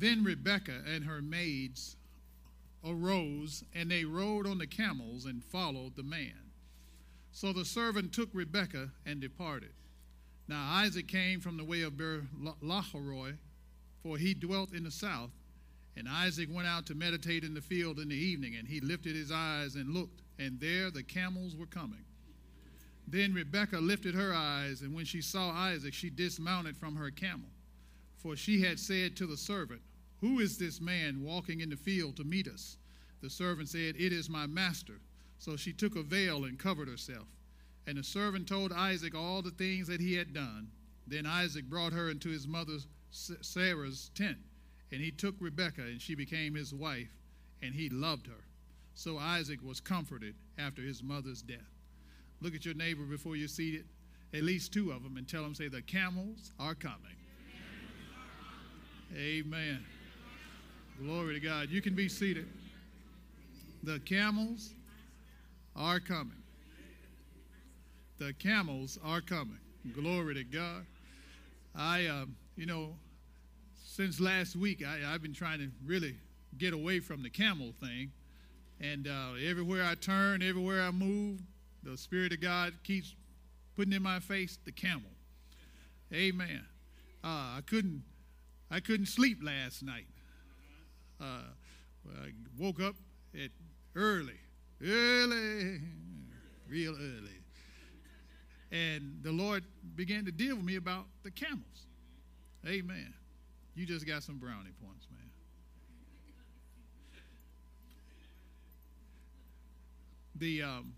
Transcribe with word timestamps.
Then 0.00 0.24
Rebekah 0.24 0.82
and 0.86 1.04
her 1.04 1.20
maids 1.20 1.96
arose, 2.82 3.62
and 3.74 3.90
they 3.90 4.06
rode 4.06 4.46
on 4.46 4.56
the 4.56 4.66
camels 4.66 5.26
and 5.26 5.44
followed 5.44 5.94
the 5.94 6.02
man. 6.02 6.32
So 7.32 7.52
the 7.52 7.66
servant 7.66 8.14
took 8.14 8.30
Rebekah 8.32 8.90
and 9.04 9.20
departed. 9.20 9.74
Now 10.48 10.66
Isaac 10.72 11.06
came 11.06 11.40
from 11.40 11.58
the 11.58 11.64
way 11.64 11.82
of 11.82 11.98
Ber 11.98 12.22
Laharoi, 12.62 13.36
for 14.02 14.16
he 14.16 14.32
dwelt 14.32 14.72
in 14.72 14.84
the 14.84 14.90
south. 14.90 15.30
And 15.96 16.08
Isaac 16.08 16.48
went 16.50 16.66
out 16.66 16.86
to 16.86 16.94
meditate 16.94 17.44
in 17.44 17.52
the 17.52 17.60
field 17.60 17.98
in 17.98 18.08
the 18.08 18.16
evening, 18.16 18.56
and 18.56 18.66
he 18.66 18.80
lifted 18.80 19.14
his 19.14 19.30
eyes 19.30 19.74
and 19.74 19.92
looked, 19.92 20.22
and 20.38 20.58
there 20.58 20.90
the 20.90 21.02
camels 21.02 21.54
were 21.54 21.66
coming. 21.66 22.04
Then 23.06 23.34
Rebekah 23.34 23.80
lifted 23.80 24.14
her 24.14 24.32
eyes, 24.32 24.80
and 24.80 24.94
when 24.94 25.04
she 25.04 25.20
saw 25.20 25.50
Isaac, 25.50 25.92
she 25.92 26.08
dismounted 26.08 26.76
from 26.78 26.96
her 26.96 27.10
camel. 27.10 27.50
For 28.16 28.34
she 28.34 28.62
had 28.62 28.78
said 28.78 29.14
to 29.16 29.26
the 29.26 29.36
servant, 29.36 29.82
Who 30.20 30.40
is 30.40 30.58
this 30.58 30.80
man 30.80 31.22
walking 31.22 31.60
in 31.60 31.70
the 31.70 31.76
field 31.76 32.16
to 32.16 32.24
meet 32.24 32.46
us? 32.46 32.76
The 33.22 33.30
servant 33.30 33.68
said, 33.68 33.96
It 33.96 34.12
is 34.12 34.28
my 34.28 34.46
master. 34.46 35.00
So 35.38 35.56
she 35.56 35.72
took 35.72 35.96
a 35.96 36.02
veil 36.02 36.44
and 36.44 36.58
covered 36.58 36.88
herself. 36.88 37.26
And 37.86 37.96
the 37.96 38.04
servant 38.04 38.46
told 38.46 38.72
Isaac 38.72 39.14
all 39.14 39.40
the 39.40 39.50
things 39.50 39.88
that 39.88 40.00
he 40.00 40.14
had 40.14 40.34
done. 40.34 40.68
Then 41.06 41.26
Isaac 41.26 41.64
brought 41.64 41.92
her 41.92 42.10
into 42.10 42.28
his 42.28 42.46
mother 42.46 42.74
Sarah's 43.10 44.10
tent, 44.14 44.38
and 44.92 45.00
he 45.00 45.10
took 45.10 45.34
Rebekah, 45.40 45.82
and 45.82 46.00
she 46.00 46.14
became 46.14 46.54
his 46.54 46.72
wife, 46.72 47.10
and 47.62 47.74
he 47.74 47.88
loved 47.88 48.26
her. 48.26 48.44
So 48.94 49.18
Isaac 49.18 49.60
was 49.62 49.80
comforted 49.80 50.34
after 50.58 50.82
his 50.82 51.02
mother's 51.02 51.42
death. 51.42 51.58
Look 52.40 52.54
at 52.54 52.64
your 52.64 52.74
neighbor 52.74 53.02
before 53.02 53.34
you're 53.34 53.48
seated, 53.48 53.86
at 54.32 54.42
least 54.42 54.72
two 54.72 54.92
of 54.92 55.02
them, 55.02 55.16
and 55.16 55.26
tell 55.26 55.42
them, 55.42 55.54
say, 55.54 55.68
the 55.68 55.82
camels 55.82 56.52
are 56.58 56.74
coming. 56.74 57.16
Amen. 59.16 59.84
Glory 61.02 61.32
to 61.32 61.40
God. 61.40 61.70
You 61.70 61.80
can 61.80 61.94
be 61.94 62.10
seated. 62.10 62.46
The 63.84 64.00
camels 64.00 64.74
are 65.74 65.98
coming. 65.98 66.42
The 68.18 68.34
camels 68.34 68.98
are 69.02 69.22
coming. 69.22 69.56
Glory 69.94 70.34
to 70.34 70.44
God. 70.44 70.84
I, 71.74 72.04
uh, 72.04 72.26
you 72.54 72.66
know, 72.66 72.90
since 73.82 74.20
last 74.20 74.56
week, 74.56 74.84
I, 74.86 74.98
have 75.10 75.22
been 75.22 75.32
trying 75.32 75.60
to 75.60 75.70
really 75.86 76.16
get 76.58 76.74
away 76.74 77.00
from 77.00 77.22
the 77.22 77.30
camel 77.30 77.72
thing. 77.80 78.12
And 78.78 79.08
uh, 79.08 79.36
everywhere 79.42 79.86
I 79.86 79.94
turn, 79.94 80.42
everywhere 80.42 80.82
I 80.82 80.90
move, 80.90 81.40
the 81.82 81.96
Spirit 81.96 82.34
of 82.34 82.42
God 82.42 82.74
keeps 82.84 83.14
putting 83.74 83.94
in 83.94 84.02
my 84.02 84.20
face 84.20 84.58
the 84.66 84.72
camel. 84.72 85.10
Amen. 86.12 86.66
Uh, 87.24 87.56
I 87.56 87.60
couldn't, 87.66 88.02
I 88.70 88.80
couldn't 88.80 89.06
sleep 89.06 89.38
last 89.42 89.82
night. 89.82 90.04
Uh, 91.20 91.24
I 92.22 92.30
woke 92.58 92.80
up 92.80 92.94
at 93.34 93.50
early, 93.94 94.38
early, 94.82 95.80
real 96.68 96.94
early, 96.94 97.40
and 98.72 99.18
the 99.22 99.32
Lord 99.32 99.64
began 99.96 100.24
to 100.24 100.32
deal 100.32 100.56
with 100.56 100.64
me 100.64 100.76
about 100.76 101.06
the 101.22 101.30
camels. 101.30 101.86
Amen. 102.66 103.12
You 103.74 103.86
just 103.86 104.06
got 104.06 104.22
some 104.22 104.38
brownie 104.38 104.70
points, 104.82 105.06
man. 105.10 105.20
The 110.36 110.62
um, 110.62 110.94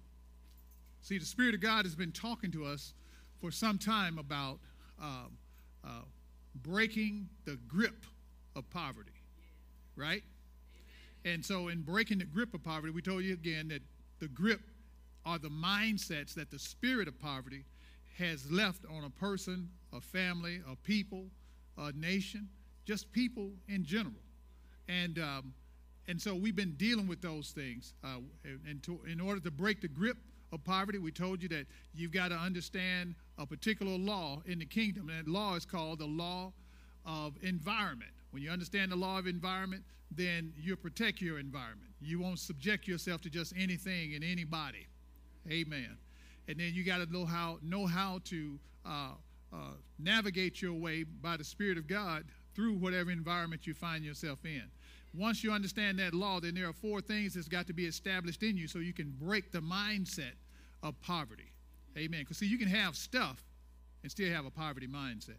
see, 1.00 1.18
the 1.18 1.24
Spirit 1.24 1.54
of 1.54 1.60
God 1.60 1.84
has 1.84 1.94
been 1.94 2.12
talking 2.12 2.50
to 2.52 2.64
us 2.64 2.94
for 3.40 3.50
some 3.50 3.78
time 3.78 4.18
about 4.18 4.60
um, 5.00 5.36
uh, 5.84 6.02
breaking 6.54 7.28
the 7.44 7.58
grip 7.66 8.04
of 8.54 8.68
poverty, 8.70 9.10
right? 9.96 10.22
And 11.24 11.44
so, 11.44 11.68
in 11.68 11.82
breaking 11.82 12.18
the 12.18 12.24
grip 12.24 12.54
of 12.54 12.62
poverty, 12.62 12.92
we 12.92 13.02
told 13.02 13.22
you 13.22 13.34
again 13.34 13.68
that 13.68 13.82
the 14.18 14.28
grip 14.28 14.60
are 15.24 15.38
the 15.38 15.48
mindsets 15.48 16.34
that 16.34 16.50
the 16.50 16.58
spirit 16.58 17.06
of 17.06 17.18
poverty 17.20 17.64
has 18.18 18.50
left 18.50 18.84
on 18.90 19.04
a 19.04 19.10
person, 19.10 19.68
a 19.92 20.00
family, 20.00 20.60
a 20.70 20.76
people, 20.76 21.26
a 21.78 21.92
nation, 21.92 22.48
just 22.84 23.10
people 23.12 23.50
in 23.68 23.84
general. 23.84 24.14
And 24.88 25.18
um, 25.18 25.54
and 26.08 26.20
so 26.20 26.34
we've 26.34 26.56
been 26.56 26.74
dealing 26.76 27.06
with 27.06 27.22
those 27.22 27.50
things. 27.50 27.94
Uh, 28.02 28.18
and 28.68 28.82
to, 28.82 29.00
in 29.10 29.20
order 29.20 29.40
to 29.40 29.50
break 29.50 29.80
the 29.80 29.88
grip 29.88 30.16
of 30.52 30.64
poverty, 30.64 30.98
we 30.98 31.12
told 31.12 31.42
you 31.42 31.48
that 31.50 31.66
you've 31.94 32.12
got 32.12 32.28
to 32.28 32.34
understand 32.34 33.14
a 33.38 33.46
particular 33.46 33.96
law 33.96 34.42
in 34.46 34.58
the 34.58 34.66
kingdom. 34.66 35.08
And 35.08 35.26
that 35.26 35.30
law 35.30 35.54
is 35.54 35.64
called 35.64 36.00
the 36.00 36.06
law 36.06 36.52
of 37.06 37.34
environment. 37.42 38.10
When 38.32 38.42
you 38.42 38.50
understand 38.50 38.90
the 38.90 38.96
law 38.96 39.18
of 39.18 39.26
environment, 39.26 39.84
then 40.10 40.52
you 40.56 40.74
protect 40.76 41.20
your 41.20 41.38
environment. 41.38 41.90
You 42.00 42.18
won't 42.18 42.38
subject 42.38 42.88
yourself 42.88 43.20
to 43.22 43.30
just 43.30 43.54
anything 43.56 44.14
and 44.14 44.24
anybody. 44.24 44.86
Amen. 45.50 45.96
And 46.48 46.58
then 46.58 46.72
you 46.74 46.84
got 46.84 46.98
to 46.98 47.12
know 47.12 47.24
how 47.24 47.58
know 47.62 47.86
how 47.86 48.20
to 48.24 48.58
uh, 48.84 49.12
uh, 49.52 49.56
navigate 49.98 50.60
your 50.60 50.74
way 50.74 51.04
by 51.04 51.36
the 51.36 51.44
Spirit 51.44 51.78
of 51.78 51.86
God 51.86 52.24
through 52.54 52.74
whatever 52.74 53.10
environment 53.10 53.66
you 53.66 53.74
find 53.74 54.04
yourself 54.04 54.44
in. 54.44 54.64
Once 55.14 55.44
you 55.44 55.52
understand 55.52 55.98
that 55.98 56.14
law, 56.14 56.40
then 56.40 56.54
there 56.54 56.68
are 56.68 56.72
four 56.72 57.00
things 57.00 57.34
that's 57.34 57.48
got 57.48 57.66
to 57.66 57.74
be 57.74 57.84
established 57.84 58.42
in 58.42 58.56
you 58.56 58.66
so 58.66 58.78
you 58.78 58.94
can 58.94 59.14
break 59.20 59.52
the 59.52 59.60
mindset 59.60 60.32
of 60.82 60.98
poverty. 61.02 61.52
Amen. 61.96 62.20
Because 62.20 62.38
see, 62.38 62.46
you 62.46 62.58
can 62.58 62.68
have 62.68 62.96
stuff 62.96 63.44
and 64.02 64.10
still 64.10 64.32
have 64.32 64.46
a 64.46 64.50
poverty 64.50 64.88
mindset. 64.88 65.36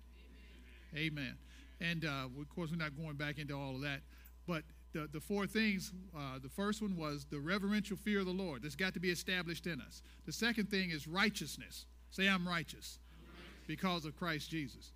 Amen. 0.95 1.11
Amen. 1.11 1.37
And 1.83 2.05
uh, 2.05 2.27
of 2.39 2.49
course, 2.49 2.71
we're 2.71 2.77
not 2.77 2.95
going 2.95 3.15
back 3.15 3.37
into 3.37 3.53
all 3.53 3.75
of 3.75 3.81
that. 3.81 3.99
But 4.47 4.63
the, 4.93 5.09
the 5.11 5.19
four 5.19 5.45
things 5.45 5.91
uh, 6.15 6.39
the 6.41 6.49
first 6.49 6.81
one 6.81 6.95
was 6.95 7.25
the 7.29 7.39
reverential 7.39 7.97
fear 7.97 8.19
of 8.19 8.25
the 8.25 8.31
Lord. 8.31 8.63
That's 8.63 8.75
got 8.75 8.93
to 8.93 8.99
be 8.99 9.11
established 9.11 9.67
in 9.67 9.81
us. 9.81 10.01
The 10.25 10.31
second 10.31 10.69
thing 10.69 10.91
is 10.91 11.07
righteousness. 11.07 11.85
Say, 12.11 12.27
I'm 12.27 12.47
righteous, 12.47 12.99
I'm 13.11 13.27
righteous. 13.27 13.67
because 13.67 14.05
of 14.05 14.15
Christ 14.15 14.49
Jesus. 14.49 14.91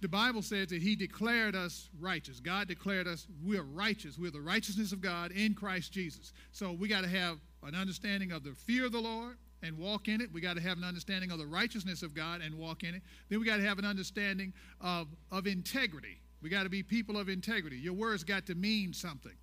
The 0.00 0.08
Bible 0.08 0.42
says 0.42 0.68
that 0.68 0.82
He 0.82 0.96
declared 0.96 1.54
us 1.54 1.88
righteous. 2.00 2.40
God 2.40 2.68
declared 2.68 3.06
us, 3.06 3.26
we're 3.44 3.62
righteous. 3.62 4.18
We're 4.18 4.30
the 4.30 4.40
righteousness 4.40 4.92
of 4.92 5.00
God 5.00 5.30
in 5.32 5.54
Christ 5.54 5.92
Jesus. 5.92 6.32
So 6.52 6.72
we 6.72 6.88
got 6.88 7.02
to 7.02 7.08
have 7.08 7.38
an 7.62 7.74
understanding 7.74 8.32
of 8.32 8.42
the 8.44 8.52
fear 8.52 8.86
of 8.86 8.92
the 8.92 9.00
Lord 9.00 9.36
and 9.62 9.78
walk 9.78 10.08
in 10.08 10.20
it. 10.20 10.32
We 10.32 10.40
got 10.40 10.56
to 10.56 10.62
have 10.62 10.78
an 10.78 10.84
understanding 10.84 11.30
of 11.30 11.38
the 11.38 11.46
righteousness 11.46 12.02
of 12.02 12.14
God 12.14 12.40
and 12.40 12.54
walk 12.56 12.82
in 12.82 12.94
it. 12.94 13.02
Then 13.28 13.40
we 13.40 13.46
got 13.46 13.58
to 13.58 13.64
have 13.64 13.78
an 13.78 13.84
understanding 13.84 14.52
of, 14.80 15.08
of 15.30 15.46
integrity. 15.46 16.20
We 16.42 16.50
got 16.50 16.64
to 16.64 16.68
be 16.68 16.82
people 16.82 17.16
of 17.16 17.28
integrity. 17.28 17.76
Your 17.76 17.94
words 17.94 18.24
got 18.24 18.46
to 18.46 18.54
mean 18.54 18.92
something 18.92 19.36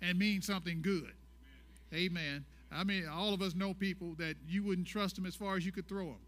and 0.00 0.18
mean 0.18 0.40
something 0.40 0.80
good. 0.82 1.12
Amen. 1.92 2.44
I 2.72 2.84
mean, 2.84 3.06
all 3.06 3.34
of 3.34 3.42
us 3.42 3.54
know 3.54 3.74
people 3.74 4.14
that 4.18 4.36
you 4.46 4.62
wouldn't 4.62 4.86
trust 4.86 5.16
them 5.16 5.26
as 5.26 5.34
far 5.34 5.56
as 5.56 5.66
you 5.66 5.72
could 5.72 5.88
throw 5.88 6.06
them 6.06 6.20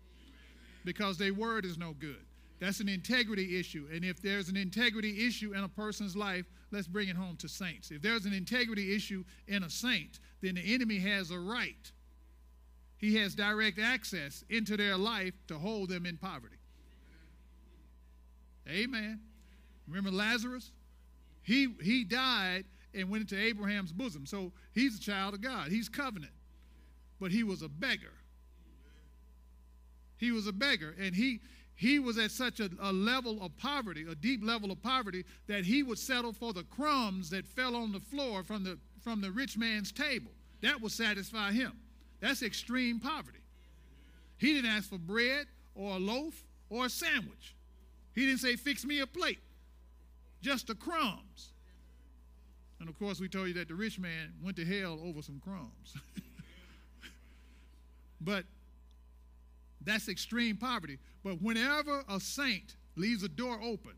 because 0.84 1.16
their 1.16 1.32
word 1.32 1.64
is 1.64 1.78
no 1.78 1.94
good. 1.98 2.24
That's 2.60 2.80
an 2.80 2.88
integrity 2.88 3.58
issue. 3.58 3.88
And 3.92 4.04
if 4.04 4.22
there's 4.22 4.48
an 4.48 4.56
integrity 4.56 5.26
issue 5.26 5.52
in 5.52 5.64
a 5.64 5.68
person's 5.68 6.14
life, 6.14 6.44
let's 6.70 6.86
bring 6.86 7.08
it 7.08 7.16
home 7.16 7.36
to 7.38 7.48
saints. 7.48 7.90
If 7.90 8.02
there's 8.02 8.24
an 8.24 8.32
integrity 8.32 8.94
issue 8.94 9.24
in 9.48 9.64
a 9.64 9.70
saint, 9.70 10.20
then 10.42 10.54
the 10.54 10.74
enemy 10.74 10.98
has 11.00 11.30
a 11.30 11.38
right. 11.38 11.90
He 13.02 13.16
has 13.16 13.34
direct 13.34 13.80
access 13.80 14.44
into 14.48 14.76
their 14.76 14.96
life 14.96 15.34
to 15.48 15.58
hold 15.58 15.88
them 15.88 16.06
in 16.06 16.16
poverty. 16.16 16.54
Amen. 18.70 19.18
Remember 19.88 20.12
Lazarus? 20.12 20.70
He, 21.42 21.74
he 21.82 22.04
died 22.04 22.64
and 22.94 23.10
went 23.10 23.22
into 23.22 23.36
Abraham's 23.36 23.92
bosom. 23.92 24.24
So 24.24 24.52
he's 24.72 24.98
a 24.98 25.00
child 25.00 25.34
of 25.34 25.40
God. 25.40 25.72
He's 25.72 25.88
covenant. 25.88 26.30
But 27.18 27.32
he 27.32 27.42
was 27.42 27.62
a 27.62 27.68
beggar. 27.68 28.14
He 30.16 30.30
was 30.30 30.46
a 30.46 30.52
beggar. 30.52 30.94
And 30.96 31.12
he, 31.12 31.40
he 31.74 31.98
was 31.98 32.18
at 32.18 32.30
such 32.30 32.60
a, 32.60 32.70
a, 32.80 32.92
level 32.92 33.42
of 33.42 33.56
poverty, 33.58 34.06
a 34.08 34.14
deep 34.14 34.44
level 34.44 34.70
of 34.70 34.80
poverty, 34.80 35.24
that 35.48 35.64
he 35.64 35.82
would 35.82 35.98
settle 35.98 36.32
for 36.32 36.52
the 36.52 36.62
crumbs 36.62 37.30
that 37.30 37.48
fell 37.48 37.74
on 37.74 37.90
the 37.90 37.98
floor 37.98 38.44
from 38.44 38.62
the, 38.62 38.78
from 39.00 39.20
the 39.20 39.32
rich 39.32 39.58
man's 39.58 39.90
table. 39.90 40.30
That 40.60 40.80
would 40.80 40.92
satisfy 40.92 41.50
him. 41.50 41.72
That's 42.22 42.42
extreme 42.42 43.00
poverty. 43.00 43.40
He 44.38 44.54
didn't 44.54 44.70
ask 44.70 44.88
for 44.88 44.98
bread 44.98 45.46
or 45.74 45.96
a 45.96 45.98
loaf 45.98 46.42
or 46.70 46.86
a 46.86 46.88
sandwich. 46.88 47.54
He 48.14 48.24
didn't 48.24 48.40
say, 48.40 48.56
Fix 48.56 48.86
me 48.86 49.00
a 49.00 49.06
plate 49.06 49.40
just 50.42 50.66
the 50.66 50.74
crumbs. 50.74 51.52
And 52.80 52.88
of 52.88 52.98
course, 52.98 53.20
we 53.20 53.28
told 53.28 53.48
you 53.48 53.54
that 53.54 53.68
the 53.68 53.74
rich 53.74 53.98
man 53.98 54.34
went 54.42 54.56
to 54.56 54.64
hell 54.64 54.98
over 55.04 55.22
some 55.22 55.40
crumbs. 55.42 55.96
but 58.20 58.44
that's 59.84 60.08
extreme 60.08 60.56
poverty. 60.56 60.98
But 61.22 61.40
whenever 61.40 62.02
a 62.08 62.18
saint 62.18 62.74
leaves 62.96 63.22
a 63.22 63.28
door 63.28 63.58
open 63.62 63.94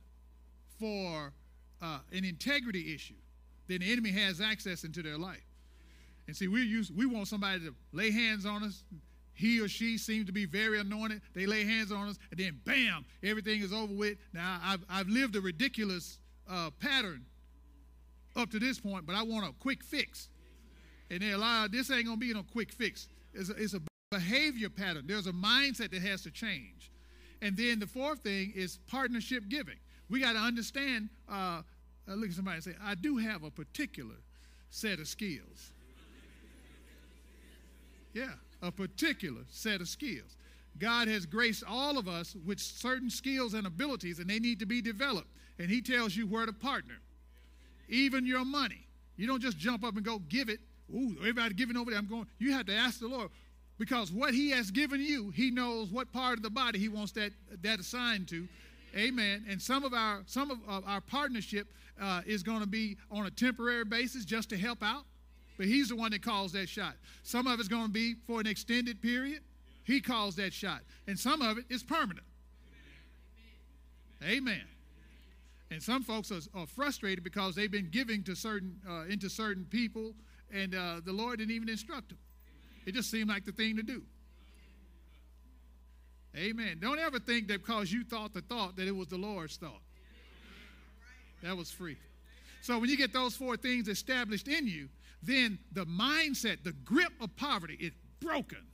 for 0.78 1.32
uh, 1.80 1.98
an 2.12 2.24
integrity 2.24 2.94
issue, 2.94 3.14
then 3.68 3.80
the 3.80 3.90
enemy 3.90 4.10
has 4.10 4.40
access 4.40 4.84
into 4.84 5.02
their 5.02 5.16
life. 5.16 5.42
And 6.26 6.36
see, 6.36 6.48
we 6.48 6.62
use 6.62 6.90
we 6.90 7.06
want 7.06 7.28
somebody 7.28 7.60
to 7.60 7.74
lay 7.92 8.10
hands 8.10 8.46
on 8.46 8.62
us. 8.62 8.84
He 9.34 9.60
or 9.60 9.68
she 9.68 9.98
seems 9.98 10.26
to 10.26 10.32
be 10.32 10.46
very 10.46 10.78
anointed. 10.78 11.20
They 11.34 11.46
lay 11.46 11.64
hands 11.64 11.90
on 11.90 12.08
us, 12.08 12.18
and 12.30 12.38
then 12.38 12.60
bam, 12.64 13.04
everything 13.22 13.62
is 13.62 13.72
over 13.72 13.92
with. 13.92 14.16
Now 14.32 14.60
I've 14.62 14.84
I've 14.88 15.08
lived 15.08 15.36
a 15.36 15.40
ridiculous 15.40 16.18
uh, 16.48 16.70
pattern 16.80 17.24
up 18.36 18.50
to 18.50 18.58
this 18.58 18.80
point, 18.80 19.06
but 19.06 19.14
I 19.14 19.22
want 19.22 19.46
a 19.46 19.52
quick 19.60 19.82
fix. 19.82 20.28
And 21.10 21.20
they're 21.20 21.34
allowed, 21.34 21.72
this 21.72 21.90
ain't 21.90 22.06
to 22.06 22.16
be 22.16 22.32
no 22.32 22.42
quick 22.42 22.72
fix. 22.72 23.08
It's 23.34 23.50
a, 23.50 23.52
it's 23.54 23.74
a 23.74 23.80
behavior 24.10 24.68
pattern. 24.68 25.04
There's 25.06 25.26
a 25.26 25.32
mindset 25.32 25.90
that 25.90 26.02
has 26.02 26.22
to 26.22 26.30
change. 26.30 26.90
And 27.42 27.56
then 27.56 27.78
the 27.78 27.86
fourth 27.86 28.20
thing 28.20 28.52
is 28.54 28.78
partnership 28.86 29.48
giving. 29.48 29.76
We 30.08 30.20
got 30.20 30.32
to 30.32 30.38
understand, 30.38 31.10
uh, 31.30 31.62
uh, 32.08 32.14
look 32.14 32.30
at 32.30 32.34
somebody 32.34 32.56
and 32.56 32.64
say, 32.64 32.74
I 32.82 32.94
do 32.94 33.18
have 33.18 33.44
a 33.44 33.50
particular 33.50 34.16
set 34.70 34.98
of 34.98 35.08
skills. 35.08 35.72
Yeah, 38.14 38.30
a 38.62 38.72
particular 38.72 39.42
set 39.50 39.80
of 39.80 39.88
skills. 39.88 40.36
God 40.78 41.08
has 41.08 41.26
graced 41.26 41.62
all 41.68 41.98
of 41.98 42.08
us 42.08 42.34
with 42.46 42.58
certain 42.58 43.10
skills 43.10 43.54
and 43.54 43.66
abilities, 43.66 44.18
and 44.18 44.28
they 44.28 44.38
need 44.38 44.58
to 44.60 44.66
be 44.66 44.80
developed. 44.80 45.28
And 45.58 45.68
He 45.68 45.82
tells 45.82 46.16
you 46.16 46.26
where 46.26 46.46
to 46.46 46.52
partner, 46.52 46.94
even 47.88 48.26
your 48.26 48.44
money. 48.44 48.86
You 49.16 49.26
don't 49.26 49.42
just 49.42 49.58
jump 49.58 49.84
up 49.84 49.94
and 49.96 50.04
go 50.04 50.20
give 50.28 50.48
it. 50.48 50.60
Ooh, 50.92 51.16
everybody 51.20 51.54
giving 51.54 51.76
over 51.76 51.90
there. 51.90 51.98
I'm 51.98 52.06
going. 52.06 52.26
You 52.38 52.52
have 52.52 52.66
to 52.66 52.74
ask 52.74 53.00
the 53.00 53.08
Lord 53.08 53.30
because 53.78 54.10
what 54.10 54.34
He 54.34 54.50
has 54.50 54.70
given 54.70 55.00
you, 55.00 55.30
He 55.30 55.50
knows 55.50 55.90
what 55.90 56.12
part 56.12 56.36
of 56.36 56.42
the 56.42 56.50
body 56.50 56.78
He 56.78 56.88
wants 56.88 57.12
that 57.12 57.32
that 57.62 57.80
assigned 57.80 58.28
to. 58.28 58.48
Amen. 58.96 59.44
And 59.48 59.60
some 59.60 59.84
of 59.84 59.92
our 59.92 60.22
some 60.26 60.50
of, 60.50 60.58
our 60.86 61.00
partnership 61.00 61.66
uh, 62.00 62.22
is 62.26 62.42
going 62.42 62.60
to 62.60 62.66
be 62.66 62.96
on 63.10 63.26
a 63.26 63.30
temporary 63.30 63.84
basis 63.84 64.24
just 64.24 64.50
to 64.50 64.56
help 64.56 64.82
out, 64.82 65.04
but 65.56 65.66
He's 65.66 65.88
the 65.88 65.96
one 65.96 66.10
that 66.12 66.22
calls 66.22 66.52
that 66.52 66.68
shot. 66.68 66.94
Some 67.22 67.46
of 67.46 67.60
it's 67.60 67.68
going 67.68 67.86
to 67.86 67.92
be 67.92 68.14
for 68.26 68.40
an 68.40 68.46
extended 68.46 69.00
period. 69.00 69.40
He 69.84 70.00
calls 70.00 70.36
that 70.36 70.52
shot. 70.52 70.80
And 71.06 71.18
some 71.18 71.42
of 71.42 71.58
it 71.58 71.64
is 71.68 71.82
permanent. 71.82 72.26
Amen. 74.22 74.62
And 75.70 75.82
some 75.82 76.02
folks 76.02 76.30
are, 76.30 76.40
are 76.58 76.66
frustrated 76.66 77.24
because 77.24 77.54
they've 77.54 77.70
been 77.70 77.90
giving 77.90 78.22
to 78.24 78.34
certain 78.34 78.80
uh, 78.88 79.04
into 79.08 79.28
certain 79.28 79.64
people, 79.64 80.14
and 80.52 80.74
uh, 80.74 81.00
the 81.04 81.12
Lord 81.12 81.38
didn't 81.38 81.54
even 81.54 81.68
instruct 81.68 82.10
them. 82.10 82.18
It 82.86 82.94
just 82.94 83.10
seemed 83.10 83.28
like 83.28 83.44
the 83.44 83.52
thing 83.52 83.76
to 83.76 83.82
do. 83.82 84.02
Amen. 86.36 86.78
Don't 86.80 86.98
ever 86.98 87.18
think 87.18 87.48
that 87.48 87.64
because 87.64 87.92
you 87.92 88.04
thought 88.04 88.34
the 88.34 88.40
thought 88.40 88.76
that 88.76 88.88
it 88.88 88.94
was 88.94 89.08
the 89.08 89.16
Lord's 89.16 89.56
thought. 89.56 89.80
That 91.42 91.56
was 91.56 91.70
free. 91.70 91.96
So 92.62 92.78
when 92.78 92.88
you 92.88 92.96
get 92.96 93.12
those 93.12 93.36
four 93.36 93.56
things 93.56 93.88
established 93.88 94.48
in 94.48 94.66
you, 94.66 94.88
then 95.26 95.58
the 95.72 95.86
mindset, 95.86 96.64
the 96.64 96.72
grip 96.72 97.12
of 97.20 97.34
poverty 97.36 97.76
is 97.80 97.92
broken 98.20 98.66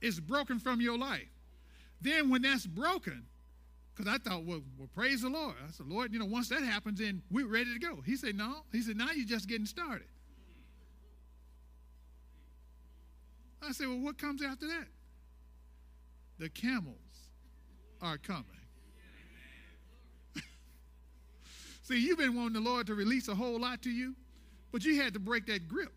is 0.00 0.20
broken 0.20 0.58
from 0.58 0.80
your 0.80 0.98
life. 0.98 1.28
Then 2.00 2.30
when 2.30 2.42
that's 2.42 2.66
broken, 2.66 3.24
because 3.94 4.12
I 4.12 4.18
thought, 4.18 4.44
well, 4.44 4.60
well, 4.78 4.88
praise 4.94 5.22
the 5.22 5.30
Lord. 5.30 5.54
I 5.66 5.70
said, 5.70 5.86
Lord, 5.86 6.12
you 6.12 6.18
know, 6.18 6.26
once 6.26 6.48
that 6.50 6.62
happens, 6.62 7.00
then 7.00 7.22
we're 7.30 7.46
ready 7.46 7.72
to 7.72 7.78
go. 7.78 8.02
He 8.04 8.16
said, 8.16 8.36
no. 8.36 8.56
He 8.72 8.82
said, 8.82 8.96
now 8.96 9.10
you're 9.14 9.26
just 9.26 9.48
getting 9.48 9.66
started. 9.66 10.06
I 13.66 13.72
said, 13.72 13.88
well, 13.88 13.98
what 13.98 14.18
comes 14.18 14.42
after 14.42 14.66
that? 14.68 14.86
The 16.38 16.50
camels 16.50 16.96
are 18.02 18.18
coming. 18.18 18.44
See, 21.82 21.98
you've 21.98 22.18
been 22.18 22.36
wanting 22.36 22.62
the 22.62 22.68
Lord 22.68 22.86
to 22.88 22.94
release 22.94 23.28
a 23.28 23.34
whole 23.34 23.58
lot 23.58 23.80
to 23.82 23.90
you, 23.90 24.14
but 24.76 24.84
you 24.84 25.00
had 25.00 25.14
to 25.14 25.18
break 25.18 25.46
that 25.46 25.68
grip. 25.68 25.90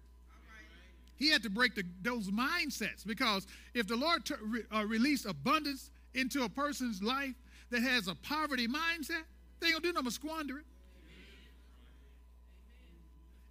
He 1.18 1.30
had 1.30 1.44
to 1.44 1.50
break 1.50 1.76
the, 1.76 1.84
those 2.02 2.32
mindsets 2.32 3.06
because 3.06 3.46
if 3.74 3.90
the 3.90 3.98
Lord 3.98 4.24
t- 4.24 4.36
re, 4.42 4.64
uh, 4.74 4.86
released 4.86 5.26
abundance 5.26 5.90
into 6.14 6.46
a 6.46 6.50
person's 6.50 7.04
life 7.04 7.34
that 7.72 7.82
has 7.82 8.08
a 8.08 8.16
poverty 8.16 8.70
mindset, 8.70 9.24
they 9.60 9.68
ain't 9.68 9.76
gonna 9.76 9.82
do 9.82 9.92
nothing 9.92 10.06
but 10.06 10.14
squander 10.14 10.60
it. 10.60 10.66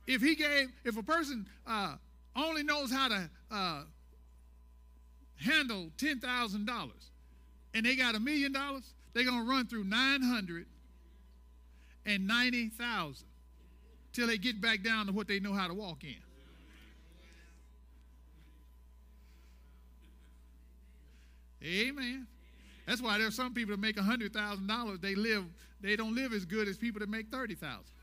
If 0.06 0.22
he 0.22 0.34
gave, 0.34 0.70
if 0.86 0.96
a 0.96 1.02
person 1.02 1.46
uh, 1.66 1.96
only 2.34 2.62
knows 2.62 2.90
how 2.90 3.08
to 3.08 3.30
uh, 3.50 3.82
handle 5.44 5.90
ten 5.98 6.20
thousand 6.20 6.64
dollars, 6.64 7.10
and 7.74 7.84
they 7.84 7.96
got 7.96 8.14
a 8.14 8.18
million 8.18 8.54
dollars, 8.54 8.94
they're 9.12 9.26
gonna 9.26 9.44
run 9.44 9.66
through 9.66 9.84
nine 9.84 10.22
hundred 10.22 10.64
and 12.06 12.26
ninety 12.26 12.70
thousand 12.70 13.26
till 14.18 14.26
they 14.26 14.36
get 14.36 14.60
back 14.60 14.82
down 14.82 15.06
to 15.06 15.12
what 15.12 15.28
they 15.28 15.38
know 15.38 15.52
how 15.52 15.68
to 15.68 15.74
walk 15.74 16.02
in. 16.02 16.16
Amen. 21.64 22.26
That's 22.84 23.00
why 23.00 23.18
there's 23.18 23.36
some 23.36 23.54
people 23.54 23.76
that 23.76 23.80
make 23.80 23.96
hundred 23.96 24.32
thousand 24.32 24.66
dollars. 24.66 24.98
They 25.00 25.14
live, 25.14 25.44
they 25.80 25.94
don't 25.94 26.16
live 26.16 26.32
as 26.32 26.44
good 26.44 26.66
as 26.66 26.76
people 26.76 26.98
that 26.98 27.08
make 27.08 27.28
thirty 27.30 27.54
thousand. 27.54 27.94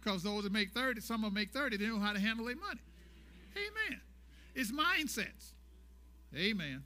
Because 0.00 0.22
those 0.22 0.44
that 0.44 0.52
make 0.52 0.70
thirty, 0.70 1.00
some 1.00 1.24
of 1.24 1.32
them 1.32 1.34
make 1.34 1.50
thirty, 1.50 1.76
they 1.76 1.86
know 1.86 1.98
how 1.98 2.12
to 2.12 2.20
handle 2.20 2.46
their 2.46 2.54
money. 2.54 2.80
Amen. 3.56 4.00
It's 4.54 4.70
mindsets. 4.70 5.54
Amen. 6.36 6.84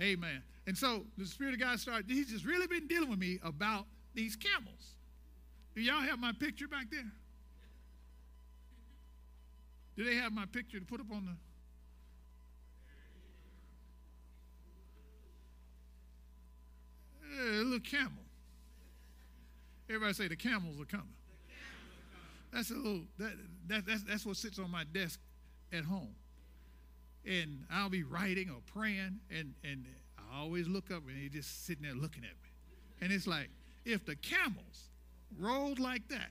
Amen. 0.00 0.42
And 0.66 0.78
so 0.78 1.04
the 1.18 1.26
Spirit 1.26 1.52
of 1.52 1.60
God 1.60 1.78
started, 1.78 2.06
he's 2.08 2.30
just 2.30 2.46
really 2.46 2.66
been 2.66 2.86
dealing 2.86 3.10
with 3.10 3.18
me 3.18 3.40
about 3.42 3.84
these 4.14 4.36
camels. 4.36 4.94
Do 5.74 5.82
y'all 5.82 6.00
have 6.00 6.18
my 6.18 6.32
picture 6.32 6.66
back 6.66 6.90
there? 6.90 7.12
Do 10.00 10.06
they 10.06 10.16
have 10.16 10.32
my 10.32 10.46
picture 10.46 10.78
to 10.80 10.86
put 10.86 10.98
up 10.98 11.12
on 11.12 11.26
the 11.26 11.32
eh, 17.28 17.60
a 17.60 17.64
little 17.64 17.80
camel. 17.80 18.24
Everybody 19.90 20.14
say 20.14 20.28
the 20.28 20.36
camels 20.36 20.80
are 20.80 20.86
coming. 20.86 21.12
That's 22.50 22.70
a 22.70 22.76
little 22.76 23.02
that, 23.18 23.32
that 23.68 23.84
that's 23.84 24.02
that's 24.04 24.24
what 24.24 24.38
sits 24.38 24.58
on 24.58 24.70
my 24.70 24.84
desk 24.84 25.20
at 25.70 25.84
home. 25.84 26.14
And 27.26 27.66
I'll 27.70 27.90
be 27.90 28.02
writing 28.02 28.48
or 28.48 28.62
praying, 28.72 29.20
and 29.30 29.52
and 29.62 29.84
I 30.16 30.38
always 30.38 30.66
look 30.66 30.90
up 30.90 31.02
and 31.08 31.18
he's 31.18 31.32
just 31.32 31.66
sitting 31.66 31.82
there 31.82 31.92
looking 31.92 32.24
at 32.24 32.30
me. 32.42 32.48
And 33.02 33.12
it's 33.12 33.26
like, 33.26 33.50
if 33.84 34.06
the 34.06 34.16
camels 34.16 34.88
rolled 35.38 35.78
like 35.78 36.08
that, 36.08 36.30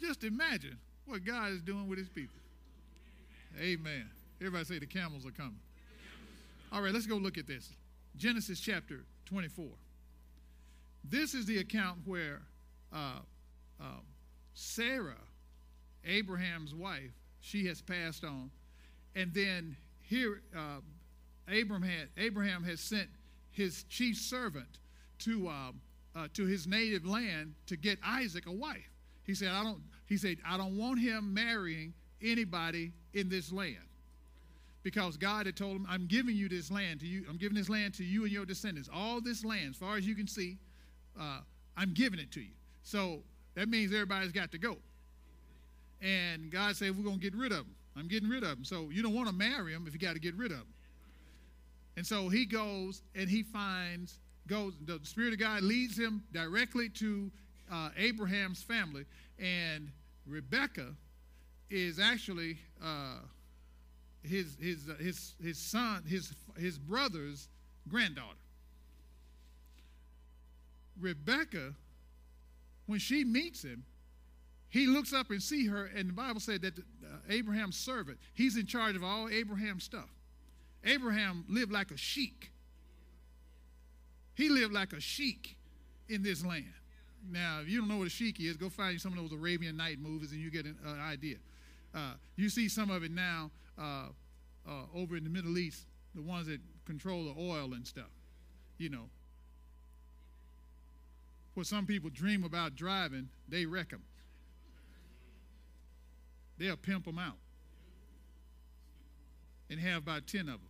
just 0.00 0.24
imagine 0.24 0.78
what 1.06 1.24
God 1.24 1.52
is 1.52 1.62
doing 1.62 1.88
with 1.88 1.98
his 1.98 2.08
people. 2.08 2.40
Amen. 3.60 4.08
Everybody 4.40 4.64
say 4.64 4.78
the 4.78 4.86
camels 4.86 5.26
are 5.26 5.30
coming. 5.30 5.60
All 6.72 6.82
right, 6.82 6.92
let's 6.92 7.06
go 7.06 7.16
look 7.16 7.38
at 7.38 7.46
this. 7.46 7.70
Genesis 8.16 8.60
chapter 8.60 9.04
24. 9.26 9.66
This 11.04 11.34
is 11.34 11.46
the 11.46 11.58
account 11.58 11.98
where 12.04 12.42
uh, 12.92 13.20
uh, 13.80 14.00
Sarah, 14.54 15.20
Abraham's 16.04 16.74
wife, 16.74 17.12
she 17.40 17.66
has 17.66 17.80
passed 17.82 18.24
on. 18.24 18.50
And 19.14 19.32
then 19.34 19.76
here, 20.00 20.42
uh, 20.56 20.80
Abraham, 21.48 21.82
had, 21.82 22.08
Abraham 22.16 22.64
has 22.64 22.80
sent 22.80 23.08
his 23.50 23.84
chief 23.84 24.16
servant 24.16 24.78
to, 25.20 25.48
um, 25.48 25.80
uh, 26.16 26.28
to 26.34 26.46
his 26.46 26.66
native 26.66 27.06
land 27.06 27.54
to 27.66 27.76
get 27.76 27.98
Isaac 28.04 28.46
a 28.46 28.52
wife. 28.52 28.90
He 29.24 29.34
said, 29.34 29.48
I 29.48 29.62
don't, 29.62 29.80
he 30.06 30.16
said, 30.16 30.38
I 30.46 30.56
don't 30.56 30.76
want 30.76 31.00
him 31.00 31.32
marrying 31.34 31.94
anybody 32.22 32.92
in 33.12 33.28
this 33.28 33.52
land 33.52 33.76
because 34.82 35.16
God 35.16 35.46
had 35.46 35.56
told 35.56 35.76
him, 35.76 35.86
I'm 35.88 36.06
giving 36.06 36.36
you 36.36 36.48
this 36.48 36.70
land 36.70 37.00
to 37.00 37.06
you. 37.06 37.24
I'm 37.28 37.38
giving 37.38 37.56
this 37.56 37.70
land 37.70 37.94
to 37.94 38.04
you 38.04 38.24
and 38.24 38.32
your 38.32 38.44
descendants. 38.44 38.88
All 38.92 39.20
this 39.20 39.44
land, 39.44 39.70
as 39.70 39.76
far 39.76 39.96
as 39.96 40.06
you 40.06 40.14
can 40.14 40.28
see, 40.28 40.58
uh, 41.18 41.38
I'm 41.76 41.94
giving 41.94 42.20
it 42.20 42.30
to 42.32 42.40
you. 42.40 42.52
So 42.82 43.20
that 43.54 43.68
means 43.68 43.92
everybody's 43.92 44.32
got 44.32 44.52
to 44.52 44.58
go. 44.58 44.76
And 46.02 46.50
God 46.50 46.76
said, 46.76 46.96
We're 46.96 47.04
going 47.04 47.18
to 47.18 47.22
get 47.22 47.34
rid 47.34 47.50
of 47.50 47.58
them. 47.58 47.74
I'm 47.96 48.08
getting 48.08 48.28
rid 48.28 48.42
of 48.42 48.50
them. 48.50 48.64
So 48.64 48.90
you 48.90 49.02
don't 49.02 49.14
want 49.14 49.28
to 49.28 49.34
marry 49.34 49.72
them 49.72 49.86
if 49.86 49.94
you 49.94 50.00
got 50.00 50.14
to 50.14 50.20
get 50.20 50.34
rid 50.36 50.50
of 50.50 50.58
them. 50.58 50.66
And 51.96 52.06
so 52.06 52.28
he 52.28 52.44
goes 52.44 53.02
and 53.14 53.28
he 53.28 53.42
finds, 53.42 54.18
goes, 54.48 54.74
the 54.84 54.98
Spirit 55.04 55.32
of 55.32 55.38
God 55.38 55.62
leads 55.62 55.98
him 55.98 56.24
directly 56.32 56.88
to 56.90 57.30
uh, 57.72 57.90
Abraham's 57.96 58.62
family. 58.62 59.04
And 59.38 59.90
Rebecca 60.26 60.94
is 61.70 61.98
actually. 61.98 62.58
Uh, 62.82 63.18
his 64.24 64.56
his 64.60 64.88
uh, 64.88 64.94
his 64.94 65.34
his 65.42 65.58
son 65.58 66.02
his 66.06 66.32
his 66.58 66.78
brother's 66.78 67.48
granddaughter. 67.88 68.38
Rebecca, 70.98 71.74
when 72.86 72.98
she 72.98 73.24
meets 73.24 73.62
him, 73.62 73.84
he 74.68 74.86
looks 74.86 75.12
up 75.12 75.30
and 75.30 75.42
see 75.42 75.66
her, 75.66 75.86
and 75.86 76.08
the 76.08 76.12
Bible 76.12 76.40
said 76.40 76.62
that 76.62 76.78
uh, 76.78 77.16
Abraham's 77.28 77.76
servant, 77.76 78.18
he's 78.32 78.56
in 78.56 78.66
charge 78.66 78.96
of 78.96 79.02
all 79.02 79.28
Abraham's 79.28 79.84
stuff. 79.84 80.08
Abraham 80.84 81.44
lived 81.48 81.72
like 81.72 81.90
a 81.90 81.96
sheik. 81.96 82.52
He 84.34 84.48
lived 84.48 84.72
like 84.72 84.92
a 84.92 85.00
sheik 85.00 85.56
in 86.08 86.22
this 86.22 86.44
land. 86.44 86.72
Now, 87.30 87.60
if 87.62 87.68
you 87.68 87.80
don't 87.80 87.88
know 87.88 87.98
what 87.98 88.06
a 88.06 88.10
sheik 88.10 88.40
is, 88.40 88.56
go 88.56 88.68
find 88.68 89.00
some 89.00 89.16
of 89.16 89.18
those 89.18 89.32
Arabian 89.32 89.76
Night 89.76 89.98
movies 89.98 90.32
and 90.32 90.40
you 90.40 90.50
get 90.50 90.66
an 90.66 90.76
idea. 91.00 91.36
Uh, 91.94 92.14
you 92.36 92.48
see 92.48 92.68
some 92.68 92.90
of 92.90 93.02
it 93.02 93.10
now 93.10 93.50
uh, 93.78 94.08
uh, 94.68 94.82
over 94.94 95.16
in 95.16 95.24
the 95.24 95.30
Middle 95.30 95.56
East, 95.58 95.86
the 96.14 96.22
ones 96.22 96.46
that 96.48 96.60
control 96.84 97.24
the 97.24 97.40
oil 97.40 97.72
and 97.72 97.86
stuff, 97.86 98.10
you 98.78 98.88
know. 98.88 99.08
What 101.54 101.66
some 101.66 101.86
people 101.86 102.10
dream 102.10 102.44
about 102.44 102.74
driving, 102.74 103.28
they 103.48 103.64
wreck 103.64 103.90
them. 103.90 104.02
They'll 106.58 106.76
pimp 106.76 107.04
them 107.04 107.18
out 107.18 107.36
and 109.70 109.80
have 109.80 110.02
about 110.02 110.26
10 110.26 110.40
of 110.40 110.46
them. 110.46 110.60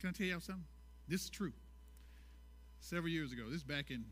Can 0.00 0.10
I 0.10 0.12
tell 0.12 0.26
y'all 0.26 0.40
something? 0.40 0.64
This 1.08 1.24
is 1.24 1.30
true. 1.30 1.52
Several 2.80 3.12
years 3.12 3.32
ago, 3.32 3.44
this 3.46 3.58
is 3.58 3.64
back 3.64 3.90
in 3.90 4.04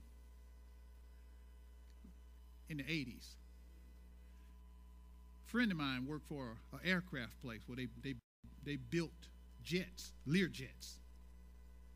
in 2.69 2.79
the 2.79 2.83
80s. 2.85 3.35
A 5.47 5.51
friend 5.51 5.71
of 5.73 5.79
mine 5.79 6.07
worked 6.07 6.29
for 6.29 6.59
an 6.73 6.81
aircraft 6.85 7.41
place 7.41 7.61
where 7.67 7.77
they, 7.77 7.89
they, 8.03 8.15
they 8.65 8.77
built 8.77 9.29
jets, 9.65 10.13
Lear 10.27 10.49
jets. 10.49 10.99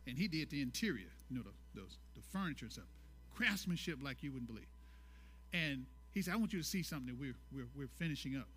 And 0.07 0.19
he 0.19 0.27
did 0.29 0.51
the 0.51 0.63
interior, 0.63 1.13
you 1.31 1.37
know, 1.37 1.43
the, 1.43 1.81
the, 1.81 1.87
the 2.15 2.23
furniture 2.33 2.65
and 2.65 2.73
stuff. 2.73 2.87
Craftsmanship 3.37 3.99
like 4.03 4.23
you 4.23 4.33
wouldn't 4.33 4.49
believe. 4.49 4.67
And 5.53 5.85
he 6.13 6.23
said, 6.23 6.35
I 6.35 6.37
want 6.37 6.53
you 6.53 6.59
to 6.59 6.65
see 6.65 6.83
something 6.83 7.07
that 7.09 7.21
we're, 7.21 7.37
we're, 7.55 7.69
we're 7.77 7.89
finishing 7.99 8.37
up. 8.37 8.49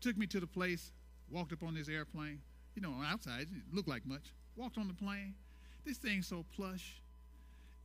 Took 0.00 0.16
me 0.16 0.26
to 0.28 0.40
the 0.40 0.46
place, 0.46 0.92
walked 1.30 1.52
up 1.52 1.62
on 1.62 1.74
this 1.74 1.88
airplane. 1.88 2.40
You 2.74 2.82
know, 2.82 2.94
outside, 3.04 3.42
it 3.42 3.48
didn't 3.50 3.74
look 3.74 3.86
like 3.86 4.06
much. 4.06 4.32
Walked 4.56 4.78
on 4.78 4.88
the 4.88 4.94
plane. 4.94 5.34
This 5.84 5.98
thing's 5.98 6.26
so 6.26 6.44
plush. 6.54 7.02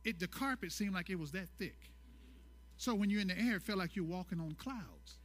It, 0.04 0.18
the 0.18 0.28
carpet 0.28 0.72
seemed 0.72 0.94
like 0.94 1.10
it 1.10 1.18
was 1.18 1.32
that 1.32 1.48
thick. 1.58 1.90
So 2.76 2.94
when 2.94 3.08
you're 3.10 3.20
in 3.20 3.28
the 3.28 3.38
air, 3.38 3.56
it 3.56 3.62
felt 3.62 3.78
like 3.78 3.96
you're 3.96 4.04
walking 4.04 4.40
on 4.40 4.54
clouds. 4.54 5.18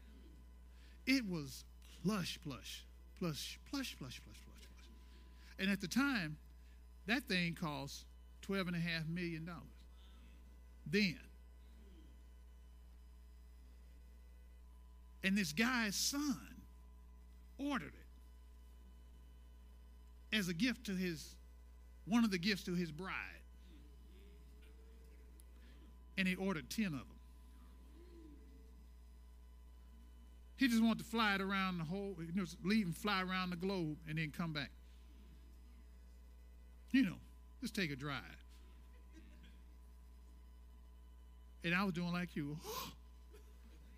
It 1.06 1.28
was 1.28 1.66
plush, 2.04 2.40
plush, 2.42 2.86
plush, 3.20 3.60
plush, 3.70 3.98
plush, 4.00 4.22
plush, 4.22 4.22
plush, 4.22 4.42
plush. 4.46 4.90
And 5.58 5.70
at 5.70 5.82
the 5.82 5.88
time, 5.88 6.38
that 7.08 7.24
thing 7.24 7.56
cost 7.56 8.06
$12.5 8.48 9.10
million. 9.10 9.50
Then. 10.86 11.20
And 15.24 15.38
this 15.38 15.52
guy's 15.52 15.96
son 15.96 16.62
ordered 17.58 17.94
it 20.32 20.38
as 20.38 20.48
a 20.48 20.54
gift 20.54 20.86
to 20.86 20.94
his, 20.94 21.36
one 22.06 22.24
of 22.24 22.32
the 22.32 22.38
gifts 22.38 22.64
to 22.64 22.74
his 22.74 22.92
bride. 22.92 23.16
And 26.20 26.28
he 26.28 26.36
ordered 26.36 26.70
10 26.70 26.88
of 26.88 26.92
them. 26.92 27.06
He 30.58 30.68
just 30.68 30.84
wanted 30.84 31.00
to 31.00 31.06
fly 31.06 31.36
it 31.36 31.42
around 31.42 31.78
the 31.78 31.86
whole, 31.86 32.18
you 32.20 32.34
know, 32.36 32.44
leave 32.66 32.86
and 32.86 32.94
fly 32.96 33.24
around 33.24 33.52
the 33.52 33.56
globe 33.56 33.96
and 34.10 34.18
then 34.18 34.34
come 34.38 34.52
back. 34.52 34.72
You 36.92 37.04
know, 37.04 37.16
just 37.62 37.74
take 37.74 37.90
a 37.92 37.96
drive. 37.96 38.22
And 41.64 41.74
I 41.74 41.86
was 41.86 41.94
doing 41.94 42.12
like 42.12 42.36
you. 42.36 42.58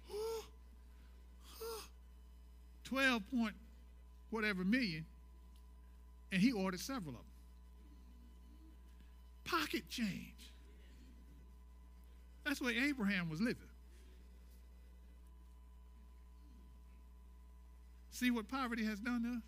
12 2.84 3.24
point 3.34 3.56
whatever 4.32 4.63
million, 4.63 5.06
and 6.32 6.42
he 6.42 6.51
ordered 6.51 6.80
several 6.80 7.16
of 7.16 7.22
them. 7.22 7.25
Pocket 9.46 9.90
change. 9.90 10.41
That's 12.44 12.62
where 12.62 12.74
Abraham 12.74 13.30
was 13.30 13.40
living. 13.40 13.58
See 18.12 18.30
what 18.32 18.48
poverty 18.48 18.86
has 18.86 19.00
done 19.00 19.24
to 19.24 19.30
us? 19.38 19.44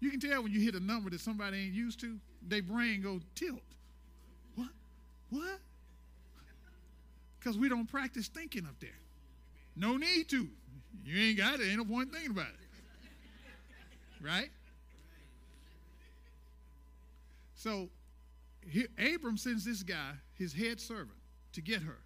You 0.00 0.10
can 0.10 0.18
tell 0.18 0.42
when 0.42 0.52
you 0.52 0.60
hit 0.60 0.74
a 0.74 0.80
number 0.80 1.10
that 1.10 1.20
somebody 1.20 1.58
ain't 1.58 1.74
used 1.74 2.00
to, 2.00 2.16
their 2.42 2.62
brain 2.62 3.02
go 3.02 3.20
tilt. 3.34 3.60
What? 4.54 4.68
What? 5.28 5.60
Because 7.38 7.58
we 7.58 7.68
don't 7.68 7.86
practice 7.86 8.28
thinking 8.28 8.66
up 8.66 8.78
there. 8.80 8.90
No 9.76 9.96
need 9.96 10.28
to. 10.30 10.48
You 11.04 11.28
ain't 11.28 11.38
got 11.38 11.60
it. 11.60 11.68
Ain't 11.68 11.78
no 11.78 11.84
point 11.84 12.12
thinking 12.12 12.32
about 12.32 12.48
it. 12.48 12.54
Right? 14.22 14.50
So 17.54 17.88
he, 18.66 18.86
Abram 18.98 19.36
sends 19.36 19.64
this 19.64 19.82
guy, 19.82 20.12
his 20.34 20.52
head 20.52 20.80
servant, 20.80 21.18
to 21.52 21.60
get 21.60 21.82
her, 21.82 21.98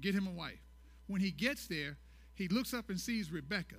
get 0.00 0.14
him 0.14 0.26
a 0.26 0.30
wife. 0.30 0.60
When 1.06 1.20
he 1.20 1.30
gets 1.30 1.66
there, 1.66 1.98
he 2.34 2.48
looks 2.48 2.72
up 2.72 2.88
and 2.88 2.98
sees 2.98 3.30
Rebecca. 3.30 3.76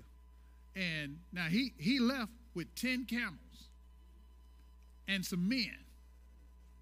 And 0.76 1.20
now 1.32 1.46
he, 1.46 1.74
he 1.78 2.00
left 2.00 2.32
with 2.54 2.74
10 2.76 3.06
camels 3.06 3.70
and 5.08 5.26
some 5.26 5.48
men. 5.48 5.78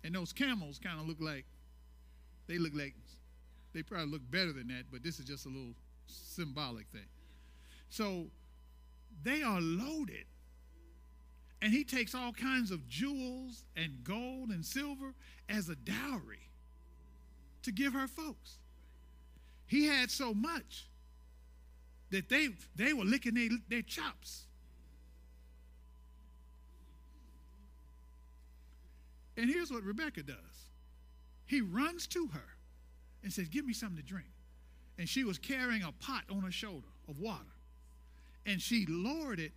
And 0.04 0.16
those 0.16 0.34
camels 0.34 0.80
kind 0.80 1.00
of 1.00 1.08
look 1.08 1.20
like, 1.20 1.46
they 2.48 2.58
look 2.58 2.74
like, 2.74 2.96
they 3.74 3.84
probably 3.84 4.08
look 4.08 4.22
better 4.30 4.52
than 4.52 4.68
that, 4.70 4.86
but 4.92 5.04
this 5.04 5.20
is 5.20 5.26
just 5.26 5.46
a 5.46 5.50
little 5.50 5.74
symbolic 6.08 6.88
thing. 6.88 7.08
So 7.90 8.28
they 9.24 9.42
are 9.44 9.62
loaded. 9.62 10.26
And 11.62 11.72
he 11.72 11.84
takes 11.84 12.16
all 12.16 12.32
kinds 12.32 12.72
of 12.72 12.88
jewels 12.88 13.64
and 13.76 14.04
gold 14.04 14.50
and 14.50 14.66
silver 14.66 15.14
as 15.48 15.70
a 15.70 15.76
dowry 15.76 16.50
to 17.64 17.72
give 17.72 17.94
her 17.94 18.08
folks. 18.08 18.58
He 19.68 19.86
had 19.86 20.10
so 20.10 20.34
much 20.34 20.88
that 22.10 22.30
they, 22.30 22.50
they 22.76 22.94
were 22.94 23.06
licking 23.06 23.36
their, 23.36 23.50
their 23.70 23.82
chops. 23.82 24.48
And 29.38 29.50
here's 29.50 29.72
what 29.72 29.84
Rebecca 29.84 30.24
does 30.24 30.36
he 31.46 31.62
runs 31.62 32.08
to 32.08 32.28
her 32.28 32.58
and 33.24 33.32
says, 33.32 33.48
Give 33.50 33.66
me 33.66 33.74
something 33.74 33.98
to 33.98 34.04
drink. 34.04 34.28
And 34.98 35.08
she 35.08 35.24
was 35.24 35.38
carrying 35.38 35.84
a 35.84 35.92
pot 35.92 36.24
on 36.30 36.42
her 36.42 36.52
shoulder 36.52 36.88
of 37.08 37.20
water. 37.20 37.44
And 38.46 38.62
she 38.62 38.86
lowered 38.88 39.40
it 39.40 39.52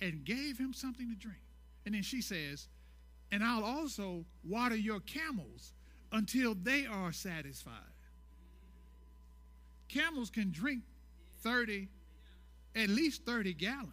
and 0.00 0.24
gave 0.24 0.58
him 0.58 0.72
something 0.72 1.08
to 1.08 1.16
drink. 1.16 1.42
And 1.86 1.94
then 1.94 2.02
she 2.02 2.22
says, 2.22 2.68
And 3.30 3.42
I'll 3.42 3.64
also 3.64 4.24
water 4.44 4.76
your 4.76 5.00
camels 5.00 5.72
until 6.12 6.54
they 6.54 6.86
are 6.86 7.12
satisfied. 7.12 7.74
Camels 9.88 10.30
can 10.30 10.50
drink 10.52 10.82
30, 11.42 11.88
at 12.76 12.88
least 12.88 13.24
30 13.24 13.54
gallons. 13.54 13.90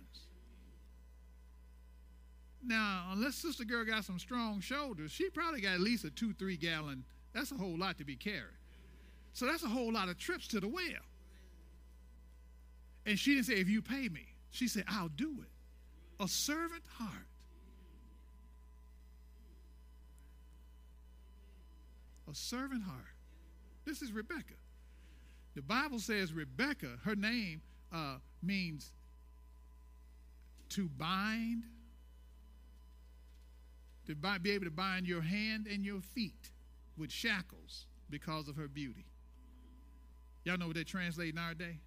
Now, 2.64 3.08
unless 3.12 3.36
Sister 3.36 3.64
Girl 3.64 3.86
got 3.86 4.04
some 4.04 4.20
strong 4.20 4.60
shoulders, 4.60 5.12
she 5.12 5.30
probably 5.30 5.62
got 5.62 5.74
at 5.74 5.80
least 5.80 6.04
a 6.04 6.12
two, 6.12 6.34
three 6.34 6.58
gallon. 6.58 7.04
That's 7.34 7.52
a 7.52 7.56
whole 7.56 7.78
lot 7.78 7.98
to 8.00 8.04
be 8.04 8.16
carried. 8.16 8.58
So 9.34 9.46
that's 9.46 9.64
a 9.64 9.68
whole 9.70 9.94
lot 9.94 10.10
of 10.10 10.18
trips 10.18 10.48
to 10.50 10.60
the 10.60 10.68
well. 10.68 10.84
And 13.06 13.18
she 13.18 13.36
didn't 13.36 13.46
say, 13.46 13.54
if 13.54 13.70
you 13.70 13.82
pay 13.82 14.10
me. 14.10 14.28
She 14.50 14.68
said, 14.68 14.84
I'll 14.88 15.10
do 15.10 15.38
it. 15.42 15.57
A 16.20 16.28
servant 16.28 16.84
heart. 16.98 17.28
A 22.30 22.36
servant 22.36 22.84
heart. 22.84 23.06
This 23.86 24.02
is 24.02 24.12
Rebecca. 24.12 24.56
The 25.56 25.62
Bible 25.62 26.00
says 26.00 26.34
Rebecca, 26.34 26.98
her 27.04 27.16
name 27.16 27.62
uh, 27.94 28.18
means 28.44 28.92
to 30.70 30.90
bind, 30.90 31.64
to 34.06 34.16
be 34.16 34.52
able 34.52 34.66
to 34.66 34.72
bind 34.72 35.08
your 35.08 35.22
hand 35.22 35.68
and 35.68 35.86
your 35.86 36.02
feet 36.02 36.52
with 36.98 37.12
shackles 37.12 37.86
because 38.10 38.48
of 38.48 38.56
her 38.56 38.68
beauty. 38.68 39.06
Y'all 40.44 40.58
know 40.58 40.68
what 40.68 40.76
they 40.76 40.84
translate 40.84 41.34
in 41.34 41.40
our 41.40 41.54
day? 41.54 41.80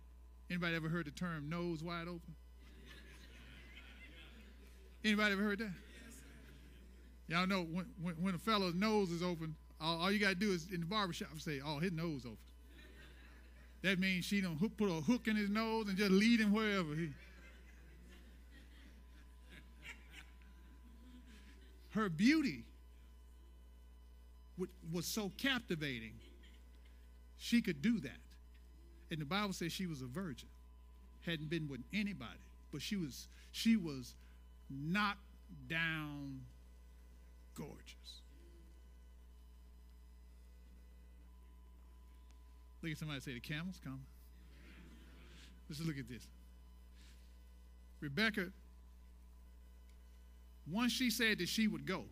Anybody 0.51 0.75
ever 0.77 0.89
heard 0.89 1.07
the 1.07 1.11
term 1.11 1.49
nose 1.49 1.83
wide 1.83 2.09
open? 2.09 2.35
Anybody 5.05 5.33
ever 5.33 5.43
heard 5.43 5.59
that? 5.61 5.71
Y'all 7.29 7.47
know 7.47 7.63
when, 7.63 7.87
when, 8.03 8.15
when 8.17 8.35
a 8.35 8.39
fellow's 8.39 8.75
nose 8.75 9.11
is 9.11 9.23
open, 9.23 9.55
all, 9.81 10.01
all 10.01 10.11
you 10.11 10.19
got 10.19 10.31
to 10.31 10.35
do 10.35 10.53
is 10.53 10.67
in 10.73 10.81
the 10.81 10.87
barbershop 10.87 11.29
say, 11.39 11.61
oh, 11.65 11.79
his 11.79 11.93
nose 11.93 12.23
open. 12.25 12.37
That 13.83 13.99
means 13.99 14.27
she 14.27 14.41
don't 14.41 14.59
put 14.77 14.91
a 14.91 15.01
hook 15.01 15.27
in 15.27 15.37
his 15.37 15.49
nose 15.49 15.89
and 15.89 15.97
just 15.97 16.11
lead 16.11 16.41
him 16.41 16.53
wherever 16.53 16.95
he. 16.95 17.11
Her 21.91 22.09
beauty 22.09 22.65
was 24.93 25.07
so 25.07 25.33
captivating, 25.39 26.13
she 27.39 27.63
could 27.63 27.81
do 27.81 28.01
that. 28.01 28.21
And 29.11 29.21
the 29.21 29.25
Bible 29.25 29.53
says 29.53 29.73
she 29.73 29.87
was 29.87 30.03
a 30.03 30.07
virgin, 30.07 30.49
hadn't 31.27 31.51
been 31.51 31.69
with 31.69 31.81
anybody, 31.93 32.39
but 32.71 32.83
she 32.83 32.97
was 32.97 33.27
she 33.51 33.77
was 33.77 34.15
knocked 34.71 35.19
down 35.69 36.41
gorgeous. 37.55 38.23
Look 42.83 42.93
at 42.93 42.99
somebody 42.99 43.21
say, 43.21 43.35
the 43.35 43.41
camels 43.41 43.81
come. 43.83 44.01
Let's 45.69 45.81
look 45.83 45.99
at 45.99 46.09
this. 46.09 46.27
Rebecca, 48.01 48.47
once 50.71 50.93
she 50.93 51.11
said 51.11 51.39
that 51.39 51.49
she 51.49 51.69
would 51.69 51.87
go, 51.87 52.05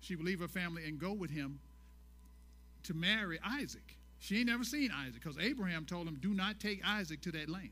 she 0.00 0.14
would 0.16 0.24
leave 0.24 0.40
her 0.40 0.48
family 0.48 0.84
and 0.86 0.98
go 0.98 1.12
with 1.12 1.30
him 1.30 1.58
to 2.84 2.94
marry 2.94 3.38
Isaac. 3.44 3.96
She 4.20 4.38
ain't 4.38 4.46
never 4.46 4.64
seen 4.64 4.90
Isaac 4.90 5.14
because 5.14 5.36
Abraham 5.38 5.84
told 5.84 6.06
him, 6.06 6.18
Do 6.20 6.32
not 6.32 6.60
take 6.60 6.80
Isaac 6.86 7.20
to 7.22 7.32
that 7.32 7.48
land. 7.48 7.70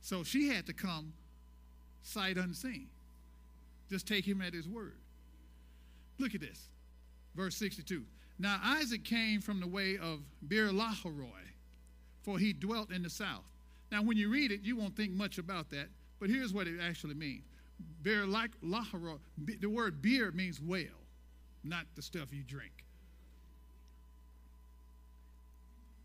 So 0.00 0.22
she 0.22 0.48
had 0.48 0.66
to 0.66 0.72
come 0.72 1.12
sight 2.04 2.36
unseen. 2.36 2.86
Just 3.90 4.06
take 4.06 4.24
him 4.24 4.40
at 4.40 4.54
his 4.54 4.68
word. 4.68 4.96
Look 6.18 6.34
at 6.34 6.40
this. 6.40 6.68
Verse 7.34 7.56
62. 7.56 8.04
Now 8.38 8.60
Isaac 8.62 9.04
came 9.04 9.40
from 9.40 9.60
the 9.60 9.66
way 9.66 9.98
of 9.98 10.20
Beer 10.46 10.68
Laharoi, 10.68 11.52
for 12.22 12.38
he 12.38 12.52
dwelt 12.52 12.90
in 12.90 13.02
the 13.02 13.10
south. 13.10 13.44
Now, 13.90 14.02
when 14.02 14.16
you 14.16 14.28
read 14.28 14.50
it, 14.50 14.62
you 14.62 14.76
won't 14.76 14.96
think 14.96 15.12
much 15.12 15.38
about 15.38 15.70
that, 15.70 15.88
but 16.18 16.30
here's 16.30 16.52
what 16.52 16.66
it 16.66 16.80
actually 16.82 17.14
means. 17.14 17.44
Beer 18.02 18.24
Laharoi, 18.24 19.18
the 19.60 19.68
word 19.68 20.00
beer 20.02 20.32
means 20.32 20.60
well, 20.60 20.84
not 21.62 21.86
the 21.94 22.02
stuff 22.02 22.32
you 22.32 22.42
drink. 22.42 22.72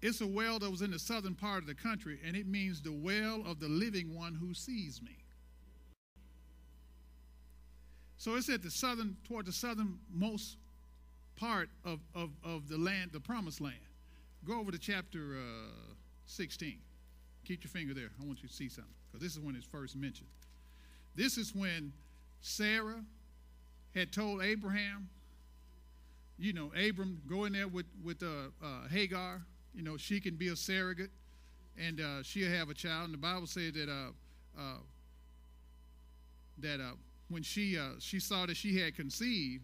It's 0.02 0.22
a 0.22 0.28
well 0.28 0.60
that 0.60 0.70
was 0.70 0.82
in 0.82 0.92
the 0.92 1.00
southern 1.00 1.36
part 1.36 1.62
of 1.62 1.68
the 1.68 1.74
country, 1.74 2.20
and 2.26 2.36
it 2.36 2.48
means 2.48 2.82
the 2.82 2.92
well 2.92 3.44
of 3.46 3.60
the 3.60 3.68
living 3.68 4.16
one 4.16 4.36
who 4.36 4.54
sees 4.54 5.02
me. 5.02 5.18
So 8.20 8.36
it's 8.36 8.50
at 8.50 8.62
the 8.62 8.70
southern, 8.70 9.16
toward 9.24 9.46
the 9.46 9.54
southernmost 9.54 10.58
part 11.38 11.70
of, 11.86 12.02
of, 12.14 12.32
of 12.44 12.68
the 12.68 12.78
land, 12.78 13.12
the 13.14 13.20
promised 13.22 13.62
land. 13.62 13.80
Go 14.46 14.60
over 14.60 14.72
to 14.72 14.78
chapter 14.78 15.38
uh, 15.38 15.94
16. 16.26 16.80
Keep 17.46 17.64
your 17.64 17.70
finger 17.70 17.94
there. 17.94 18.10
I 18.22 18.26
want 18.26 18.44
you 18.44 18.50
to 18.50 18.54
see 18.54 18.68
something, 18.68 18.92
because 19.08 19.24
this 19.24 19.38
is 19.38 19.40
when 19.40 19.56
it's 19.56 19.66
first 19.66 19.96
mentioned. 19.96 20.28
This 21.16 21.38
is 21.38 21.56
when 21.56 21.94
Sarah 22.42 23.02
had 23.96 24.12
told 24.12 24.44
Abraham, 24.44 25.08
you 26.38 26.52
know, 26.52 26.74
Abram, 26.76 27.22
go 27.26 27.46
in 27.46 27.54
there 27.54 27.70
with, 27.70 27.86
with 28.04 28.22
uh, 28.22 28.50
uh, 28.62 28.90
Hagar. 28.90 29.42
You 29.74 29.84
know, 29.84 29.96
she 29.96 30.20
can 30.20 30.36
be 30.36 30.50
a 30.50 30.58
surrogate, 30.58 31.12
and 31.78 32.02
uh, 32.02 32.24
she'll 32.24 32.52
have 32.52 32.70
a 32.70 32.74
child. 32.74 33.06
And 33.06 33.14
the 33.14 33.18
Bible 33.18 33.48
says 33.48 33.74
that 33.74 33.88
uh, 33.90 34.60
uh, 34.60 34.78
that 36.58 36.82
when 37.30 37.44
she, 37.44 37.78
uh, 37.78 37.92
she 38.00 38.20
saw 38.20 38.46
that 38.46 38.58
she 38.58 38.78
had 38.80 38.96
conceived, 38.96 39.64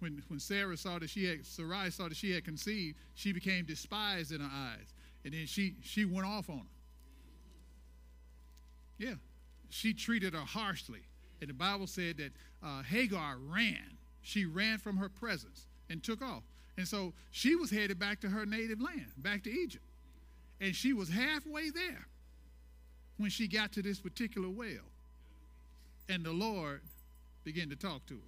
when, 0.00 0.22
when 0.28 0.40
Sarah 0.40 0.76
saw 0.76 0.98
that 0.98 1.08
she 1.10 1.24
had, 1.24 1.46
Sarai 1.46 1.90
saw 1.90 2.08
that 2.08 2.16
she 2.16 2.32
had 2.32 2.44
conceived, 2.44 2.96
she 3.14 3.32
became 3.32 3.64
despised 3.64 4.32
in 4.32 4.40
her 4.40 4.50
eyes. 4.52 4.94
And 5.24 5.32
then 5.32 5.46
she, 5.46 5.76
she 5.82 6.04
went 6.04 6.26
off 6.26 6.48
on 6.50 6.58
her. 6.58 6.64
Yeah, 8.98 9.14
she 9.68 9.92
treated 9.92 10.34
her 10.34 10.40
harshly. 10.40 11.02
And 11.40 11.50
the 11.50 11.54
Bible 11.54 11.86
said 11.86 12.16
that 12.18 12.32
uh, 12.62 12.82
Hagar 12.82 13.36
ran. 13.38 13.98
She 14.22 14.46
ran 14.46 14.78
from 14.78 14.96
her 14.96 15.08
presence 15.08 15.66
and 15.90 16.02
took 16.02 16.22
off. 16.22 16.42
And 16.76 16.86
so 16.86 17.12
she 17.30 17.56
was 17.56 17.70
headed 17.70 17.98
back 17.98 18.20
to 18.20 18.28
her 18.28 18.44
native 18.44 18.80
land, 18.80 19.12
back 19.18 19.44
to 19.44 19.50
Egypt. 19.50 19.84
And 20.60 20.74
she 20.74 20.92
was 20.92 21.08
halfway 21.08 21.70
there 21.70 22.06
when 23.18 23.30
she 23.30 23.48
got 23.48 23.72
to 23.72 23.82
this 23.82 24.00
particular 24.00 24.48
well. 24.48 24.84
And 26.08 26.24
the 26.24 26.32
Lord 26.32 26.82
began 27.44 27.68
to 27.70 27.76
talk 27.76 28.06
to 28.06 28.14
her. 28.14 28.20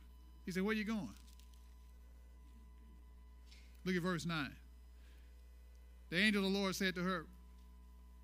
He 0.44 0.52
said, 0.52 0.62
Where 0.62 0.74
you 0.74 0.84
going? 0.84 1.14
Look 3.84 3.96
at 3.96 4.02
verse 4.02 4.26
9. 4.26 4.50
The 6.10 6.18
angel 6.18 6.44
of 6.44 6.52
the 6.52 6.58
Lord 6.58 6.74
said 6.74 6.94
to 6.96 7.02
her, 7.02 7.26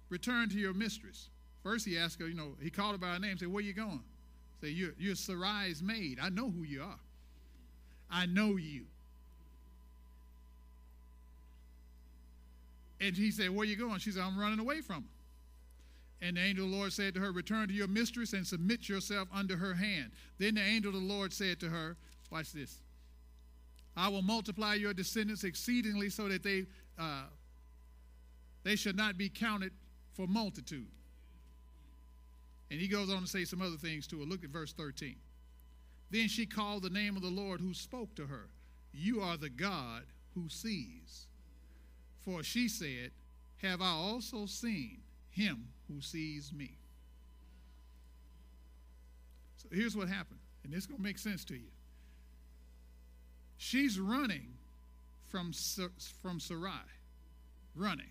Return 0.08 0.48
to 0.50 0.58
your 0.58 0.74
mistress. 0.74 1.28
First, 1.62 1.86
he 1.86 1.98
asked 1.98 2.20
her, 2.20 2.28
you 2.28 2.34
know, 2.34 2.56
he 2.60 2.70
called 2.70 2.92
her 2.92 2.98
by 2.98 3.14
her 3.14 3.18
name, 3.18 3.38
said, 3.38 3.52
Where 3.52 3.62
you 3.62 3.72
going? 3.72 4.02
Say, 4.60 4.68
You're, 4.68 4.92
you're 4.98 5.14
Sarai's 5.14 5.82
maid. 5.82 6.18
I 6.20 6.28
know 6.28 6.50
who 6.50 6.62
you 6.62 6.82
are. 6.82 6.98
I 8.10 8.26
know 8.26 8.56
you. 8.56 8.84
And 13.00 13.16
he 13.16 13.30
said, 13.30 13.50
Where 13.50 13.66
you 13.66 13.76
going? 13.76 13.98
She 13.98 14.10
said, 14.10 14.22
I'm 14.22 14.38
running 14.38 14.60
away 14.60 14.80
from 14.80 15.02
her. 15.02 15.13
And 16.24 16.38
the 16.38 16.40
angel 16.40 16.64
of 16.64 16.70
the 16.70 16.76
Lord 16.78 16.90
said 16.90 17.12
to 17.14 17.20
her, 17.20 17.32
Return 17.32 17.68
to 17.68 17.74
your 17.74 17.86
mistress 17.86 18.32
and 18.32 18.46
submit 18.46 18.88
yourself 18.88 19.28
under 19.30 19.58
her 19.58 19.74
hand. 19.74 20.10
Then 20.38 20.54
the 20.54 20.62
angel 20.62 20.94
of 20.94 20.94
the 20.94 21.06
Lord 21.06 21.34
said 21.34 21.60
to 21.60 21.68
her, 21.68 21.98
Watch 22.30 22.50
this. 22.52 22.78
I 23.94 24.08
will 24.08 24.22
multiply 24.22 24.72
your 24.72 24.94
descendants 24.94 25.44
exceedingly 25.44 26.08
so 26.08 26.26
that 26.30 26.42
they, 26.42 26.64
uh, 26.98 27.24
they 28.62 28.74
should 28.74 28.96
not 28.96 29.18
be 29.18 29.28
counted 29.28 29.72
for 30.14 30.26
multitude. 30.26 30.86
And 32.70 32.80
he 32.80 32.88
goes 32.88 33.12
on 33.12 33.20
to 33.20 33.28
say 33.28 33.44
some 33.44 33.60
other 33.60 33.76
things 33.76 34.06
to 34.06 34.18
her. 34.20 34.24
Look 34.24 34.44
at 34.44 34.50
verse 34.50 34.72
13. 34.72 35.16
Then 36.10 36.28
she 36.28 36.46
called 36.46 36.84
the 36.84 36.90
name 36.90 37.16
of 37.16 37.22
the 37.22 37.28
Lord 37.28 37.60
who 37.60 37.74
spoke 37.74 38.14
to 38.14 38.26
her. 38.26 38.48
You 38.94 39.20
are 39.20 39.36
the 39.36 39.50
God 39.50 40.04
who 40.34 40.48
sees. 40.48 41.26
For 42.22 42.42
she 42.42 42.66
said, 42.66 43.10
Have 43.58 43.82
I 43.82 43.90
also 43.90 44.46
seen 44.46 45.03
him 45.34 45.68
who 45.88 46.00
sees 46.00 46.52
me. 46.52 46.78
So 49.56 49.68
here's 49.72 49.96
what 49.96 50.08
happened, 50.08 50.40
and 50.62 50.72
this 50.72 50.80
is 50.80 50.86
going 50.86 50.98
to 50.98 51.02
make 51.02 51.18
sense 51.18 51.44
to 51.46 51.54
you. 51.54 51.70
She's 53.56 53.98
running 53.98 54.54
from, 55.28 55.52
from 56.22 56.40
Sarai, 56.40 56.70
running. 57.74 58.10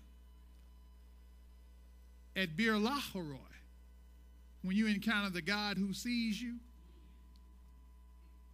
At 2.36 2.56
Bir 2.56 2.72
Laharoi, 2.72 3.38
when 4.62 4.76
you 4.76 4.86
encounter 4.86 5.30
the 5.30 5.42
God 5.42 5.78
who 5.78 5.92
sees 5.92 6.40
you, 6.42 6.56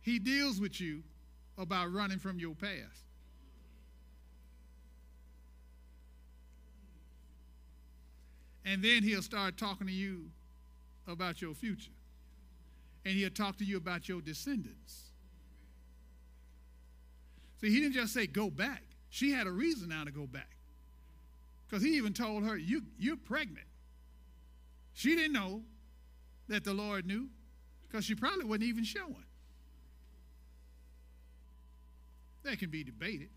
he 0.02 0.18
deals 0.18 0.60
with 0.60 0.80
you 0.80 1.02
about 1.56 1.92
running 1.92 2.18
from 2.18 2.38
your 2.38 2.54
past. 2.54 3.09
And 8.70 8.84
then 8.84 9.02
he'll 9.02 9.20
start 9.20 9.56
talking 9.56 9.88
to 9.88 9.92
you 9.92 10.26
about 11.08 11.42
your 11.42 11.54
future. 11.54 11.90
And 13.04 13.16
he'll 13.16 13.28
talk 13.28 13.56
to 13.56 13.64
you 13.64 13.76
about 13.76 14.08
your 14.08 14.20
descendants. 14.20 15.10
See, 17.60 17.68
he 17.68 17.80
didn't 17.80 17.94
just 17.94 18.14
say, 18.14 18.28
go 18.28 18.48
back. 18.48 18.84
She 19.08 19.32
had 19.32 19.48
a 19.48 19.50
reason 19.50 19.88
now 19.88 20.04
to 20.04 20.12
go 20.12 20.24
back. 20.24 20.56
Because 21.66 21.82
he 21.82 21.96
even 21.96 22.12
told 22.12 22.44
her, 22.44 22.56
you, 22.56 22.82
You're 22.96 23.16
pregnant. 23.16 23.66
She 24.92 25.16
didn't 25.16 25.32
know 25.32 25.62
that 26.46 26.62
the 26.62 26.72
Lord 26.72 27.06
knew 27.06 27.28
because 27.88 28.04
she 28.04 28.14
probably 28.14 28.44
wasn't 28.44 28.64
even 28.64 28.84
showing. 28.84 29.24
That 32.44 32.60
can 32.60 32.70
be 32.70 32.84
debated. 32.84 33.30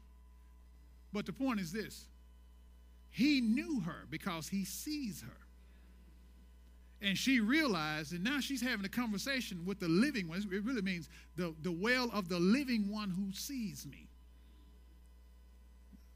But 1.12 1.26
the 1.26 1.34
point 1.34 1.60
is 1.60 1.72
this 1.72 2.06
he 3.13 3.41
knew 3.41 3.80
her 3.82 4.08
because 4.10 4.47
he 4.47 4.65
sees 4.65 5.21
her. 5.21 5.38
And 6.99 7.15
she 7.15 7.41
realized, 7.41 8.12
and 8.12 8.23
now 8.23 8.39
she's 8.39 8.62
having 8.62 8.84
a 8.86 8.89
conversation 8.89 9.65
with 9.65 9.80
the 9.80 9.88
living 9.88 10.28
one. 10.28 10.39
It 10.39 10.63
really 10.63 10.82
means 10.82 11.10
the, 11.36 11.54
the 11.62 11.71
well 11.71 12.10
of 12.12 12.28
the 12.28 12.39
living 12.39 12.89
one 12.89 13.12
who 13.12 13.32
sees 13.32 13.86
me. 13.86 14.08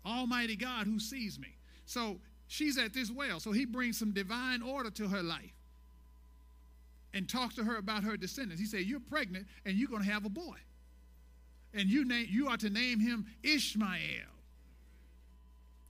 Almighty 0.03 0.55
God 0.55 0.87
who 0.87 0.99
sees 0.99 1.37
me. 1.37 1.55
So 1.85 2.17
she's 2.47 2.79
at 2.79 2.95
this 2.95 3.11
well. 3.11 3.39
So 3.39 3.51
he 3.51 3.65
brings 3.65 3.99
some 3.99 4.11
divine 4.11 4.63
order 4.63 4.89
to 4.89 5.07
her 5.07 5.21
life 5.21 5.53
and 7.13 7.29
talks 7.29 7.53
to 7.55 7.63
her 7.63 7.77
about 7.77 8.03
her 8.05 8.17
descendants. 8.17 8.59
He 8.59 8.65
said, 8.65 8.81
You're 8.81 9.01
pregnant 9.01 9.45
and 9.65 9.77
you're 9.77 9.89
going 9.89 10.03
to 10.03 10.09
have 10.09 10.25
a 10.25 10.29
boy. 10.29 10.57
And 11.75 11.89
you, 11.89 12.05
name, 12.05 12.25
you 12.27 12.47
are 12.47 12.57
to 12.57 12.71
name 12.71 12.99
him 12.99 13.27
Ishmael 13.43 14.36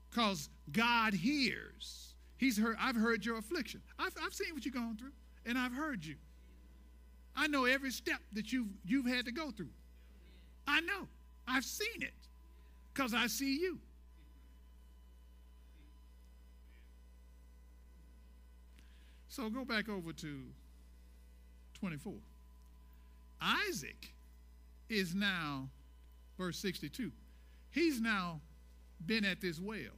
because 0.09 0.49
God 0.71 1.13
hears. 1.13 2.13
He's 2.37 2.57
heard, 2.57 2.77
I've 2.79 2.95
heard 2.95 3.25
your 3.25 3.37
affliction. 3.37 3.81
I've, 3.97 4.13
I've 4.23 4.33
seen 4.33 4.53
what 4.53 4.65
you're 4.65 4.73
going 4.73 4.95
through, 4.95 5.11
and 5.45 5.57
I've 5.57 5.73
heard 5.73 6.05
you. 6.05 6.15
I 7.35 7.47
know 7.47 7.65
every 7.65 7.91
step 7.91 8.19
that 8.33 8.51
you've, 8.51 8.67
you've 8.85 9.05
had 9.05 9.25
to 9.25 9.31
go 9.31 9.51
through. 9.51 9.69
I 10.67 10.81
know. 10.81 11.07
I've 11.47 11.65
seen 11.65 12.01
it 12.01 12.13
because 12.93 13.13
I 13.13 13.27
see 13.27 13.59
you. 13.59 13.79
So 19.29 19.49
go 19.51 19.63
back 19.63 19.87
over 19.87 20.13
to 20.13 20.39
24. 21.75 22.13
Isaac 23.39 24.13
is 24.89 25.13
now, 25.13 25.69
verse 26.39 26.57
62, 26.57 27.11
he's 27.69 28.01
now 28.01 28.41
been 29.05 29.25
at 29.25 29.41
this 29.41 29.59
well. 29.59 29.93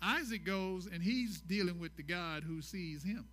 Isaac 0.00 0.44
goes 0.44 0.86
and 0.86 1.02
he's 1.02 1.40
dealing 1.40 1.78
with 1.78 1.96
the 1.96 2.02
God 2.02 2.44
who 2.44 2.62
sees 2.62 3.02
him. 3.02 3.26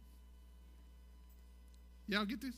Y'all 2.07 2.25
get 2.25 2.41
this? 2.41 2.55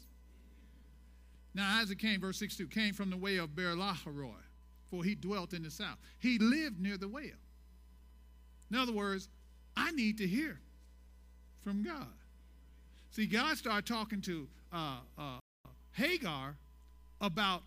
Now 1.54 1.80
Isaac 1.80 2.00
came, 2.00 2.22
verse 2.22 2.38
62, 2.38 2.68
came 2.68 2.94
from 2.94 3.10
the 3.10 3.18
way 3.18 3.38
of 3.38 3.50
Berlaharoi, 3.50 4.44
for 4.90 5.04
he 5.04 5.16
dwelt 5.16 5.54
in 5.54 5.64
the 5.64 5.72
south. 5.72 5.98
He 6.20 6.38
lived 6.40 6.80
near 6.80 6.98
the 6.98 7.08
well. 7.08 7.24
In 8.70 8.78
other 8.78 8.92
words, 8.92 9.30
I 9.76 9.92
need 9.92 10.18
to 10.20 10.28
hear 10.28 10.60
from 11.64 11.84
God. 11.84 12.08
See, 13.12 13.26
God 13.26 13.58
started 13.58 13.86
talking 13.86 14.22
to 14.22 14.48
uh, 14.72 14.98
uh, 15.18 15.40
Hagar 15.94 16.56
about 17.22 17.64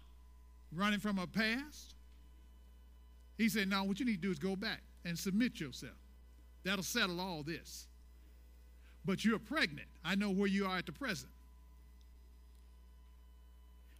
running 0.72 1.00
from 1.00 1.16
her 1.16 1.26
past. 1.26 1.94
He 3.38 3.48
said, 3.48 3.68
"Now, 3.68 3.84
what 3.84 3.98
you 3.98 4.06
need 4.06 4.16
to 4.16 4.28
do 4.28 4.30
is 4.30 4.38
go 4.38 4.56
back 4.56 4.82
and 5.04 5.18
submit 5.18 5.60
yourself. 5.60 5.96
That'll 6.62 6.84
settle 6.84 7.20
all 7.20 7.42
this. 7.42 7.86
But 9.04 9.24
you're 9.24 9.38
pregnant. 9.38 9.88
I 10.04 10.14
know 10.14 10.30
where 10.30 10.48
you 10.48 10.66
are 10.66 10.78
at 10.78 10.86
the 10.86 10.92
present. 10.92 11.32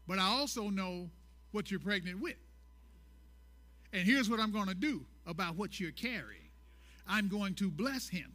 But 0.06 0.18
I 0.18 0.26
also 0.26 0.68
know 0.68 1.08
what 1.52 1.70
you're 1.70 1.80
pregnant 1.80 2.20
with. 2.20 2.36
And 3.92 4.06
here's 4.06 4.28
what 4.28 4.40
I'm 4.40 4.52
going 4.52 4.68
to 4.68 4.74
do 4.74 5.04
about 5.26 5.56
what 5.56 5.80
you're 5.80 5.92
carrying 5.92 6.48
I'm 7.06 7.28
going 7.28 7.54
to 7.54 7.70
bless 7.70 8.08
him 8.08 8.32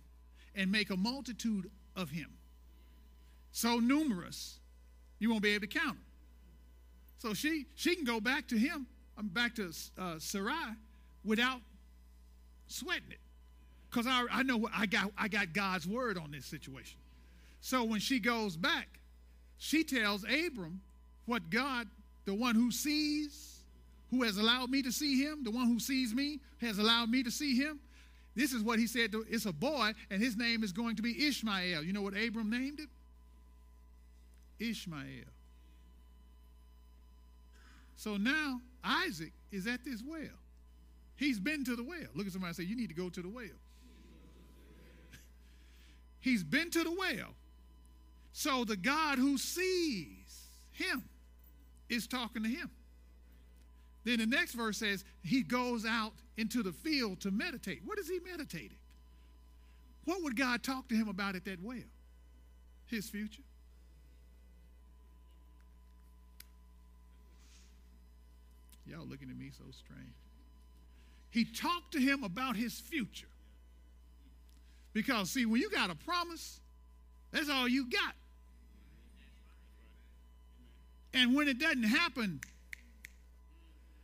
and 0.53 0.71
make 0.71 0.89
a 0.89 0.97
multitude 0.97 1.69
of 1.95 2.09
him. 2.09 2.29
So 3.51 3.79
numerous, 3.79 4.59
you 5.19 5.29
won't 5.29 5.43
be 5.43 5.51
able 5.51 5.61
to 5.61 5.67
count 5.67 5.95
them. 5.95 6.03
So 7.25 7.33
she, 7.33 7.65
she 7.73 7.95
can 7.95 8.05
go 8.05 8.19
back 8.19 8.47
to 8.49 8.55
him, 8.55 8.85
I'm 9.17 9.25
um, 9.25 9.27
back 9.29 9.55
to 9.55 9.73
uh, 9.97 10.19
Sarai, 10.19 10.75
without 11.23 11.59
sweating 12.67 13.09
it. 13.09 13.19
Because 13.89 14.05
I, 14.05 14.27
I 14.31 14.43
know 14.43 14.69
I 14.71 14.85
got, 14.85 15.09
I 15.17 15.27
got 15.27 15.51
God's 15.51 15.88
word 15.88 16.19
on 16.19 16.29
this 16.29 16.45
situation. 16.45 16.99
So 17.61 17.83
when 17.83 17.99
she 17.99 18.19
goes 18.19 18.55
back, 18.55 18.99
she 19.57 19.83
tells 19.83 20.23
Abram 20.23 20.81
what 21.25 21.49
God, 21.49 21.88
the 22.25 22.35
one 22.35 22.53
who 22.53 22.69
sees, 22.69 23.61
who 24.11 24.21
has 24.21 24.38
allowed 24.38 24.69
me 24.69 24.83
to 24.83 24.91
see 24.91 25.19
him, 25.19 25.43
the 25.43 25.49
one 25.49 25.65
who 25.65 25.79
sees 25.79 26.13
me 26.13 26.41
has 26.61 26.77
allowed 26.77 27.09
me 27.09 27.23
to 27.23 27.31
see 27.31 27.55
him. 27.55 27.79
This 28.35 28.53
is 28.53 28.61
what 28.61 28.77
he 28.77 28.85
said. 28.85 29.11
To, 29.13 29.25
it's 29.27 29.47
a 29.47 29.51
boy, 29.51 29.93
and 30.11 30.21
his 30.21 30.38
name 30.38 30.63
is 30.63 30.71
going 30.71 30.95
to 30.97 31.01
be 31.01 31.25
Ishmael. 31.25 31.81
You 31.81 31.91
know 31.91 32.03
what 32.03 32.13
Abram 32.15 32.51
named 32.51 32.81
it? 32.81 32.89
Ishmael. 34.63 35.34
So 37.95 38.17
now 38.17 38.62
Isaac 38.84 39.31
is 39.51 39.67
at 39.67 39.84
this 39.84 40.03
well. 40.05 40.19
He's 41.15 41.39
been 41.39 41.63
to 41.65 41.75
the 41.75 41.84
well. 41.84 42.10
Look 42.13 42.27
at 42.27 42.34
somebody 42.34 42.49
and 42.49 42.55
say, 42.58 42.63
You 42.63 42.75
need 42.75 42.89
to 42.89 42.95
go 42.95 43.10
to 43.10 43.21
the 43.21 43.29
well. 43.29 43.45
He's 46.19 46.43
been 46.43 46.69
to 46.71 46.84
the 46.84 46.91
well. 46.91 47.34
So 48.34 48.65
the 48.65 48.75
God 48.75 49.17
who 49.17 49.38
sees 49.38 50.47
him 50.73 51.03
is 51.89 52.05
talking 52.05 52.43
to 52.43 52.49
him. 52.49 52.69
Then 54.03 54.19
the 54.19 54.25
next 54.25 54.53
verse 54.53 54.77
says, 54.77 55.05
He 55.23 55.41
goes 55.41 55.86
out 55.86 56.13
into 56.38 56.62
the 56.62 56.73
field 56.73 57.21
to 57.21 57.31
meditate. 57.31 57.81
What 57.86 57.97
is 57.97 58.10
he 58.10 58.19
meditating? 58.29 58.77
What 60.03 60.21
would 60.23 60.36
God 60.36 60.63
talk 60.63 60.88
to 60.89 60.95
him 60.95 61.08
about 61.08 61.36
at 61.36 61.45
that 61.45 61.62
well? 61.63 61.77
His 62.88 63.10
future. 63.10 63.41
Y'all 68.85 69.05
looking 69.05 69.29
at 69.29 69.37
me 69.37 69.51
so 69.57 69.63
strange. 69.71 70.13
He 71.31 71.43
talked 71.43 71.93
to 71.93 71.99
him 71.99 72.23
about 72.23 72.55
his 72.55 72.79
future. 72.79 73.27
Because, 74.93 75.31
see, 75.31 75.45
when 75.45 75.59
you 75.59 75.69
got 75.69 75.89
a 75.89 75.95
promise, 75.95 76.61
that's 77.31 77.49
all 77.49 77.67
you 77.67 77.89
got. 77.89 78.13
And 81.13 81.35
when 81.35 81.47
it 81.47 81.59
doesn't 81.59 81.83
happen, 81.83 82.39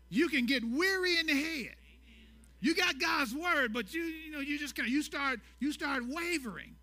you 0.10 0.28
can 0.28 0.46
get 0.46 0.64
weary 0.64 1.18
in 1.18 1.28
the 1.28 1.34
head. 1.34 1.76
You 2.60 2.76
got 2.76 3.00
God's 3.00 3.34
word, 3.34 3.74
but 3.74 3.94
you, 3.94 4.02
you 4.02 4.32
know, 4.32 4.40
you 4.40 4.60
just 4.60 4.76
kind 4.76 4.88
of 4.88 4.94
you 4.94 5.02
start 5.02 5.40
you 5.60 5.72
start 5.72 6.04
wavering. 6.08 6.76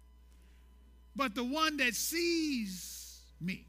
But 1.14 1.34
the 1.34 1.44
one 1.44 1.76
that 1.78 1.94
sees 1.94 3.20
me, 3.40 3.66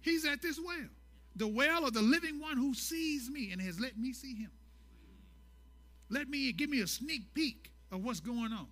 he's 0.00 0.24
at 0.24 0.40
this 0.40 0.58
well 0.58 0.88
the 1.36 1.46
well 1.46 1.86
of 1.86 1.92
the 1.92 2.02
living 2.02 2.40
one 2.40 2.56
who 2.56 2.74
sees 2.74 3.30
me 3.30 3.52
and 3.52 3.60
has 3.60 3.78
let 3.78 3.96
me 3.96 4.12
see 4.12 4.34
him. 4.34 4.50
Let 6.08 6.28
me 6.28 6.52
give 6.52 6.70
me 6.70 6.80
a 6.80 6.86
sneak 6.86 7.32
peek 7.34 7.70
of 7.92 8.02
what's 8.02 8.20
going 8.20 8.52
on. 8.52 8.66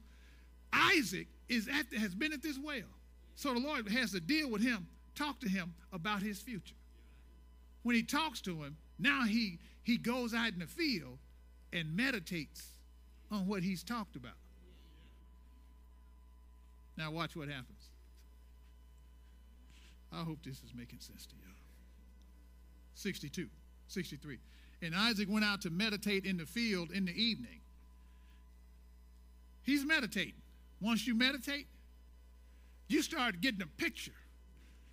Isaac 0.72 1.29
is 1.48 1.68
at 1.68 1.90
the, 1.90 1.98
has 1.98 2.14
been 2.14 2.33
at 2.33 2.42
this 2.42 2.59
well. 2.59 2.88
So 3.37 3.53
the 3.53 3.61
Lord 3.61 3.88
has 3.88 4.12
to 4.12 4.20
deal 4.20 4.50
with 4.50 4.62
him, 4.62 4.87
talk 5.14 5.40
to 5.40 5.48
him 5.48 5.74
about 5.92 6.22
his 6.22 6.40
future. 6.40 6.77
When 7.83 7.94
he 7.94 8.03
talks 8.03 8.40
to 8.42 8.62
him, 8.62 8.77
now 8.98 9.24
he 9.24 9.59
he 9.83 9.98
goes 9.98 10.33
out 10.33 10.53
in 10.53 10.61
the 10.61 10.66
field 10.66 11.18
and 11.72 11.94
meditates 11.94 12.62
on 13.31 13.46
what 13.46 13.62
he's 13.62 13.83
talked 13.83 14.16
about. 14.16 14.33
Now 16.96 17.11
watch 17.11 17.37
what 17.37 17.48
happens. 17.48 17.90
I 20.12 20.22
hope 20.22 20.38
this 20.44 20.62
is 20.62 20.72
making 20.74 21.00
sense 21.00 21.27
to 21.27 21.35
you. 21.35 21.54
62, 22.95 23.49
63. 23.89 24.39
And 24.83 24.95
Isaac 24.95 25.29
went 25.31 25.45
out 25.45 25.63
to 25.63 25.71
meditate 25.71 26.25
in 26.25 26.37
the 26.37 26.47
field 26.47 26.91
in 26.91 27.05
the 27.05 27.13
evening. 27.13 27.61
He's 29.63 29.85
meditating. 29.85 30.35
Once 30.81 31.07
you 31.07 31.15
meditate, 31.15 31.67
you 32.89 33.03
start 33.03 33.41
getting 33.41 33.63
a 33.63 33.67
picture. 33.67 34.13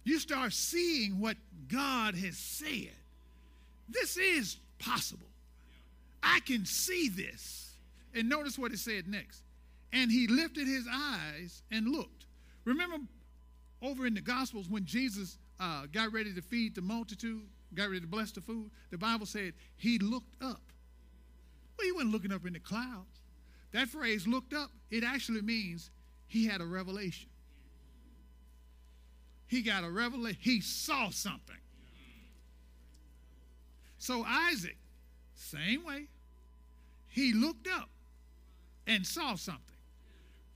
You 0.03 0.17
start 0.19 0.53
seeing 0.53 1.19
what 1.19 1.37
God 1.67 2.15
has 2.15 2.37
said. 2.37 2.91
This 3.89 4.17
is 4.17 4.57
possible. 4.79 5.27
I 6.23 6.39
can 6.45 6.65
see 6.65 7.09
this. 7.09 7.73
And 8.13 8.29
notice 8.29 8.57
what 8.57 8.71
it 8.71 8.79
said 8.79 9.07
next. 9.07 9.41
And 9.93 10.09
he 10.11 10.27
lifted 10.27 10.67
his 10.67 10.87
eyes 10.91 11.61
and 11.71 11.87
looked. 11.87 12.25
Remember 12.65 12.97
over 13.81 14.05
in 14.05 14.13
the 14.13 14.21
Gospels 14.21 14.69
when 14.69 14.85
Jesus 14.85 15.37
uh, 15.59 15.85
got 15.91 16.13
ready 16.13 16.33
to 16.33 16.41
feed 16.41 16.75
the 16.75 16.81
multitude? 16.81 17.41
Got 17.75 17.89
ready 17.89 18.01
to 18.01 18.07
bless 18.07 18.31
the 18.31 18.41
food, 18.41 18.71
the 18.89 18.97
Bible 18.97 19.25
said 19.25 19.53
he 19.75 19.97
looked 19.99 20.35
up. 20.41 20.61
Well, 21.77 21.85
he 21.85 21.91
wasn't 21.91 22.11
looking 22.11 22.31
up 22.31 22.45
in 22.45 22.53
the 22.53 22.59
clouds. 22.59 23.21
That 23.71 23.87
phrase, 23.87 24.27
looked 24.27 24.53
up, 24.53 24.71
it 24.89 25.03
actually 25.03 25.41
means 25.41 25.89
he 26.27 26.45
had 26.45 26.61
a 26.61 26.65
revelation. 26.65 27.29
He 29.47 29.61
got 29.61 29.83
a 29.83 29.89
revelation. 29.89 30.39
He 30.41 30.61
saw 30.61 31.09
something. 31.09 31.55
So 33.97 34.23
Isaac, 34.25 34.77
same 35.35 35.85
way, 35.85 36.07
he 37.07 37.33
looked 37.33 37.67
up 37.67 37.89
and 38.87 39.05
saw 39.05 39.35
something. 39.35 39.75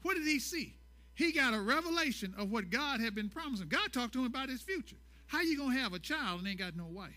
What 0.02 0.16
did 0.16 0.26
he 0.26 0.40
see? 0.40 0.78
He 1.14 1.32
got 1.32 1.54
a 1.54 1.60
revelation 1.60 2.34
of 2.38 2.52
what 2.52 2.70
God 2.70 3.00
had 3.00 3.16
been 3.16 3.30
promising. 3.30 3.70
God 3.70 3.94
talked 3.94 4.14
to 4.14 4.20
him 4.20 4.26
about 4.26 4.50
his 4.50 4.62
future. 4.62 4.98
How 5.28 5.42
you 5.42 5.58
gonna 5.58 5.78
have 5.78 5.94
a 5.94 6.00
child 6.00 6.40
and 6.40 6.48
ain't 6.48 6.60
got 6.60 6.76
no 6.76 6.86
wife? 6.86 7.14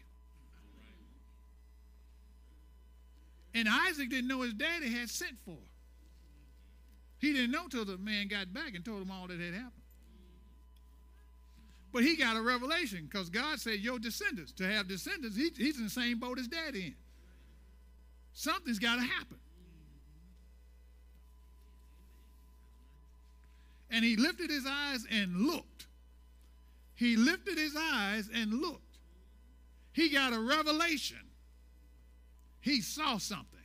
And 3.54 3.68
Isaac 3.68 4.10
didn't 4.10 4.28
know 4.28 4.42
his 4.42 4.54
daddy 4.54 4.90
had 4.90 5.10
sent 5.10 5.36
for. 5.44 5.58
He 7.18 7.32
didn't 7.32 7.50
know 7.50 7.66
till 7.68 7.84
the 7.84 7.98
man 7.98 8.28
got 8.28 8.52
back 8.52 8.74
and 8.74 8.84
told 8.84 9.02
him 9.02 9.10
all 9.10 9.26
that 9.26 9.40
had 9.40 9.54
happened. 9.54 9.72
But 11.92 12.04
he 12.04 12.16
got 12.16 12.36
a 12.36 12.40
revelation 12.42 13.08
because 13.10 13.30
God 13.30 13.58
said, 13.58 13.80
Your 13.80 13.98
descendants, 13.98 14.52
to 14.52 14.64
have 14.64 14.86
descendants, 14.86 15.36
he, 15.36 15.50
he's 15.56 15.78
in 15.78 15.84
the 15.84 15.90
same 15.90 16.20
boat 16.20 16.38
as 16.38 16.46
daddy 16.46 16.86
in. 16.86 16.94
Something's 18.32 18.78
got 18.78 18.96
to 18.96 19.02
happen. 19.02 19.38
And 23.90 24.04
he 24.04 24.16
lifted 24.16 24.50
his 24.50 24.64
eyes 24.64 25.04
and 25.10 25.34
looked. 25.34 25.87
He 26.98 27.14
lifted 27.14 27.56
his 27.56 27.76
eyes 27.78 28.28
and 28.34 28.52
looked. 28.52 28.98
He 29.92 30.08
got 30.08 30.32
a 30.32 30.40
revelation. 30.40 31.20
He 32.60 32.80
saw 32.80 33.18
something. 33.18 33.60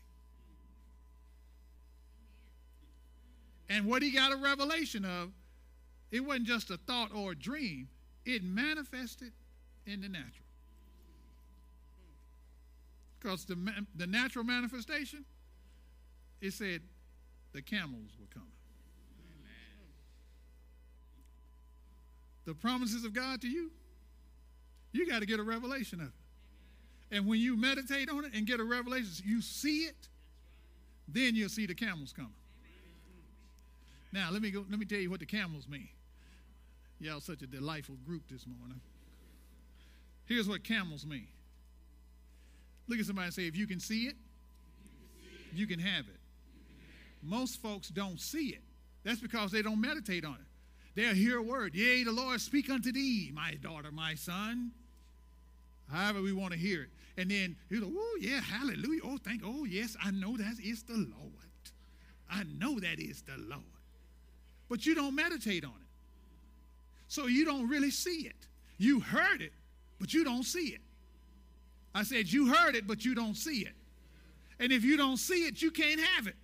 And 3.69 3.87
what 3.87 4.03
he 4.03 4.11
got 4.11 4.31
a 4.31 4.35
revelation 4.35 5.03
of, 5.03 5.31
it 6.11 6.19
wasn't 6.19 6.45
just 6.45 6.69
a 6.69 6.77
thought 6.77 7.09
or 7.11 7.31
a 7.31 7.35
dream, 7.35 7.87
it 8.23 8.43
manifested 8.43 9.31
in 9.87 10.01
the 10.01 10.09
natural. 10.09 10.45
Because 13.19 13.45
the, 13.45 13.57
the 13.95 14.05
natural 14.05 14.45
manifestation, 14.45 15.25
it 16.39 16.53
said 16.53 16.81
the 17.51 17.63
camels 17.63 18.11
were 18.19 18.27
coming. 18.27 18.49
The 22.45 22.53
promises 22.53 23.05
of 23.05 23.13
God 23.13 23.41
to 23.41 23.47
you, 23.47 23.71
you 24.91 25.07
got 25.07 25.19
to 25.19 25.25
get 25.25 25.39
a 25.39 25.43
revelation 25.43 26.01
of 26.01 26.07
it. 26.07 27.15
And 27.15 27.27
when 27.27 27.39
you 27.39 27.55
meditate 27.55 28.09
on 28.09 28.25
it 28.25 28.33
and 28.33 28.45
get 28.45 28.59
a 28.59 28.63
revelation, 28.63 29.23
you 29.25 29.41
see 29.41 29.83
it, 29.83 30.07
then 31.07 31.35
you'll 31.35 31.49
see 31.49 31.65
the 31.65 31.75
camels 31.75 32.11
coming. 32.11 32.31
Now, 34.11 34.29
let 34.31 34.41
me 34.41 34.51
go, 34.51 34.65
let 34.69 34.79
me 34.79 34.85
tell 34.85 34.99
you 34.99 35.09
what 35.09 35.19
the 35.19 35.25
camels 35.25 35.67
mean. 35.67 35.89
Y'all 36.99 37.19
such 37.19 37.41
a 37.41 37.47
delightful 37.47 37.95
group 38.05 38.23
this 38.29 38.45
morning. 38.47 38.79
Here's 40.25 40.47
what 40.47 40.63
camels 40.63 41.05
mean. 41.05 41.27
Look 42.87 42.99
at 42.99 43.05
somebody 43.05 43.25
and 43.25 43.33
say, 43.33 43.47
if 43.47 43.55
you 43.55 43.67
can 43.67 43.79
see 43.79 44.03
it, 44.05 44.15
you 45.53 45.67
can 45.67 45.79
have 45.79 46.05
it. 46.05 46.19
Most 47.21 47.61
folks 47.61 47.89
don't 47.89 48.19
see 48.19 48.49
it. 48.49 48.61
That's 49.03 49.19
because 49.19 49.51
they 49.51 49.61
don't 49.61 49.81
meditate 49.81 50.25
on 50.25 50.35
it. 50.35 50.52
They'll 50.95 51.15
hear 51.15 51.37
a 51.39 51.41
word. 51.41 51.73
Yea, 51.73 52.03
the 52.03 52.11
Lord 52.11 52.39
speak 52.39 52.69
unto 52.69 52.91
thee, 52.91 53.31
my 53.33 53.55
daughter, 53.55 53.91
my 53.91 54.15
son. 54.15 54.71
However, 55.91 56.21
we 56.21 56.33
want 56.33 56.53
to 56.53 56.59
hear 56.59 56.83
it. 56.83 56.89
And 57.17 57.29
then 57.29 57.55
you 57.69 57.79
know, 57.79 57.91
oh 57.95 58.17
yeah, 58.19 58.41
hallelujah. 58.41 59.01
Oh, 59.03 59.17
thank, 59.23 59.41
oh 59.45 59.65
yes, 59.65 59.95
I 60.03 60.11
know 60.11 60.37
that 60.37 60.55
is 60.63 60.83
the 60.83 60.93
Lord. 60.93 61.33
I 62.29 62.43
know 62.43 62.79
that 62.79 62.99
is 62.99 63.21
the 63.21 63.37
Lord. 63.37 63.61
But 64.69 64.85
you 64.85 64.95
don't 64.95 65.15
meditate 65.15 65.63
on 65.63 65.71
it. 65.71 65.87
So 67.07 67.27
you 67.27 67.45
don't 67.45 67.69
really 67.69 67.91
see 67.91 68.21
it. 68.27 68.47
You 68.77 68.99
heard 68.99 69.41
it, 69.41 69.53
but 69.99 70.13
you 70.13 70.23
don't 70.23 70.43
see 70.43 70.69
it. 70.69 70.81
I 71.93 72.03
said, 72.03 72.31
You 72.31 72.51
heard 72.53 72.75
it, 72.75 72.87
but 72.87 73.05
you 73.05 73.13
don't 73.13 73.35
see 73.35 73.61
it. 73.61 73.73
And 74.59 74.71
if 74.71 74.83
you 74.83 74.97
don't 74.97 75.17
see 75.17 75.45
it, 75.45 75.61
you 75.61 75.71
can't 75.71 75.99
have 75.99 76.27
it. 76.27 76.35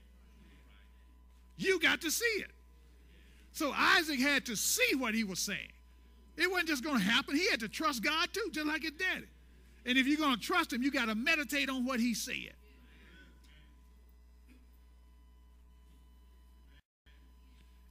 You 1.58 1.80
got 1.80 2.02
to 2.02 2.12
see 2.12 2.26
it. 2.26 2.52
So 3.52 3.72
Isaac 3.76 4.20
had 4.20 4.46
to 4.46 4.56
see 4.56 4.96
what 4.96 5.14
he 5.14 5.24
was 5.24 5.40
saying. 5.40 5.72
It 6.38 6.50
wasn't 6.50 6.70
just 6.70 6.84
going 6.84 6.98
to 6.98 7.04
happen. 7.04 7.36
He 7.36 7.50
had 7.50 7.60
to 7.60 7.68
trust 7.68 8.04
God 8.04 8.30
too, 8.32 8.50
just 8.52 8.66
like 8.68 8.84
his 8.84 8.92
daddy. 8.92 9.28
And 9.86 9.98
if 9.98 10.08
you're 10.08 10.18
going 10.18 10.36
to 10.36 10.42
trust 10.42 10.72
him, 10.72 10.82
you 10.82 10.92
got 10.92 11.08
to 11.08 11.16
meditate 11.16 11.70
on 11.70 11.86
what 11.86 12.00
he 12.00 12.14
said. 12.14 12.54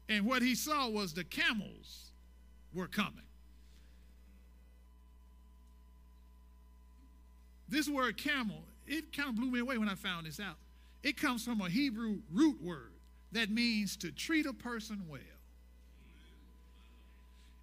And 0.08 0.24
what 0.24 0.40
he 0.40 0.54
saw 0.54 0.88
was 0.88 1.12
the 1.12 1.24
camels 1.24 2.12
were 2.72 2.86
coming. 2.86 3.22
This 7.68 7.88
word 7.88 8.16
camel, 8.16 8.64
it 8.86 9.14
kind 9.14 9.28
of 9.28 9.36
blew 9.36 9.50
me 9.50 9.58
away 9.60 9.76
when 9.76 9.88
I 9.88 9.94
found 9.94 10.26
this 10.26 10.40
out. 10.40 10.56
It 11.02 11.18
comes 11.18 11.44
from 11.44 11.60
a 11.60 11.68
Hebrew 11.68 12.20
root 12.32 12.62
word 12.62 12.94
that 13.32 13.50
means 13.50 13.96
to 13.98 14.10
treat 14.10 14.46
a 14.46 14.54
person 14.54 15.04
well. 15.06 15.20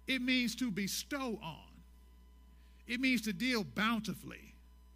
It 0.06 0.22
means 0.22 0.54
to 0.56 0.70
bestow 0.70 1.38
on. 1.42 1.56
It 2.86 3.00
means 3.00 3.22
to 3.22 3.32
deal 3.32 3.64
bountifully. 3.64 4.54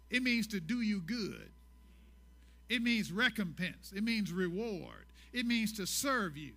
It 0.09 0.23
means 0.23 0.47
to 0.47 0.59
do 0.59 0.81
you 0.81 1.01
good. 1.01 1.49
It 2.69 2.81
means 2.81 3.11
recompense. 3.11 3.91
It 3.95 4.03
means 4.03 4.31
reward. 4.31 5.05
It 5.33 5.45
means 5.45 5.73
to 5.73 5.85
serve 5.85 6.37
you. 6.37 6.53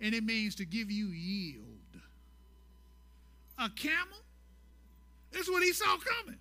And 0.00 0.14
it 0.14 0.24
means 0.24 0.54
to 0.54 0.64
give 0.64 0.90
you 0.90 1.08
yield. 1.08 1.66
A 3.58 3.68
camel? 3.68 4.18
This 5.32 5.42
is 5.42 5.50
what 5.50 5.62
he 5.62 5.72
saw 5.72 5.98
coming. 5.98 6.38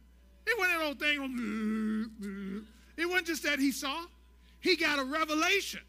It 0.47 0.57
wasn't 0.57 0.79
that 0.79 0.85
old 0.85 0.99
thing. 0.99 2.65
It 2.95 3.05
wasn't 3.05 3.27
just 3.27 3.43
that 3.43 3.59
he 3.59 3.71
saw. 3.71 4.05
He 4.61 4.77
got 4.77 4.99
a 4.99 5.03
revelation 5.03 5.81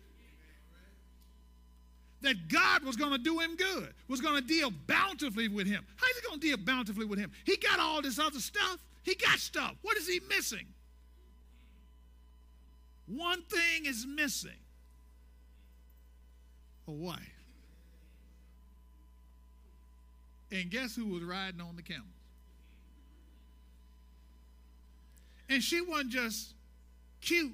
that 2.23 2.49
God 2.49 2.85
was 2.85 2.97
going 2.97 3.13
to 3.13 3.19
do 3.19 3.39
him 3.39 3.57
good, 3.57 3.95
was 4.09 4.21
going 4.21 4.41
to 4.41 4.47
deal 4.47 4.71
bountifully 4.87 5.49
with 5.49 5.67
him. 5.67 5.85
How's 5.97 6.17
he 6.17 6.29
going 6.29 6.41
to 6.41 6.47
deal 6.47 6.57
bountifully 6.59 7.07
with 7.07 7.19
him? 7.19 7.31
He 7.45 7.57
got 7.57 7.79
all 7.79 8.03
this 8.03 8.19
other 8.19 8.41
stuff. 8.41 8.79
He 9.03 9.15
got 9.15 9.39
stuff. 9.39 9.75
What 9.83 9.97
is 9.97 10.07
he 10.07 10.21
missing? 10.29 10.67
One 13.07 13.43
thing 13.43 13.87
is 13.87 14.07
missing 14.07 14.51
a 16.87 16.93
wife. 16.93 17.19
And 20.53 20.71
guess 20.71 20.95
who 20.95 21.07
was 21.07 21.23
riding 21.23 21.61
on 21.61 21.77
the 21.77 21.83
camel? 21.83 22.05
And 25.49 25.63
she 25.63 25.81
wasn't 25.81 26.11
just 26.11 26.55
cute, 27.21 27.53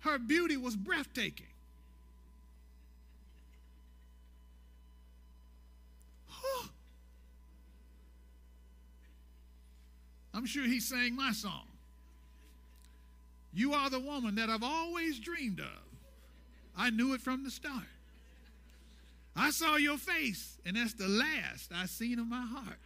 her 0.00 0.18
beauty 0.18 0.56
was 0.56 0.76
breathtaking. 0.76 1.46
I'm 10.34 10.46
sure 10.46 10.64
he 10.64 10.80
sang 10.80 11.16
my 11.16 11.32
song. 11.32 11.66
You 13.52 13.72
are 13.72 13.88
the 13.88 14.00
woman 14.00 14.34
that 14.34 14.50
I've 14.50 14.62
always 14.62 15.18
dreamed 15.18 15.60
of. 15.60 15.66
I 16.76 16.90
knew 16.90 17.14
it 17.14 17.22
from 17.22 17.42
the 17.42 17.50
start. 17.50 17.86
I 19.34 19.50
saw 19.50 19.76
your 19.76 19.96
face, 19.96 20.58
and 20.66 20.76
that's 20.76 20.92
the 20.92 21.08
last 21.08 21.72
I 21.74 21.86
seen 21.86 22.18
of 22.18 22.26
my 22.26 22.44
heart. 22.44 22.78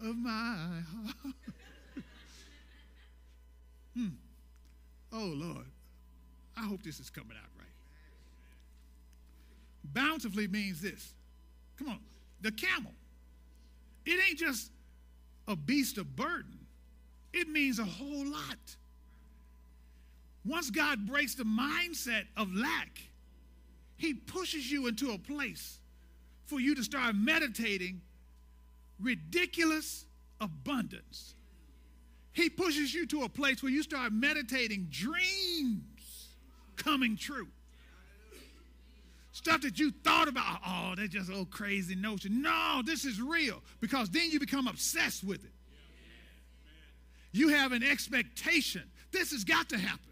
Of 0.00 0.16
my 0.16 0.30
heart. 0.30 1.34
hmm. 3.94 4.08
Oh, 5.12 5.32
Lord. 5.36 5.66
I 6.56 6.62
hope 6.62 6.82
this 6.82 6.98
is 6.98 7.10
coming 7.10 7.36
out. 7.36 7.57
Bountifully 9.92 10.48
means 10.48 10.80
this. 10.80 11.14
Come 11.78 11.88
on 11.88 12.00
the 12.40 12.52
camel. 12.52 12.92
It 14.06 14.18
ain't 14.28 14.38
just 14.38 14.70
a 15.46 15.56
beast 15.56 15.98
of 15.98 16.14
burden, 16.16 16.58
it 17.32 17.48
means 17.48 17.78
a 17.78 17.84
whole 17.84 18.26
lot. 18.26 18.76
Once 20.44 20.70
God 20.70 21.06
breaks 21.06 21.34
the 21.34 21.44
mindset 21.44 22.24
of 22.36 22.54
lack, 22.54 23.00
He 23.96 24.14
pushes 24.14 24.70
you 24.70 24.86
into 24.86 25.12
a 25.12 25.18
place 25.18 25.78
for 26.46 26.60
you 26.60 26.74
to 26.74 26.82
start 26.82 27.14
meditating 27.14 28.00
ridiculous 29.00 30.06
abundance. 30.40 31.34
He 32.32 32.48
pushes 32.48 32.94
you 32.94 33.06
to 33.08 33.22
a 33.22 33.28
place 33.28 33.62
where 33.62 33.72
you 33.72 33.82
start 33.82 34.12
meditating 34.12 34.86
dreams 34.90 36.28
coming 36.76 37.16
true. 37.16 37.48
Stuff 39.38 39.60
that 39.60 39.78
you 39.78 39.92
thought 40.02 40.26
about, 40.26 40.58
oh, 40.66 40.94
that's 40.96 41.10
just 41.10 41.28
a 41.28 41.30
little 41.30 41.46
crazy 41.46 41.94
notion. 41.94 42.42
No, 42.42 42.82
this 42.84 43.04
is 43.04 43.22
real 43.22 43.62
because 43.80 44.10
then 44.10 44.32
you 44.32 44.40
become 44.40 44.66
obsessed 44.66 45.22
with 45.22 45.44
it. 45.44 45.52
You 47.30 47.50
have 47.50 47.70
an 47.70 47.84
expectation. 47.84 48.82
This 49.12 49.30
has 49.30 49.44
got 49.44 49.68
to 49.68 49.78
happen 49.78 50.10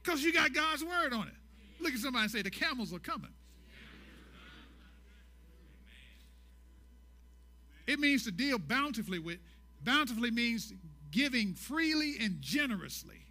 because 0.00 0.22
you 0.22 0.32
got 0.32 0.54
God's 0.54 0.84
word 0.84 1.12
on 1.12 1.26
it. 1.26 1.34
Look 1.80 1.92
at 1.92 1.98
somebody 1.98 2.22
and 2.22 2.30
say, 2.30 2.42
the 2.42 2.52
camels 2.52 2.94
are 2.94 3.00
coming. 3.00 3.32
It 7.88 7.98
means 7.98 8.22
to 8.26 8.30
deal 8.30 8.60
bountifully 8.60 9.18
with. 9.18 9.40
Bountifully 9.82 10.30
means 10.30 10.72
giving 11.10 11.54
freely 11.54 12.14
and 12.20 12.40
generously 12.40 13.24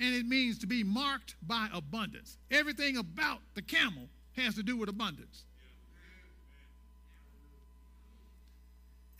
and 0.00 0.14
it 0.14 0.26
means 0.26 0.58
to 0.58 0.66
be 0.66 0.82
marked 0.82 1.36
by 1.42 1.68
abundance. 1.72 2.38
Everything 2.50 2.96
about 2.96 3.40
the 3.54 3.62
camel 3.62 4.08
has 4.36 4.54
to 4.56 4.62
do 4.62 4.76
with 4.76 4.88
abundance. 4.88 5.44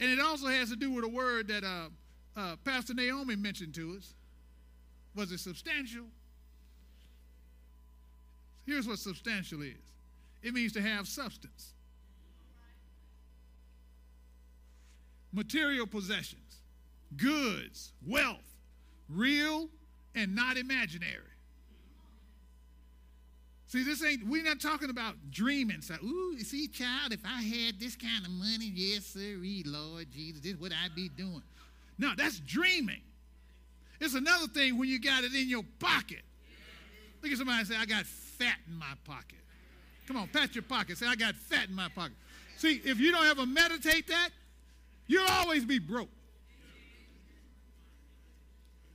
And 0.01 0.11
it 0.11 0.21
also 0.21 0.49
has 0.49 0.71
to 0.71 0.77
do 0.77 0.91
with 0.91 1.05
a 1.05 1.09
word 1.09 1.49
that 1.49 1.65
uh, 1.65 1.89
uh, 2.37 2.57
Pastor 2.65 2.95
Naomi 2.95 3.37
mentioned 3.37 3.75
to 3.75 3.97
us. 3.97 4.15
Was 5.15 5.31
it 5.31 5.39
substantial? 5.39 6.05
Here's 8.67 8.89
what 8.89 8.99
substantial 8.99 9.63
is 9.63 9.77
it 10.43 10.53
means 10.53 10.73
to 10.73 10.83
have 10.83 11.07
substance, 11.07 11.73
material 15.33 15.87
possessions, 15.87 16.61
goods, 17.17 17.93
wealth, 18.07 18.57
real 19.09 19.69
and 20.15 20.35
not 20.35 20.57
imaginary. 20.57 21.21
See, 23.67 23.83
this 23.83 24.05
ain't, 24.05 24.27
we're 24.29 24.45
not 24.45 24.61
talking 24.61 24.89
about 24.89 25.17
dreaming. 25.31 25.81
So, 25.81 25.95
ooh, 26.05 26.39
see, 26.39 26.69
child, 26.69 27.13
if 27.13 27.21
I 27.25 27.43
had 27.43 27.81
this 27.81 27.97
kind 27.97 28.25
of 28.25 28.31
money, 28.31 28.71
yes, 28.73 29.05
sir, 29.05 29.37
Lord 29.67 30.07
Jesus, 30.13 30.41
this 30.43 30.53
is 30.53 30.61
what 30.61 30.73
I'd 30.73 30.95
be 30.95 31.09
doing. 31.09 31.43
No, 31.99 32.13
that's 32.17 32.39
dreaming. 32.41 33.01
It's 34.01 34.15
another 34.15 34.47
thing 34.47 34.79
when 34.79 34.89
you 34.89 35.01
got 35.01 35.25
it 35.25 35.35
in 35.35 35.49
your 35.49 35.65
pocket. 35.81 36.23
Look 37.23 37.33
at 37.33 37.39
somebody 37.39 37.65
say, 37.65 37.75
I 37.77 37.87
got 37.87 38.05
fat 38.05 38.59
in 38.69 38.79
my 38.79 38.93
pocket. 39.05 39.39
Come 40.07 40.19
on, 40.19 40.29
pat 40.29 40.55
your 40.55 40.63
pocket. 40.63 40.99
Say, 40.99 41.07
I 41.07 41.17
got 41.17 41.35
fat 41.35 41.69
in 41.69 41.75
my 41.75 41.89
pocket. 41.89 42.17
See, 42.57 42.81
if 42.85 43.01
you 43.01 43.11
don't 43.11 43.27
ever 43.27 43.47
meditate 43.47 44.07
that, 44.09 44.29
you'll 45.07 45.27
always 45.29 45.65
be 45.65 45.79
broke. 45.79 46.11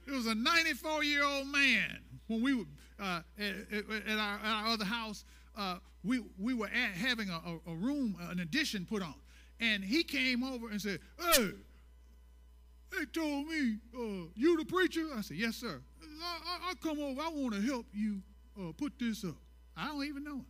It 0.10 0.16
was 0.16 0.26
a 0.26 0.34
94 0.34 1.04
year 1.04 1.24
old 1.24 1.48
man 1.48 2.00
when 2.28 2.42
we 2.42 2.56
were 2.56 2.66
uh, 3.00 3.22
at, 3.38 3.54
at, 3.72 4.18
our, 4.18 4.40
at, 4.44 4.44
our, 4.44 4.68
other 4.68 4.86
house. 4.86 5.24
Uh, 5.56 5.78
we, 6.04 6.24
we 6.40 6.56
were 6.56 6.68
at, 6.68 6.96
having 6.96 7.30
a, 7.30 7.60
a, 7.70 7.76
room, 7.76 8.16
an 8.20 8.40
addition 8.40 8.88
put 8.90 9.04
on. 9.04 9.14
And 9.60 9.84
he 9.84 10.04
came 10.04 10.44
over 10.44 10.70
and 10.70 10.82
said, 10.82 11.00
Hey, 11.20 11.52
they 12.92 13.06
told 13.14 13.48
me, 13.48 13.78
uh, 13.96 14.28
you 14.36 14.58
the 14.58 14.66
preacher? 14.66 15.06
I 15.16 15.22
said, 15.22 15.38
Yes, 15.38 15.58
sir. 15.58 15.80
I, 16.02 16.38
I, 16.46 16.72
I 16.72 16.74
come 16.82 17.00
over, 17.00 17.22
I 17.22 17.30
want 17.30 17.54
to 17.54 17.62
help 17.62 17.86
you 17.94 18.22
uh, 18.60 18.72
put 18.78 18.94
this 19.00 19.24
up. 19.24 19.38
I 19.78 19.88
don't 19.88 20.06
even 20.06 20.24
know 20.24 20.38
him. 20.38 20.46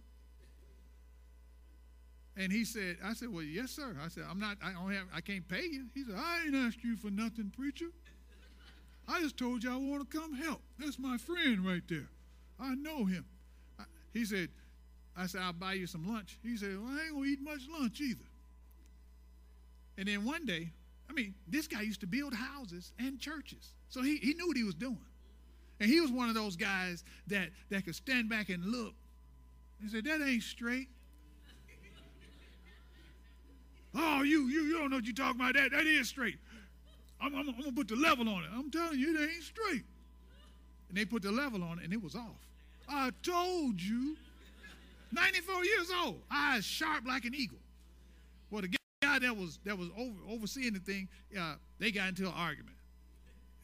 And 2.38 2.54
he 2.54 2.64
said, 2.64 2.96
I 3.04 3.14
said, 3.14 3.28
Well, 3.28 3.44
yes, 3.44 3.72
sir. 3.72 3.94
I 4.02 4.08
said, 4.08 4.24
I'm 4.30 4.40
not, 4.40 4.58
I 4.64 4.72
don't 4.72 4.92
have, 4.92 5.08
I 5.14 5.20
can't 5.20 5.46
pay 5.50 5.64
you. 5.64 5.88
He 5.94 6.06
said, 6.06 6.16
I 6.18 6.44
ain't 6.46 6.56
asked 6.56 6.82
you 6.82 6.96
for 6.96 7.10
nothing, 7.10 7.52
preacher. 7.54 7.88
I 9.10 9.22
just 9.22 9.38
told 9.38 9.64
you 9.64 9.72
I 9.72 9.76
want 9.76 10.10
to 10.10 10.18
come 10.18 10.36
help. 10.36 10.62
That's 10.78 11.00
my 11.00 11.18
friend 11.18 11.66
right 11.66 11.82
there. 11.90 12.10
I 12.60 12.76
know 12.76 13.06
him. 13.06 13.26
I, 13.80 13.84
he 14.14 14.24
said, 14.24 14.50
I 15.18 15.26
said, 15.26 15.42
I'll 15.42 15.54
buy 15.54 15.74
you 15.74 15.88
some 15.88 16.08
lunch. 16.08 16.38
He 16.44 16.56
said, 16.58 16.78
well, 16.80 16.92
I 16.92 17.06
ain't 17.06 17.14
going 17.14 17.24
to 17.24 17.30
eat 17.30 17.42
much 17.42 17.62
lunch 17.72 18.00
either. 18.02 18.24
And 19.98 20.08
then 20.08 20.26
one 20.26 20.46
day, 20.46 20.72
I 21.10 21.14
mean, 21.14 21.34
this 21.48 21.68
guy 21.68 21.82
used 21.82 22.02
to 22.02 22.08
build 22.08 22.34
houses 22.34 22.94
and 23.00 23.20
churches. 23.20 23.74
So 23.90 24.04
he, 24.04 24.18
he 24.18 24.36
knew 24.36 24.48
what 24.48 24.56
he 24.56 24.64
was 24.64 24.76
doing. 24.76 25.00
And 25.80 25.90
he 25.90 26.00
was 26.02 26.12
one 26.12 26.30
of 26.30 26.36
those 26.36 26.56
guys 26.56 27.04
that, 27.28 27.50
that 27.70 27.86
could 27.86 27.96
stand 27.96 28.30
back 28.30 28.50
and 28.50 28.64
look. 28.64 28.94
and 29.82 29.90
say, 29.90 30.02
That 30.02 30.22
ain't 30.22 30.44
straight. 30.44 30.90
oh, 33.96 34.22
you, 34.22 34.48
you, 34.48 34.62
you 34.62 34.78
don't 34.78 34.92
know 34.92 34.98
what 34.98 35.06
you're 35.06 35.16
talking 35.16 35.40
about. 35.40 35.56
That, 35.56 35.72
that 35.72 35.88
is 35.88 36.10
straight. 36.10 36.38
I'm, 37.22 37.36
I'm, 37.36 37.50
I'm 37.50 37.52
going 37.52 37.64
to 37.66 37.72
put 37.72 37.88
the 37.88 37.96
level 37.96 38.30
on 38.30 38.44
it. 38.44 38.50
I'm 38.54 38.72
telling 38.72 39.00
you, 39.00 39.16
it 39.18 39.30
ain't 39.30 39.44
straight. 39.44 39.84
And 40.88 40.98
they 40.98 41.06
put 41.06 41.22
the 41.22 41.32
level 41.32 41.64
on 41.64 41.80
it, 41.80 41.86
and 41.86 41.94
it 41.94 42.02
was 42.02 42.16
off. 42.16 42.48
I 42.88 43.12
told 43.24 43.82
you. 43.82 44.16
94 45.12 45.66
years 45.66 45.92
old, 46.04 46.22
eyes 46.32 46.64
sharp 46.64 47.06
like 47.08 47.26
an 47.26 47.34
eagle. 47.34 47.58
Well, 48.52 48.62
the 48.62 48.76
guy 49.02 49.20
that 49.20 49.36
was 49.36 49.60
that 49.66 49.78
was 49.78 49.90
over, 49.98 50.16
overseeing 50.30 50.74
the 50.74 50.80
thing, 50.80 51.08
uh, 51.40 51.56
they 51.80 51.92
got 51.92 52.10
into 52.10 52.28
an 52.28 52.34
argument. 52.36 52.76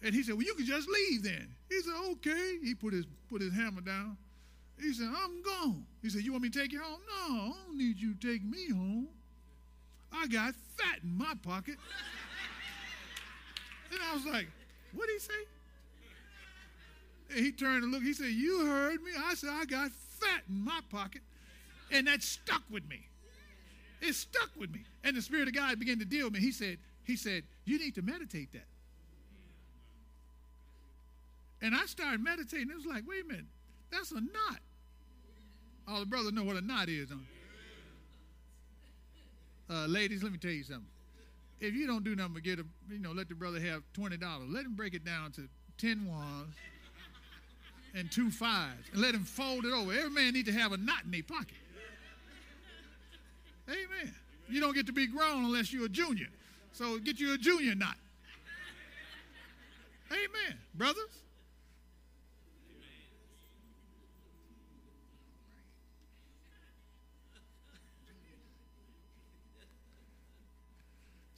And 0.03 0.13
he 0.13 0.23
said, 0.23 0.35
Well, 0.35 0.43
you 0.43 0.55
can 0.55 0.65
just 0.65 0.89
leave 0.89 1.23
then. 1.23 1.53
He 1.69 1.81
said, 1.81 1.93
Okay. 2.11 2.57
He 2.63 2.73
put 2.75 2.93
his 2.93 3.05
put 3.29 3.41
his 3.41 3.53
hammer 3.53 3.81
down. 3.81 4.17
He 4.79 4.93
said, 4.93 5.07
I'm 5.07 5.41
gone. 5.41 5.85
He 6.01 6.09
said, 6.09 6.21
You 6.21 6.31
want 6.31 6.43
me 6.43 6.49
to 6.49 6.59
take 6.59 6.71
you 6.71 6.81
home? 6.81 6.99
No, 7.07 7.35
I 7.35 7.53
don't 7.65 7.77
need 7.77 7.99
you 7.99 8.13
to 8.15 8.27
take 8.27 8.43
me 8.43 8.69
home. 8.69 9.07
I 10.11 10.27
got 10.27 10.55
fat 10.77 10.99
in 11.03 11.17
my 11.17 11.33
pocket. 11.43 11.75
And 13.95 14.03
I 14.12 14.13
was 14.13 14.25
like, 14.25 14.47
what 14.93 15.08
did 15.08 15.13
he 15.13 15.19
say? 15.19 15.34
And 17.36 17.45
he 17.45 17.51
turned 17.51 17.84
and 17.84 17.91
looked. 17.91 18.05
He 18.05 18.13
said, 18.13 18.27
You 18.27 18.65
heard 18.65 19.01
me. 19.01 19.12
I 19.17 19.34
said, 19.34 19.49
I 19.51 19.65
got 19.65 19.91
fat 19.91 20.43
in 20.47 20.63
my 20.63 20.79
pocket. 20.89 21.21
And 21.91 22.08
that 22.08 22.21
stuck 22.23 22.62
with 22.69 22.88
me. 22.88 23.08
It 24.01 24.13
stuck 24.13 24.49
with 24.58 24.71
me. 24.71 24.81
And 25.03 25.17
the 25.17 25.21
Spirit 25.21 25.47
of 25.47 25.55
God 25.55 25.79
began 25.79 25.99
to 25.99 26.05
deal 26.05 26.25
with 26.27 26.34
me. 26.34 26.39
He 26.39 26.51
said, 26.51 26.77
He 27.03 27.15
said, 27.15 27.43
You 27.65 27.79
need 27.79 27.95
to 27.95 28.01
meditate 28.03 28.53
that. 28.53 28.67
And 31.62 31.73
I 31.75 31.86
started 31.88 32.21
meditating. 32.21 32.69
It 32.69 32.75
was 32.75 32.86
like, 32.86 33.03
wait 33.08 33.23
a 33.23 33.27
minute, 33.27 33.45
that's 33.91 34.12
a 34.12 34.21
knot. 34.21 34.60
All 35.88 35.99
the 35.99 36.05
brothers 36.05 36.31
know 36.34 36.43
what 36.43 36.58
a 36.58 36.62
knot 36.62 36.89
is. 36.89 37.10
Uh, 39.67 39.86
ladies, 39.88 40.21
let 40.21 40.31
me 40.31 40.38
tell 40.38 40.51
you 40.51 40.63
something. 40.63 40.86
If 41.59 41.73
you 41.73 41.87
don't 41.87 42.03
do 42.03 42.15
nothing 42.15 42.33
but 42.33 42.43
get 42.43 42.59
a, 42.59 42.65
you 42.89 42.99
know, 42.99 43.11
let 43.11 43.29
the 43.29 43.35
brother 43.35 43.59
have 43.59 43.83
twenty 43.93 44.17
dollars. 44.17 44.47
Let 44.49 44.65
him 44.65 44.75
break 44.75 44.93
it 44.93 45.05
down 45.05 45.31
to 45.33 45.47
ten 45.77 46.05
ones 46.05 46.53
and 47.93 48.11
two 48.11 48.29
fives, 48.29 48.89
and 48.91 49.01
let 49.01 49.15
him 49.15 49.23
fold 49.23 49.65
it 49.65 49.71
over. 49.71 49.93
Every 49.93 50.09
man 50.09 50.33
need 50.33 50.45
to 50.47 50.51
have 50.51 50.73
a 50.73 50.77
knot 50.77 51.05
in 51.05 51.11
their 51.11 51.23
pocket. 51.23 51.57
Amen. 53.69 54.13
You 54.49 54.59
don't 54.59 54.75
get 54.75 54.85
to 54.87 54.93
be 54.93 55.07
grown 55.07 55.45
unless 55.45 55.73
you're 55.73 55.85
a 55.85 55.89
junior. 55.89 56.27
So 56.73 56.99
get 56.99 57.19
you 57.19 57.33
a 57.33 57.37
junior 57.37 57.73
knot. 57.73 57.95
Amen. 60.11 60.59
Brothers? 60.75 61.23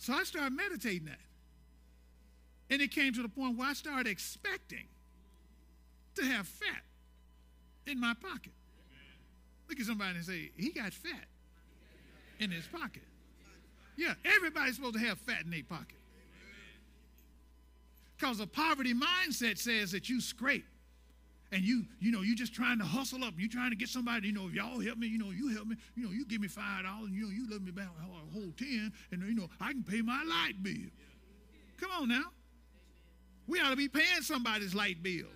So 0.08 0.14
I 0.14 0.24
started 0.24 0.54
meditating 0.54 1.04
that. 1.08 1.20
And 2.70 2.82
it 2.82 2.92
came 2.92 3.12
to 3.12 3.22
the 3.22 3.28
point 3.28 3.58
where 3.58 3.68
I 3.68 3.74
started 3.74 4.08
expecting 4.08 4.86
to 6.16 6.24
have 6.24 6.48
fat 6.48 6.84
in 7.86 8.00
my 8.00 8.14
pocket. 8.14 8.54
Look 9.68 9.82
at 9.82 9.86
somebody 9.86 10.16
and 10.16 10.26
say, 10.26 10.52
he 10.56 10.72
got 10.72 10.94
fat 10.94 11.26
in 12.40 12.52
his 12.52 12.66
pocket. 12.68 13.02
Yeah, 13.98 14.14
everybody's 14.24 14.78
supposed 14.78 14.94
to 14.94 15.02
have 15.02 15.20
fat 15.20 15.42
in 15.44 15.52
their 15.52 15.64
pocket. 15.64 15.98
Because 18.18 18.40
a 18.40 18.48
poverty 18.48 18.94
mindset 18.94 19.58
says 19.58 19.92
that 19.92 20.08
you 20.08 20.22
scrape 20.22 20.64
and 21.52 21.62
you, 21.62 21.86
you 22.00 22.12
know, 22.12 22.22
you're 22.22 22.36
just 22.36 22.54
trying 22.54 22.78
to 22.80 22.86
hustle 22.86 23.24
up. 23.24 23.34
You 23.38 23.48
trying 23.48 23.70
to 23.70 23.76
get 23.76 23.90
somebody, 23.90 24.28
you 24.28 24.34
know, 24.34 24.48
if 24.48 24.54
y'all 24.54 24.80
help 24.80 24.98
me, 24.98 25.08
you 25.08 25.18
know, 25.18 25.32
you 25.32 25.50
help 25.50 25.68
me, 25.68 25.78
you 25.96 26.04
know, 26.04 26.12
you 26.12 26.26
give 26.26 26.42
me 26.42 26.48
five 26.48 26.84
dollars, 26.84 27.10
you 27.12 27.24
know, 27.24 27.30
you 27.30 27.50
let 27.50 27.62
me 27.62 27.72
back 27.72 27.88
a 27.88 28.34
whole 28.34 28.52
ten, 28.58 28.92
and 29.12 29.24
you 29.24 29.36
know, 29.36 29.50
I 29.62 29.72
can 29.72 29.84
pay 29.84 30.02
my 30.02 30.24
light 30.24 30.62
bill. 30.62 30.90
Come 31.80 31.92
on 32.02 32.10
now. 32.10 32.26
We 33.48 33.62
ought 33.62 33.70
to 33.70 33.76
be 33.78 33.88
paying 33.88 34.22
somebody's 34.22 34.76
light 34.76 35.02
bill. 35.02 35.28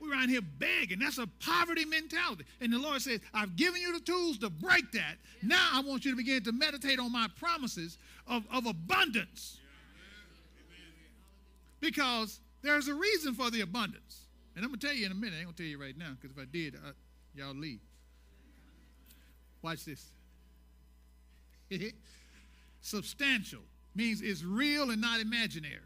We're 0.00 0.12
around 0.12 0.30
here 0.30 0.40
begging. 0.40 0.98
That's 0.98 1.18
a 1.18 1.28
poverty 1.44 1.84
mentality. 1.84 2.44
And 2.60 2.72
the 2.72 2.78
Lord 2.78 3.02
says, 3.02 3.20
I've 3.34 3.54
given 3.56 3.80
you 3.80 3.92
the 3.92 4.00
tools 4.00 4.38
to 4.38 4.48
break 4.48 4.90
that. 4.92 5.16
Now 5.42 5.68
I 5.74 5.82
want 5.82 6.04
you 6.06 6.10
to 6.10 6.16
begin 6.16 6.42
to 6.44 6.52
meditate 6.52 6.98
on 6.98 7.12
my 7.12 7.28
promises 7.38 7.98
of, 8.26 8.44
of 8.50 8.66
abundance. 8.66 9.58
Because 11.80 12.40
there's 12.62 12.88
a 12.88 12.94
reason 12.94 13.34
for 13.34 13.50
the 13.50 13.60
abundance. 13.60 14.22
And 14.56 14.64
I'm 14.64 14.70
going 14.70 14.80
to 14.80 14.86
tell 14.86 14.96
you 14.96 15.06
in 15.06 15.12
a 15.12 15.14
minute. 15.14 15.34
I 15.36 15.38
ain't 15.38 15.46
going 15.46 15.56
to 15.56 15.62
tell 15.62 15.70
you 15.70 15.80
right 15.80 15.96
now 15.96 16.16
because 16.20 16.36
if 16.36 16.42
I 16.42 16.46
did, 16.50 16.76
I, 16.76 16.90
y'all 17.34 17.54
leave. 17.54 17.80
Watch 19.62 19.84
this. 19.84 20.04
Substantial 22.80 23.60
means 23.94 24.22
it's 24.22 24.42
real 24.42 24.90
and 24.90 25.00
not 25.00 25.20
imaginary. 25.20 25.76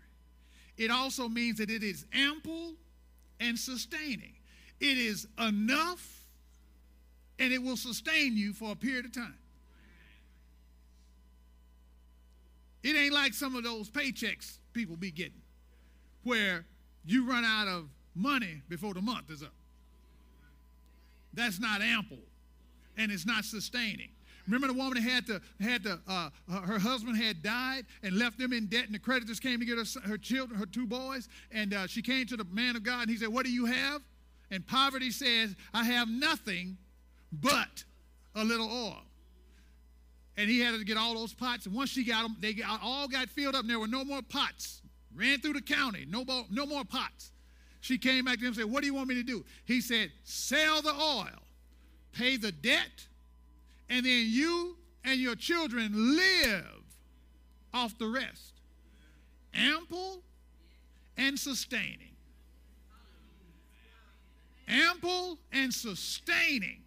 It 0.76 0.90
also 0.90 1.28
means 1.28 1.58
that 1.58 1.70
it 1.70 1.82
is 1.82 2.04
ample 2.12 2.74
and 3.40 3.58
sustaining. 3.58 4.34
It 4.80 4.98
is 4.98 5.26
enough 5.38 6.24
and 7.38 7.52
it 7.52 7.62
will 7.62 7.76
sustain 7.76 8.36
you 8.36 8.52
for 8.52 8.72
a 8.72 8.76
period 8.76 9.04
of 9.04 9.12
time. 9.12 9.38
It 12.82 12.96
ain't 12.96 13.14
like 13.14 13.32
some 13.32 13.56
of 13.56 13.64
those 13.64 13.90
paychecks 13.90 14.58
people 14.72 14.96
be 14.96 15.10
getting 15.10 15.40
where 16.22 16.66
you 17.04 17.28
run 17.28 17.44
out 17.44 17.66
of 17.66 17.88
money 18.14 18.62
before 18.68 18.94
the 18.94 19.02
month 19.02 19.30
is 19.30 19.42
up. 19.42 19.54
That's 21.32 21.58
not 21.58 21.82
ample 21.82 22.18
and 22.96 23.10
it's 23.10 23.26
not 23.26 23.44
sustaining. 23.44 24.10
Remember 24.46 24.66
the 24.66 24.74
woman 24.74 25.02
had 25.02 25.26
to 25.26 25.40
had 25.60 25.84
to 25.84 25.98
uh, 26.06 26.28
her 26.48 26.78
husband 26.78 27.16
had 27.16 27.42
died 27.42 27.86
and 28.02 28.18
left 28.18 28.38
them 28.38 28.52
in 28.52 28.66
debt, 28.66 28.84
and 28.84 28.94
the 28.94 28.98
creditors 28.98 29.40
came 29.40 29.58
to 29.58 29.64
get 29.64 29.78
her, 29.78 30.00
her 30.06 30.18
children, 30.18 30.58
her 30.58 30.66
two 30.66 30.86
boys, 30.86 31.28
and 31.50 31.72
uh, 31.72 31.86
she 31.86 32.02
came 32.02 32.26
to 32.26 32.36
the 32.36 32.44
man 32.44 32.76
of 32.76 32.82
God, 32.82 33.02
and 33.02 33.10
he 33.10 33.16
said, 33.16 33.28
"What 33.28 33.46
do 33.46 33.52
you 33.52 33.64
have?" 33.64 34.02
And 34.50 34.66
poverty 34.66 35.10
says, 35.10 35.56
"I 35.72 35.84
have 35.84 36.08
nothing 36.08 36.76
but 37.32 37.84
a 38.34 38.44
little 38.44 38.68
oil." 38.68 39.02
And 40.36 40.50
he 40.50 40.60
had 40.60 40.76
to 40.78 40.84
get 40.84 40.98
all 40.98 41.14
those 41.14 41.32
pots, 41.32 41.64
and 41.64 41.74
once 41.74 41.90
she 41.90 42.04
got 42.04 42.22
them, 42.22 42.36
they 42.40 42.56
all 42.82 43.08
got 43.08 43.30
filled 43.30 43.54
up, 43.54 43.62
and 43.62 43.70
there 43.70 43.80
were 43.80 43.88
no 43.88 44.04
more 44.04 44.20
pots. 44.20 44.82
Ran 45.14 45.40
through 45.40 45.54
the 45.54 45.62
county, 45.62 46.06
no 46.06 46.24
no 46.50 46.66
more 46.66 46.84
pots. 46.84 47.30
She 47.84 47.98
came 47.98 48.24
back 48.24 48.38
to 48.38 48.40
him 48.40 48.46
and 48.48 48.56
said, 48.56 48.64
"What 48.64 48.80
do 48.80 48.86
you 48.86 48.94
want 48.94 49.08
me 49.08 49.14
to 49.16 49.22
do?" 49.22 49.44
He 49.64 49.80
said, 49.80 50.10
"Sell 50.24 50.82
the 50.82 50.94
oil, 50.94 51.42
pay 52.12 52.36
the 52.36 52.50
debt." 52.50 53.06
and 53.88 54.04
then 54.04 54.26
you 54.28 54.76
and 55.04 55.20
your 55.20 55.36
children 55.36 56.16
live 56.16 56.82
off 57.72 57.96
the 57.98 58.06
rest. 58.06 58.54
Ample 59.52 60.22
and 61.16 61.38
sustaining. 61.38 62.16
Ample 64.66 65.38
and 65.52 65.72
sustaining. 65.72 66.80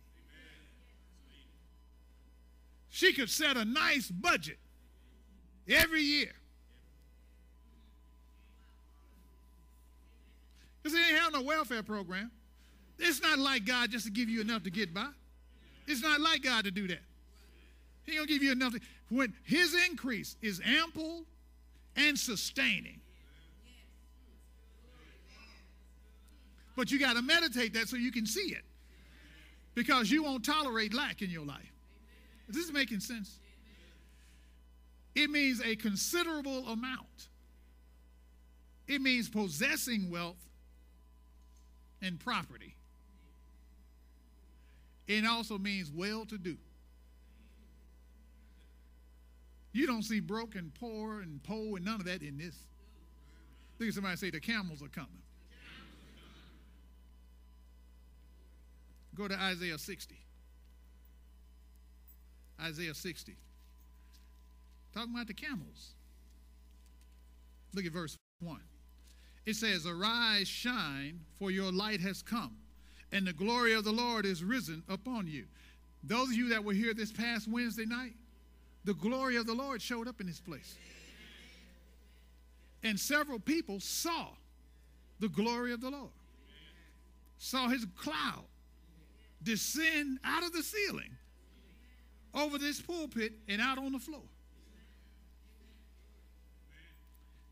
She 2.90 3.14
could 3.14 3.30
set 3.30 3.58
a 3.58 3.64
nice 3.64 4.10
budget 4.10 4.58
every 5.70 6.02
year. 6.02 6.34
No 11.38 11.44
welfare 11.44 11.84
program. 11.84 12.32
It's 13.00 13.22
not 13.22 13.38
like 13.40 13.66
God 13.66 13.92
just 13.92 14.06
to 14.06 14.12
give 14.12 14.30
you 14.30 14.42
enough 14.42 14.64
to 14.64 14.72
get 14.72 14.94
by. 14.94 15.10
It's 15.86 16.02
not 16.02 16.20
like 16.20 16.44
God 16.44 16.66
to 16.66 16.72
do 16.72 16.88
that. 16.88 17.02
He 18.04 18.16
gonna 18.16 18.28
give 18.28 18.42
you 18.42 18.52
enough. 18.52 18.74
To, 18.74 18.80
when 19.10 19.34
His 19.44 19.76
increase 19.90 20.36
is 20.42 20.62
ample 20.66 21.24
and 21.96 22.18
sustaining. 22.18 23.00
But 26.76 26.92
you 26.92 27.00
got 27.00 27.16
to 27.16 27.22
meditate 27.22 27.74
that 27.74 27.88
so 27.88 27.98
you 27.98 28.12
can 28.12 28.26
see 28.28 28.54
it. 28.54 28.64
Because 29.74 30.12
you 30.12 30.24
won't 30.24 30.46
tolerate 30.46 30.94
lack 30.94 31.22
in 31.22 31.30
your 31.30 31.46
life. 31.46 31.72
Is 32.50 32.56
this 32.56 32.72
making 32.72 33.00
sense? 33.00 33.40
It 35.16 35.30
means 35.30 35.62
a 35.62 35.76
considerable 35.76 36.68
amount. 36.68 37.30
It 38.88 39.02
means 39.02 39.28
possessing 39.28 40.12
wealth 40.12 40.47
and 42.02 42.20
property. 42.20 42.76
It 45.08 45.26
also 45.26 45.58
means 45.58 45.92
well 45.92 46.26
to 46.26 46.38
do. 46.38 46.58
You 49.72 49.88
don't 49.88 50.04
see 50.04 50.20
broke 50.20 50.56
and 50.56 50.74
poor 50.74 51.22
and 51.22 51.42
poor 51.44 51.78
and 51.78 51.86
none 51.86 51.96
of 51.96 52.06
that 52.06 52.22
in 52.22 52.38
this. 52.38 52.56
Look 53.80 53.90
at 53.90 53.96
somebody 53.96 54.18
say, 54.18 54.32
the 54.32 54.40
camels 54.40 54.82
are 54.82 54.88
coming. 54.88 55.22
Go 59.16 59.28
to 59.28 59.36
Isaiah 59.36 59.78
60. 59.78 60.16
Isaiah 62.62 62.94
60. 62.94 63.36
Talking 64.94 65.14
about 65.14 65.28
the 65.28 65.34
camels. 65.34 65.94
Look 67.74 67.86
at 67.86 67.92
verse 67.92 68.16
1. 68.40 68.60
It 69.48 69.56
says, 69.56 69.88
Arise, 69.88 70.46
shine, 70.48 71.22
for 71.40 71.52
your 71.52 71.72
light 71.72 72.02
has 72.02 72.22
come, 72.22 72.58
and 73.14 73.26
the 73.26 73.32
glory 73.32 73.74
of 73.74 73.86
the 73.86 73.94
Lord 73.94 74.26
is 74.26 74.44
risen 74.44 74.84
upon 74.90 75.26
you. 75.26 75.46
Those 76.04 76.28
of 76.28 76.34
you 76.34 76.50
that 76.50 76.66
were 76.66 76.74
here 76.74 76.94
this 76.94 77.14
past 77.14 77.48
Wednesday 77.48 77.86
night, 77.86 78.14
the 78.84 78.94
glory 78.94 79.38
of 79.38 79.48
the 79.48 79.54
Lord 79.54 79.82
showed 79.82 80.06
up 80.06 80.20
in 80.20 80.28
this 80.28 80.42
place. 80.42 80.76
And 82.84 83.00
several 83.00 83.40
people 83.40 83.80
saw 83.80 84.28
the 85.22 85.30
glory 85.30 85.72
of 85.72 85.80
the 85.80 85.92
Lord, 85.92 86.12
saw 87.38 87.70
his 87.70 87.86
cloud 87.96 88.44
descend 89.42 90.20
out 90.26 90.44
of 90.44 90.52
the 90.52 90.62
ceiling 90.62 91.16
over 92.34 92.58
this 92.58 92.82
pulpit 92.82 93.32
and 93.48 93.62
out 93.62 93.78
on 93.78 93.94
the 93.94 94.00
floor. 94.00 94.24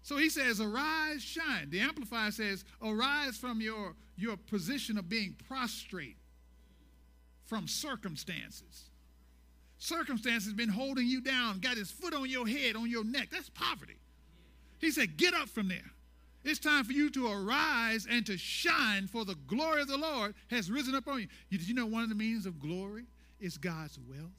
So 0.05 0.17
he 0.17 0.29
says, 0.29 0.61
Arise, 0.61 1.23
shine. 1.23 1.71
The 1.71 1.79
Amplified 1.79 2.35
says, 2.35 2.63
Arise 2.79 3.37
from 3.37 3.59
your, 3.59 3.95
your 4.15 4.37
position 4.37 4.99
of 4.99 5.09
being 5.09 5.35
prostrate 5.47 6.17
from 7.45 7.67
circumstances. 7.67 8.91
Circumstances 9.79 10.53
been 10.53 10.69
holding 10.69 11.07
you 11.07 11.21
down, 11.21 11.57
got 11.57 11.75
his 11.75 11.89
foot 11.89 12.13
on 12.13 12.29
your 12.29 12.47
head, 12.47 12.75
on 12.75 12.87
your 12.87 13.03
neck. 13.03 13.29
That's 13.31 13.49
poverty. 13.49 13.97
He 14.77 14.91
said, 14.91 15.17
Get 15.17 15.33
up 15.33 15.49
from 15.49 15.69
there. 15.69 15.91
It's 16.43 16.59
time 16.59 16.83
for 16.83 16.93
you 16.93 17.09
to 17.09 17.25
arise 17.25 18.05
and 18.07 18.23
to 18.27 18.37
shine, 18.37 19.07
for 19.07 19.25
the 19.25 19.33
glory 19.47 19.81
of 19.81 19.87
the 19.87 19.97
Lord 19.97 20.35
has 20.51 20.69
risen 20.69 20.93
upon 20.93 21.21
you. 21.21 21.27
you 21.49 21.57
did 21.57 21.67
you 21.67 21.73
know 21.73 21.87
one 21.87 22.03
of 22.03 22.09
the 22.09 22.15
meanings 22.15 22.45
of 22.45 22.59
glory 22.59 23.05
is 23.39 23.57
God's 23.57 23.97
wealth? 24.07 24.29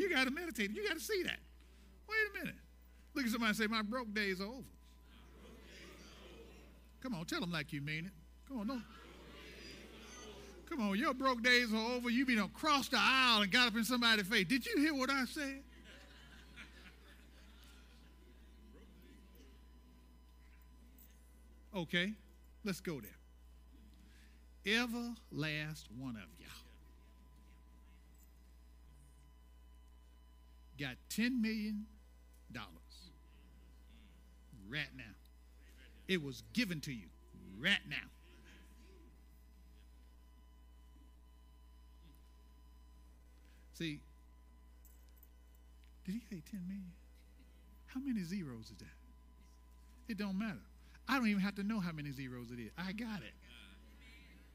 You 0.00 0.08
got 0.08 0.24
to 0.24 0.30
meditate. 0.30 0.70
You 0.70 0.88
got 0.88 0.94
to 0.94 1.02
see 1.02 1.22
that. 1.24 1.38
Wait 2.08 2.16
a 2.30 2.38
minute. 2.38 2.58
Look 3.12 3.26
at 3.26 3.30
somebody 3.30 3.50
and 3.50 3.58
say, 3.58 3.66
My 3.66 3.82
broke 3.82 4.14
days 4.14 4.40
are 4.40 4.46
over. 4.46 4.64
Come 7.02 7.14
on, 7.14 7.26
tell 7.26 7.40
them 7.40 7.52
like 7.52 7.70
you 7.70 7.82
mean 7.82 8.06
it. 8.06 8.12
Come 8.48 8.60
on, 8.60 8.66
don't. 8.66 8.82
Come 10.70 10.80
on, 10.80 10.96
your 10.96 11.12
broke 11.12 11.42
days 11.42 11.74
are 11.74 11.92
over. 11.92 12.08
You 12.08 12.24
be 12.24 12.36
been 12.36 12.44
across 12.44 12.88
the 12.88 12.96
aisle 12.98 13.42
and 13.42 13.52
got 13.52 13.68
up 13.68 13.76
in 13.76 13.84
somebody's 13.84 14.26
face. 14.26 14.46
Did 14.46 14.64
you 14.64 14.78
hear 14.78 14.94
what 14.94 15.10
I 15.10 15.26
said? 15.26 15.62
Okay, 21.76 22.14
let's 22.64 22.80
go 22.80 23.00
there. 23.00 24.76
Ever 24.80 25.14
last 25.30 25.88
one 25.98 26.16
of 26.16 26.22
y'all 26.38 26.59
got 30.80 30.96
$10 31.10 31.40
million 31.40 31.86
right 34.68 34.88
now. 34.96 35.04
It 36.08 36.22
was 36.22 36.42
given 36.52 36.80
to 36.80 36.92
you 36.92 37.06
right 37.58 37.78
now. 37.88 37.96
See, 43.74 44.00
did 46.04 46.14
he 46.14 46.20
say 46.20 46.42
10 46.50 46.60
million? 46.66 46.92
How 47.86 48.00
many 48.00 48.22
zeros 48.22 48.70
is 48.70 48.76
that? 48.78 48.86
It 50.08 50.18
don't 50.18 50.38
matter. 50.38 50.60
I 51.08 51.16
don't 51.16 51.28
even 51.28 51.42
have 51.42 51.54
to 51.56 51.62
know 51.62 51.80
how 51.80 51.92
many 51.92 52.10
zeros 52.12 52.50
it 52.50 52.60
is. 52.60 52.70
I 52.76 52.92
got 52.92 53.20
it. 53.20 53.34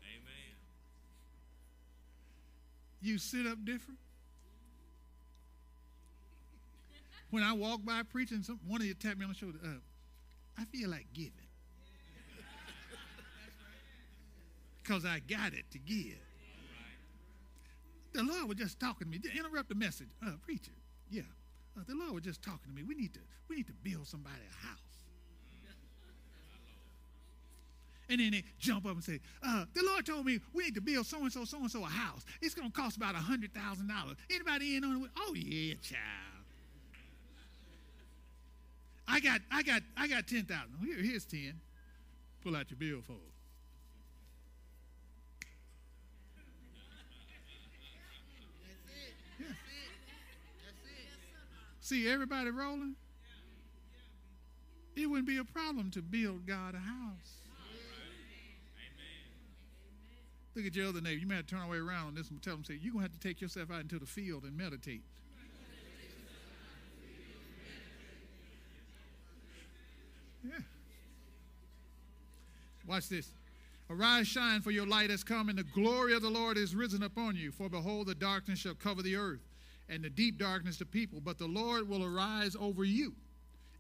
Amen. 0.02 0.56
You 3.02 3.18
sit 3.18 3.46
up 3.48 3.64
different. 3.66 4.00
When 7.30 7.44
I 7.44 7.54
walk 7.54 7.84
by 7.84 8.04
preaching, 8.04 8.44
some, 8.44 8.60
one 8.68 8.82
of 8.82 8.88
you 8.88 8.94
tap 8.94 9.18
me 9.18 9.26
on 9.26 9.32
the 9.32 9.38
shoulder. 9.38 9.60
Uh, 9.64 9.80
I 10.58 10.66
feel 10.66 10.90
like 10.90 11.08
giving. 11.14 11.32
Because 14.82 15.04
I 15.04 15.20
got 15.28 15.54
it 15.54 15.66
to 15.72 15.80
give. 15.80 16.20
The 18.14 18.24
Lord 18.24 18.48
was 18.48 18.58
just 18.58 18.80
talking 18.80 19.12
to 19.12 19.12
me. 19.12 19.20
Interrupt 19.38 19.68
the 19.68 19.76
message. 19.76 20.08
Uh, 20.26 20.32
preacher, 20.44 20.72
yeah. 21.10 21.24
Uh, 21.78 21.82
the 21.88 21.96
Lord 21.96 22.14
was 22.14 22.24
just 22.24 22.42
talking 22.42 22.70
to 22.70 22.72
me. 22.72 22.84
We 22.84 22.96
need 22.96 23.14
to, 23.16 23.20
we 23.50 23.58
need 23.58 23.68
to 23.68 23.74
build 23.74 24.08
somebody 24.08 24.36
a 24.36 24.68
house. 24.68 24.80
And 28.08 28.20
then 28.20 28.32
they 28.32 28.44
jump 28.60 28.86
up 28.86 28.94
and 28.94 29.04
say, 29.04 29.20
uh, 29.44 29.66
the 29.74 29.84
Lord 29.84 30.06
told 30.06 30.26
me 30.26 30.40
we 30.54 30.66
need 30.66 30.76
to 30.76 30.82
build 30.82 31.08
so 31.08 31.18
and 31.22 31.34
so, 31.34 31.44
so 31.44 31.58
and 31.58 31.72
so 31.72 31.84
a 31.84 31.88
house. 31.88 32.24
It's 32.42 32.54
going 32.54 32.72
to 32.72 32.74
cost 32.74 32.98
about 32.98 33.16
a 33.16 33.18
$100,000. 33.18 34.16
Anybody 34.30 34.76
in 34.76 34.84
on 34.84 35.04
it? 35.04 35.10
Oh, 35.18 35.34
yeah, 35.36 35.74
child. 35.82 36.25
I 39.08 39.20
got, 39.20 39.41
I 39.51 39.64
got, 39.64 39.82
I 39.95 40.08
got 40.08 40.28
10,000. 40.28 40.47
Here, 40.82 40.97
here's 40.97 41.26
10. 41.26 41.60
Pull 42.43 42.56
out 42.56 42.70
your 42.70 42.78
billfold. 42.78 43.20
See 51.82 52.10
everybody 52.10 52.49
rolling? 52.49 52.95
It 54.95 55.08
wouldn't 55.08 55.28
be 55.28 55.38
a 55.38 55.43
problem 55.43 55.91
to 55.91 56.01
build 56.01 56.47
God 56.47 56.74
a 56.74 56.80
house. 56.80 57.41
Look 60.56 60.66
at 60.66 60.76
your 60.76 60.88
other 60.88 61.01
neighbor. 61.01 61.20
You 61.20 61.28
might 61.28 61.36
have 61.36 61.47
to 61.47 61.56
turn 61.56 61.64
away 61.64 61.78
around 61.78 62.08
on 62.08 62.16
this 62.16 62.30
and 62.30 62.41
tell 62.41 62.56
them, 62.56 62.64
say, 62.64 62.80
you're 62.82 62.93
going 62.93 63.06
to 63.06 63.12
have 63.12 63.20
to 63.20 63.28
take 63.28 63.41
yourself 63.41 63.70
out 63.70 63.82
into 63.82 63.99
the 63.99 64.06
field 64.06 64.45
and 64.45 64.58
meditate. 64.58 65.03
Yeah. 70.46 70.60
Watch 72.88 73.10
this. 73.10 73.30
Arise, 73.89 74.28
shine, 74.28 74.62
for 74.62 74.72
your 74.72 74.88
light 74.88 75.10
has 75.10 75.24
come, 75.24 75.50
and 75.50 75.58
the 75.58 75.64
glory 75.64 76.16
of 76.16 76.22
the 76.22 76.30
Lord 76.30 76.58
is 76.58 76.76
risen 76.76 77.04
upon 77.04 77.36
you. 77.36 77.52
For 77.52 77.70
behold, 77.70 78.08
the 78.08 78.16
darkness 78.16 78.60
shall 78.60 78.74
cover 78.74 79.04
the 79.04 79.16
earth, 79.16 79.41
and 79.89 80.04
the 80.04 80.10
deep 80.10 80.39
darkness 80.39 80.78
the 80.78 80.86
people. 80.86 81.20
But 81.24 81.38
the 81.38 81.48
Lord 81.48 81.88
will 81.88 82.04
arise 82.04 82.56
over 82.60 82.84
you, 82.84 83.14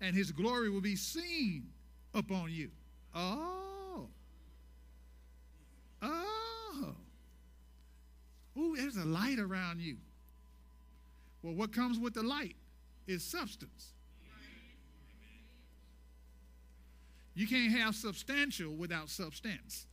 and 0.01 0.15
his 0.15 0.31
glory 0.31 0.69
will 0.69 0.81
be 0.81 0.95
seen 0.95 1.69
upon 2.13 2.51
you. 2.51 2.69
Oh. 3.15 4.07
Oh. 6.01 6.95
Ooh, 8.57 8.75
there's 8.75 8.97
a 8.97 9.05
light 9.05 9.39
around 9.39 9.81
you. 9.81 9.97
Well, 11.41 11.53
what 11.53 11.73
comes 11.73 11.99
with 11.99 12.13
the 12.13 12.23
light 12.23 12.55
is 13.07 13.23
substance. 13.23 13.94
You 17.35 17.47
can't 17.47 17.73
have 17.73 17.93
substantial 17.95 18.73
without 18.73 19.09
substance. 19.09 19.87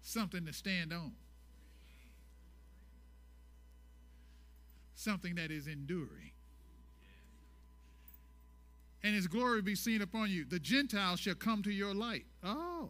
Something 0.00 0.46
to 0.46 0.52
stand 0.54 0.92
on. 0.92 1.12
Something 4.94 5.34
that 5.34 5.50
is 5.50 5.66
enduring. 5.66 6.30
And 9.04 9.14
his 9.14 9.26
glory 9.26 9.60
be 9.60 9.74
seen 9.74 10.00
upon 10.00 10.30
you. 10.30 10.46
The 10.46 10.58
Gentiles 10.58 11.20
shall 11.20 11.34
come 11.34 11.62
to 11.62 11.70
your 11.70 11.92
light. 11.92 12.24
Oh. 12.42 12.88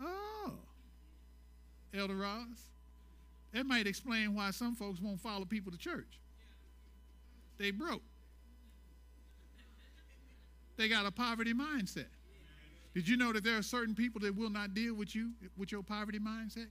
Oh. 0.00 0.54
Elder 1.92 2.16
Ross. 2.16 2.70
That 3.52 3.66
might 3.66 3.86
explain 3.86 4.34
why 4.34 4.50
some 4.52 4.74
folks 4.74 5.00
won't 5.00 5.20
follow 5.20 5.44
people 5.44 5.70
to 5.70 5.78
church. 5.78 6.18
They 7.58 7.70
broke. 7.70 8.02
They 10.76 10.88
got 10.88 11.06
a 11.06 11.10
poverty 11.10 11.54
mindset. 11.54 12.06
Did 12.94 13.08
you 13.08 13.16
know 13.16 13.32
that 13.32 13.44
there 13.44 13.58
are 13.58 13.62
certain 13.62 13.94
people 13.94 14.20
that 14.20 14.36
will 14.36 14.50
not 14.50 14.74
deal 14.74 14.94
with 14.94 15.14
you 15.14 15.30
with 15.56 15.72
your 15.72 15.82
poverty 15.82 16.18
mindset? 16.18 16.68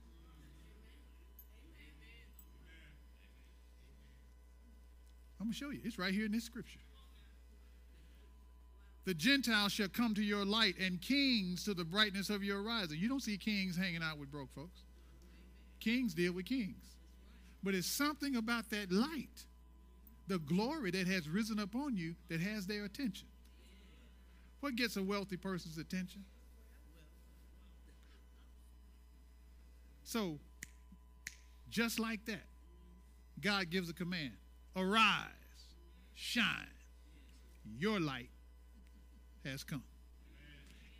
I'm 5.40 5.46
going 5.46 5.52
to 5.52 5.58
show 5.58 5.70
you. 5.70 5.80
It's 5.84 5.98
right 5.98 6.12
here 6.12 6.24
in 6.24 6.32
this 6.32 6.44
scripture. 6.44 6.80
The 9.04 9.12
Gentiles 9.12 9.72
shall 9.72 9.88
come 9.88 10.14
to 10.14 10.22
your 10.22 10.46
light, 10.46 10.76
and 10.80 10.98
kings 11.00 11.64
to 11.64 11.74
the 11.74 11.84
brightness 11.84 12.30
of 12.30 12.42
your 12.42 12.62
rising. 12.62 12.98
You 12.98 13.08
don't 13.08 13.22
see 13.22 13.36
kings 13.36 13.76
hanging 13.76 14.02
out 14.02 14.18
with 14.18 14.30
broke 14.30 14.54
folks. 14.54 14.80
Kings 15.80 16.14
deal 16.14 16.32
with 16.32 16.46
kings. 16.46 16.96
But 17.62 17.74
it's 17.74 17.86
something 17.86 18.36
about 18.36 18.70
that 18.70 18.90
light 18.90 19.44
the 20.26 20.38
glory 20.38 20.90
that 20.90 21.06
has 21.06 21.28
risen 21.28 21.58
upon 21.58 21.96
you 21.96 22.14
that 22.28 22.40
has 22.40 22.66
their 22.66 22.84
attention. 22.84 23.28
What 24.60 24.76
gets 24.76 24.96
a 24.96 25.02
wealthy 25.02 25.36
person's 25.36 25.78
attention? 25.78 26.24
So, 30.04 30.38
Just 31.70 31.98
like 31.98 32.24
that, 32.26 32.46
God 33.40 33.68
gives 33.68 33.90
a 33.90 33.94
command 33.94 34.32
Arise, 34.76 35.26
shine. 36.14 36.44
Your 37.78 37.98
light 38.00 38.30
has 39.44 39.64
come. 39.64 39.82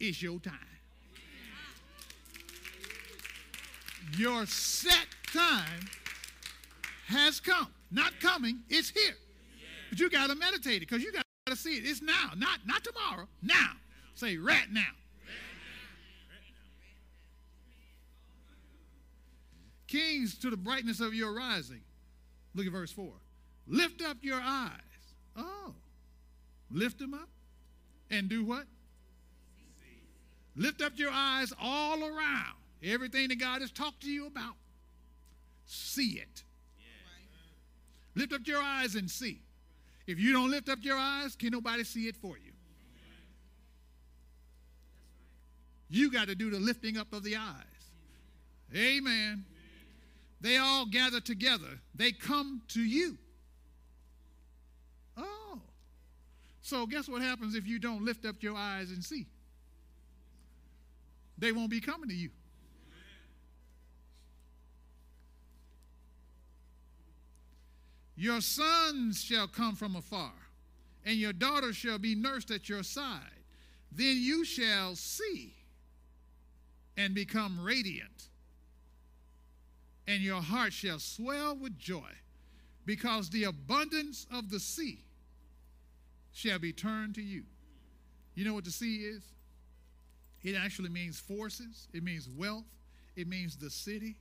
It's 0.00 0.20
your 0.22 0.40
time. 0.40 0.54
Your 4.16 4.46
set 4.46 5.06
time 5.32 5.88
has 7.06 7.40
come. 7.40 7.68
Not 7.90 8.18
coming, 8.20 8.60
it's 8.68 8.90
here. 8.90 9.14
But 9.90 10.00
you 10.00 10.10
got 10.10 10.30
to 10.30 10.34
meditate 10.34 10.76
it 10.76 10.88
because 10.88 11.02
you 11.02 11.12
got 11.12 11.24
to 11.46 11.56
see 11.56 11.76
it. 11.76 11.84
It's 11.84 12.02
now, 12.02 12.30
not, 12.36 12.60
not 12.66 12.82
tomorrow, 12.84 13.28
now. 13.42 13.72
Say, 14.14 14.36
right 14.36 14.70
now. 14.70 14.82
Kings 19.86 20.36
to 20.38 20.50
the 20.50 20.56
brightness 20.56 21.00
of 21.00 21.14
your 21.14 21.34
rising. 21.34 21.82
Look 22.54 22.66
at 22.66 22.72
verse 22.72 22.90
4. 22.92 23.12
Lift 23.66 24.02
up 24.02 24.18
your 24.22 24.40
eyes. 24.42 24.80
Oh, 25.36 25.74
lift 26.70 26.98
them 26.98 27.14
up 27.14 27.28
and 28.10 28.28
do 28.28 28.44
what? 28.44 28.64
Lift 30.56 30.82
up 30.82 30.92
your 30.96 31.10
eyes 31.12 31.52
all 31.60 32.02
around. 32.04 32.56
Everything 32.82 33.28
that 33.28 33.40
God 33.40 33.60
has 33.60 33.72
talked 33.72 34.02
to 34.02 34.10
you 34.10 34.26
about, 34.26 34.54
see 35.66 36.20
it. 36.20 36.43
Lift 38.14 38.32
up 38.32 38.46
your 38.46 38.62
eyes 38.62 38.94
and 38.94 39.10
see. 39.10 39.40
If 40.06 40.18
you 40.18 40.32
don't 40.32 40.50
lift 40.50 40.68
up 40.68 40.78
your 40.82 40.96
eyes, 40.96 41.34
can 41.34 41.50
nobody 41.50 41.84
see 41.84 42.08
it 42.08 42.16
for 42.16 42.36
you? 42.36 42.52
You 45.88 46.10
got 46.10 46.28
to 46.28 46.34
do 46.34 46.50
the 46.50 46.58
lifting 46.58 46.96
up 46.96 47.12
of 47.12 47.22
the 47.22 47.36
eyes. 47.36 47.64
Amen. 48.74 49.44
They 50.40 50.56
all 50.58 50.86
gather 50.86 51.20
together. 51.20 51.80
They 51.94 52.12
come 52.12 52.62
to 52.68 52.80
you. 52.80 53.16
Oh. 55.16 55.60
So, 56.60 56.86
guess 56.86 57.08
what 57.08 57.22
happens 57.22 57.54
if 57.54 57.66
you 57.66 57.78
don't 57.78 58.04
lift 58.04 58.26
up 58.26 58.42
your 58.42 58.56
eyes 58.56 58.90
and 58.90 59.02
see? 59.04 59.26
They 61.38 61.52
won't 61.52 61.70
be 61.70 61.80
coming 61.80 62.08
to 62.08 62.14
you. 62.14 62.30
Your 68.16 68.40
sons 68.40 69.22
shall 69.22 69.48
come 69.48 69.74
from 69.74 69.96
afar, 69.96 70.32
and 71.04 71.16
your 71.16 71.32
daughters 71.32 71.76
shall 71.76 71.98
be 71.98 72.14
nursed 72.14 72.50
at 72.50 72.68
your 72.68 72.82
side. 72.82 73.20
Then 73.90 74.16
you 74.18 74.44
shall 74.44 74.94
see 74.94 75.54
and 76.96 77.14
become 77.14 77.60
radiant, 77.60 78.28
and 80.06 80.22
your 80.22 80.40
heart 80.42 80.72
shall 80.72 80.98
swell 80.98 81.56
with 81.56 81.78
joy, 81.78 82.10
because 82.86 83.30
the 83.30 83.44
abundance 83.44 84.26
of 84.32 84.50
the 84.50 84.60
sea 84.60 85.00
shall 86.32 86.58
be 86.58 86.72
turned 86.72 87.14
to 87.16 87.22
you. 87.22 87.44
You 88.34 88.44
know 88.44 88.54
what 88.54 88.64
the 88.64 88.70
sea 88.70 88.96
is? 88.96 89.22
It 90.42 90.56
actually 90.56 90.90
means 90.90 91.18
forces, 91.18 91.88
it 91.92 92.04
means 92.04 92.28
wealth, 92.28 92.66
it 93.16 93.26
means 93.26 93.56
the 93.56 93.70
city, 93.70 94.16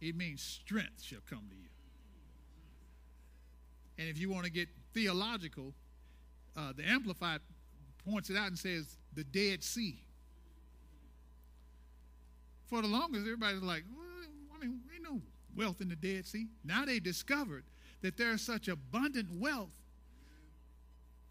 it 0.00 0.16
means 0.16 0.42
strength 0.42 1.02
shall 1.02 1.20
come 1.28 1.46
to 1.50 1.56
you. 1.56 1.68
And 3.98 4.08
if 4.08 4.18
you 4.18 4.30
want 4.30 4.46
to 4.46 4.50
get 4.50 4.68
theological, 4.94 5.74
uh, 6.56 6.72
the 6.74 6.88
Amplified 6.88 7.40
points 8.04 8.30
it 8.30 8.36
out 8.36 8.48
and 8.48 8.58
says, 8.58 8.96
the 9.14 9.24
Dead 9.24 9.62
Sea. 9.62 9.98
For 12.66 12.80
the 12.80 12.88
longest, 12.88 13.22
everybody's 13.22 13.62
like, 13.62 13.84
well, 13.94 14.06
I 14.54 14.64
mean, 14.64 14.80
ain't 14.94 15.02
no 15.02 15.20
wealth 15.56 15.80
in 15.80 15.88
the 15.88 15.96
Dead 15.96 16.24
Sea. 16.24 16.46
Now 16.64 16.84
they 16.84 16.98
discovered 16.98 17.64
that 18.00 18.16
there's 18.16 18.40
such 18.40 18.68
abundant 18.68 19.28
wealth 19.32 19.74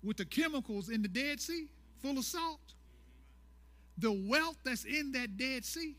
with 0.04 0.18
the 0.18 0.26
chemicals 0.26 0.90
in 0.90 1.02
the 1.02 1.08
Dead 1.08 1.40
Sea, 1.40 1.68
full 2.02 2.18
of 2.18 2.26
salt. 2.26 2.60
The 3.98 4.12
wealth 4.12 4.58
that's 4.64 4.86
in 4.86 5.12
that 5.14 5.38
Dead 5.38 5.66
Sea 5.66 5.96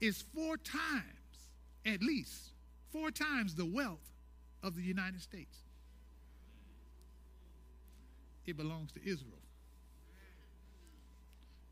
is 0.00 0.24
four 0.34 0.56
times, 0.56 1.04
at 1.84 2.02
least, 2.02 2.52
four 2.92 3.10
times 3.10 3.54
the 3.54 3.66
wealth 3.66 4.10
of 4.62 4.76
the 4.76 4.82
United 4.82 5.20
States. 5.20 5.58
It 8.46 8.56
belongs 8.56 8.92
to 8.92 9.00
Israel. 9.00 9.38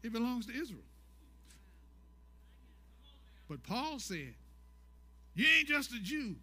It 0.02 0.12
belongs 0.12 0.46
to 0.46 0.52
Israel. 0.52 0.82
But 3.48 3.62
Paul 3.62 3.98
said, 3.98 4.34
You 5.34 5.46
ain't 5.58 5.68
just 5.68 5.92
a 5.92 6.00
Jew 6.00 6.36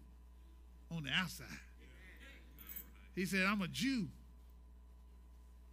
on 0.90 1.04
the 1.04 1.10
outside. 1.10 1.46
He 3.14 3.24
said, 3.24 3.46
I'm 3.46 3.62
a 3.62 3.68
Jew 3.68 4.08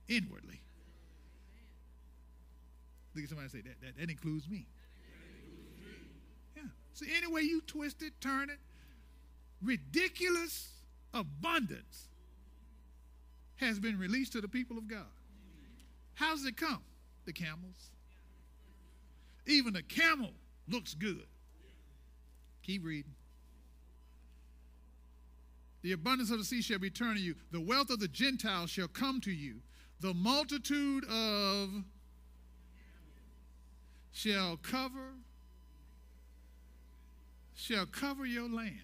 inwardly. 0.08 0.62
Look 3.16 3.24
at 3.24 3.30
somebody 3.30 3.50
say 3.50 3.62
that. 3.62 3.82
That, 3.82 4.00
that 4.00 4.10
includes 4.10 4.48
me. 4.48 4.66
So 6.94 7.06
any 7.18 7.28
way 7.28 7.42
you 7.42 7.62
twist 7.62 8.02
it, 8.02 8.14
turn 8.22 8.50
it, 8.50 8.60
ridiculous 9.62 10.70
abundance 11.14 12.08
has 13.56 13.80
been 13.80 13.98
released 13.98 14.34
to 14.34 14.42
the 14.42 14.48
people 14.48 14.78
of 14.78 14.88
God. 14.88 15.06
How 16.16 16.36
does 16.36 16.46
it 16.46 16.58
come? 16.58 16.84
The 17.26 17.34
camels. 17.34 17.92
Even 19.46 19.76
a 19.76 19.82
camel 19.82 20.32
looks 20.68 20.94
good. 20.94 21.26
Keep 22.62 22.86
reading. 22.86 23.14
The 25.82 25.92
abundance 25.92 26.32
of 26.32 26.38
the 26.38 26.46
sea 26.46 26.62
shall 26.62 26.80
return 26.80 27.16
to 27.16 27.22
you. 27.22 27.36
The 27.52 27.60
wealth 27.60 27.90
of 27.90 28.00
the 28.00 28.08
Gentiles 28.08 28.70
shall 28.70 28.88
come 28.88 29.20
to 29.22 29.32
you. 29.32 29.56
The 30.00 30.14
multitude 30.14 31.04
of 31.06 31.70
shall 34.12 34.58
cover 34.58 35.16
shall 37.56 37.86
cover 37.86 38.26
your 38.26 38.50
land. 38.50 38.80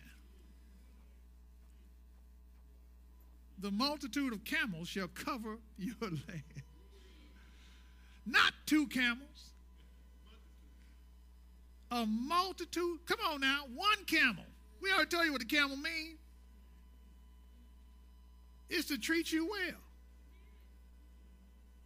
The 3.60 3.72
multitude 3.72 4.32
of 4.32 4.44
camels 4.46 4.88
shall 4.88 5.10
cover 5.10 5.58
your 5.78 5.96
land. 6.02 6.44
Not 8.26 8.54
two 8.66 8.88
camels. 8.88 9.52
A 11.92 12.06
multitude. 12.06 13.00
Come 13.06 13.20
on 13.32 13.42
now, 13.42 13.64
one 13.74 14.06
camel. 14.06 14.46
We 14.82 14.92
already 14.92 15.10
told 15.10 15.26
you 15.26 15.32
what 15.32 15.42
the 15.42 15.48
camel 15.48 15.76
means. 15.76 16.20
It's 18.70 18.88
to 18.90 18.98
treat 19.00 19.32
you 19.32 19.50
well. 19.50 19.80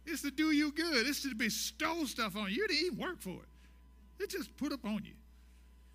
It's 0.06 0.20
to 0.22 0.30
do 0.30 0.52
you 0.52 0.70
good. 0.70 1.06
It's 1.06 1.22
to 1.22 1.34
bestow 1.34 2.04
stuff 2.04 2.36
on 2.36 2.50
you. 2.50 2.56
You 2.56 2.68
didn't 2.68 2.86
even 2.86 2.98
work 2.98 3.20
for 3.20 3.30
it. 3.30 4.22
It 4.22 4.30
just 4.30 4.54
put 4.58 4.72
up 4.72 4.84
on 4.84 5.02
you. 5.04 5.14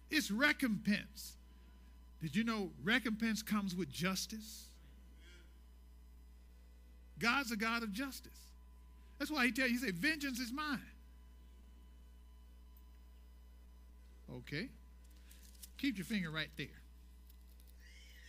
It's 0.10 0.32
recompense. 0.32 1.34
Did 2.22 2.36
you 2.36 2.43
know 2.43 2.72
recompense 2.84 3.41
comes 3.41 3.76
with 3.76 3.89
justice? 3.89 4.66
God's 7.20 7.51
a 7.51 7.57
God 7.57 7.84
of 7.84 7.91
justice. 7.93 8.32
That's 9.18 9.30
why 9.30 9.45
he 9.45 9.51
tell 9.51 9.68
you, 9.68 9.74
he 9.74 9.80
said, 9.80 9.95
vengeance 9.95 10.39
is 10.39 10.51
mine. 10.51 10.80
Okay. 14.38 14.70
Keep 15.78 15.97
your 15.97 16.05
finger 16.05 16.30
right 16.30 16.49
there. 16.57 16.68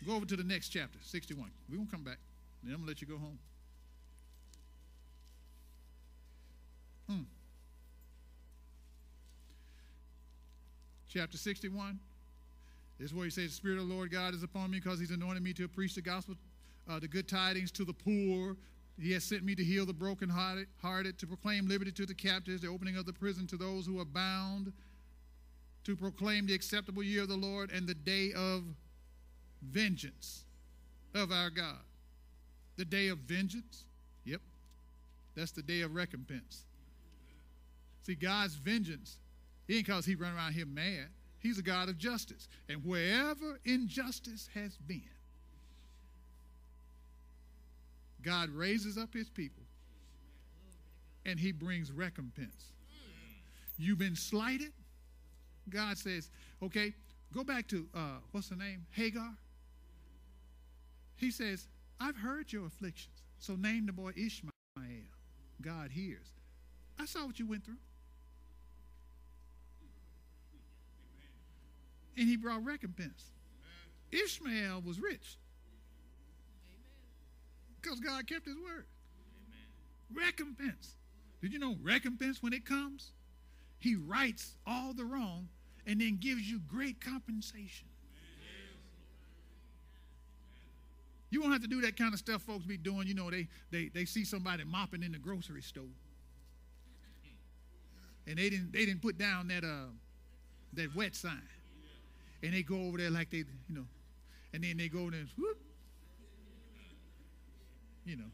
Go 0.06 0.14
over 0.16 0.26
to 0.26 0.36
the 0.36 0.44
next 0.44 0.70
chapter, 0.70 0.98
61. 1.02 1.50
We 1.70 1.76
won't 1.76 1.90
come 1.90 2.02
back. 2.02 2.18
Then 2.62 2.74
I'm 2.74 2.80
going 2.80 2.86
to 2.86 2.90
let 2.90 3.00
you 3.00 3.06
go 3.06 3.18
home. 3.18 3.38
Hmm. 7.08 7.22
Chapter 11.12 11.36
61. 11.36 11.98
This 12.98 13.10
is 13.10 13.14
where 13.14 13.24
he 13.24 13.30
says, 13.30 13.46
The 13.46 13.56
Spirit 13.56 13.80
of 13.80 13.88
the 13.88 13.94
Lord 13.94 14.12
God 14.12 14.32
is 14.32 14.44
upon 14.44 14.70
me 14.70 14.78
because 14.78 15.00
he's 15.00 15.10
anointed 15.10 15.42
me 15.42 15.52
to 15.54 15.66
preach 15.66 15.96
the 15.96 16.02
gospel, 16.02 16.36
uh, 16.88 17.00
the 17.00 17.08
good 17.08 17.26
tidings 17.26 17.72
to 17.72 17.84
the 17.84 17.92
poor. 17.92 18.56
He 18.96 19.12
has 19.12 19.24
sent 19.24 19.42
me 19.42 19.56
to 19.56 19.64
heal 19.64 19.84
the 19.84 19.92
brokenhearted, 19.92 20.68
hearted, 20.80 21.18
to 21.18 21.26
proclaim 21.26 21.66
liberty 21.66 21.90
to 21.92 22.06
the 22.06 22.14
captives, 22.14 22.62
the 22.62 22.68
opening 22.68 22.96
of 22.96 23.06
the 23.06 23.12
prison 23.12 23.46
to 23.48 23.56
those 23.56 23.86
who 23.86 23.98
are 23.98 24.04
bound, 24.04 24.72
to 25.82 25.96
proclaim 25.96 26.46
the 26.46 26.54
acceptable 26.54 27.02
year 27.02 27.22
of 27.22 27.28
the 27.28 27.36
Lord 27.36 27.72
and 27.72 27.88
the 27.88 27.94
day 27.94 28.32
of 28.36 28.62
vengeance 29.62 30.44
of 31.14 31.32
our 31.32 31.50
God. 31.50 31.80
The 32.76 32.84
day 32.84 33.08
of 33.08 33.18
vengeance? 33.18 33.84
Yep. 34.24 34.42
That's 35.34 35.50
the 35.50 35.62
day 35.62 35.80
of 35.80 35.94
recompense. 35.94 36.64
See, 38.04 38.14
God's 38.14 38.54
vengeance, 38.54 39.18
he 39.70 39.76
ain't 39.76 39.86
because 39.86 40.04
he 40.04 40.16
run 40.16 40.34
around 40.34 40.54
here 40.54 40.66
mad. 40.66 41.06
He's 41.38 41.56
a 41.56 41.62
God 41.62 41.88
of 41.88 41.96
justice. 41.96 42.48
And 42.68 42.84
wherever 42.84 43.60
injustice 43.64 44.48
has 44.52 44.76
been, 44.76 45.08
God 48.20 48.50
raises 48.50 48.98
up 48.98 49.14
his 49.14 49.30
people 49.30 49.62
and 51.24 51.38
he 51.38 51.52
brings 51.52 51.92
recompense. 51.92 52.72
You've 53.78 54.00
been 54.00 54.16
slighted, 54.16 54.72
God 55.68 55.96
says, 55.96 56.30
okay, 56.60 56.92
go 57.32 57.44
back 57.44 57.68
to, 57.68 57.86
uh, 57.94 58.18
what's 58.32 58.48
the 58.48 58.56
name? 58.56 58.86
Hagar. 58.90 59.36
He 61.14 61.30
says, 61.30 61.68
I've 62.00 62.16
heard 62.16 62.52
your 62.52 62.66
afflictions. 62.66 63.22
So 63.38 63.54
name 63.54 63.86
the 63.86 63.92
boy 63.92 64.14
Ishmael. 64.16 64.50
God 65.62 65.92
hears. 65.92 66.32
I 66.98 67.06
saw 67.06 67.24
what 67.24 67.38
you 67.38 67.46
went 67.46 67.64
through. 67.64 67.76
And 72.20 72.28
he 72.28 72.36
brought 72.36 72.62
recompense. 72.62 73.32
Ishmael 74.12 74.82
was 74.82 75.00
rich. 75.00 75.38
Because 77.80 77.98
God 77.98 78.26
kept 78.26 78.44
his 78.44 78.56
word. 78.56 78.84
Recompense. 80.12 80.96
Did 81.40 81.54
you 81.54 81.58
know 81.58 81.76
recompense 81.80 82.42
when 82.42 82.52
it 82.52 82.66
comes? 82.66 83.12
He 83.78 83.96
rights 83.96 84.56
all 84.66 84.92
the 84.92 85.06
wrong 85.06 85.48
and 85.86 85.98
then 85.98 86.18
gives 86.20 86.42
you 86.42 86.60
great 86.68 87.00
compensation. 87.00 87.88
You 91.30 91.40
won't 91.40 91.54
have 91.54 91.62
to 91.62 91.68
do 91.68 91.80
that 91.80 91.96
kind 91.96 92.12
of 92.12 92.18
stuff 92.18 92.42
folks 92.42 92.66
be 92.66 92.76
doing. 92.76 93.06
You 93.06 93.14
know, 93.14 93.30
they, 93.30 93.48
they, 93.70 93.88
they 93.94 94.04
see 94.04 94.26
somebody 94.26 94.64
mopping 94.64 95.02
in 95.02 95.12
the 95.12 95.18
grocery 95.18 95.62
store. 95.62 95.84
And 98.26 98.36
they 98.36 98.50
didn't, 98.50 98.72
they 98.72 98.84
didn't 98.84 99.00
put 99.00 99.16
down 99.16 99.48
that, 99.48 99.64
uh, 99.64 99.86
that 100.74 100.94
wet 100.94 101.16
sign. 101.16 101.48
And 102.42 102.54
they 102.54 102.62
go 102.62 102.76
over 102.86 102.98
there 102.98 103.10
like 103.10 103.30
they, 103.30 103.38
you 103.38 103.74
know, 103.74 103.86
and 104.52 104.64
then 104.64 104.76
they 104.76 104.88
go 104.88 105.00
over 105.00 105.10
there 105.10 105.20
and 105.20 105.28
whoop, 105.36 105.58
you 108.04 108.16
know. 108.16 108.30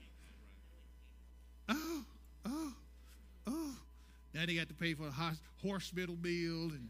Oh, 1.69 2.05
oh, 2.47 2.73
oh. 3.49 3.75
Now 4.33 4.47
they 4.47 4.55
got 4.55 4.69
to 4.69 4.75
pay 4.75 4.95
for 4.95 5.09
a 5.09 5.11
hospital 5.11 6.15
bill 6.15 6.71
and 6.71 6.89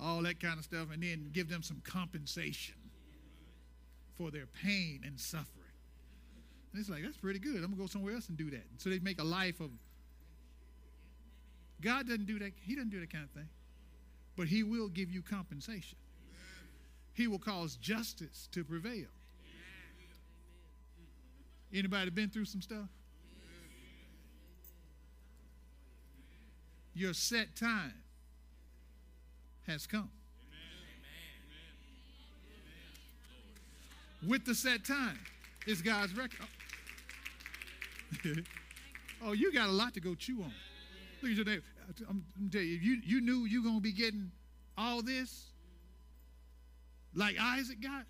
all 0.00 0.22
that 0.22 0.40
kind 0.40 0.58
of 0.58 0.64
stuff, 0.64 0.88
and 0.92 1.02
then 1.02 1.30
give 1.32 1.48
them 1.48 1.62
some 1.62 1.80
compensation 1.84 2.74
for 4.16 4.30
their 4.30 4.46
pain 4.46 5.02
and 5.04 5.18
suffering. 5.18 5.48
And 6.72 6.80
it's 6.80 6.88
like, 6.88 7.02
that's 7.02 7.16
pretty 7.16 7.38
good. 7.38 7.56
I'm 7.56 7.62
going 7.62 7.72
to 7.72 7.80
go 7.80 7.86
somewhere 7.86 8.14
else 8.14 8.28
and 8.28 8.36
do 8.36 8.50
that. 8.50 8.64
So 8.78 8.88
they 8.90 8.98
make 8.98 9.20
a 9.20 9.24
life 9.24 9.60
of. 9.60 9.70
God 11.80 12.06
doesn't 12.06 12.26
do 12.26 12.38
that. 12.38 12.52
He 12.62 12.74
doesn't 12.74 12.90
do 12.90 13.00
that 13.00 13.12
kind 13.12 13.24
of 13.24 13.30
thing. 13.30 13.48
But 14.36 14.46
He 14.46 14.62
will 14.62 14.88
give 14.88 15.10
you 15.10 15.22
compensation. 15.22 15.98
He 17.14 17.26
will 17.26 17.38
cause 17.38 17.76
justice 17.76 18.48
to 18.52 18.64
prevail. 18.64 19.08
Anybody 21.72 22.10
been 22.10 22.28
through 22.28 22.44
some 22.44 22.60
stuff? 22.60 22.88
Your 26.94 27.14
set 27.14 27.56
time 27.56 27.94
has 29.66 29.86
come. 29.86 30.10
with 34.26 34.44
the 34.44 34.54
set 34.54 34.84
time. 34.84 35.18
It's 35.66 35.80
God's 35.80 36.16
record. 36.16 36.46
oh, 39.24 39.32
you 39.32 39.52
got 39.52 39.68
a 39.68 39.72
lot 39.72 39.94
to 39.94 40.00
go 40.00 40.14
chew 40.14 40.42
on. 40.42 40.52
Look 41.22 41.30
at 41.32 41.36
your 41.36 41.46
neighbor. 41.46 41.62
I'm, 42.08 42.24
I'm 42.38 42.50
you, 42.52 42.60
you, 42.60 43.00
you 43.04 43.20
knew 43.20 43.44
you 43.44 43.62
were 43.62 43.68
going 43.68 43.78
to 43.78 43.82
be 43.82 43.92
getting 43.92 44.30
all 44.76 45.02
this 45.02 45.51
like 47.14 47.36
Isaac 47.40 47.80
got, 47.80 48.04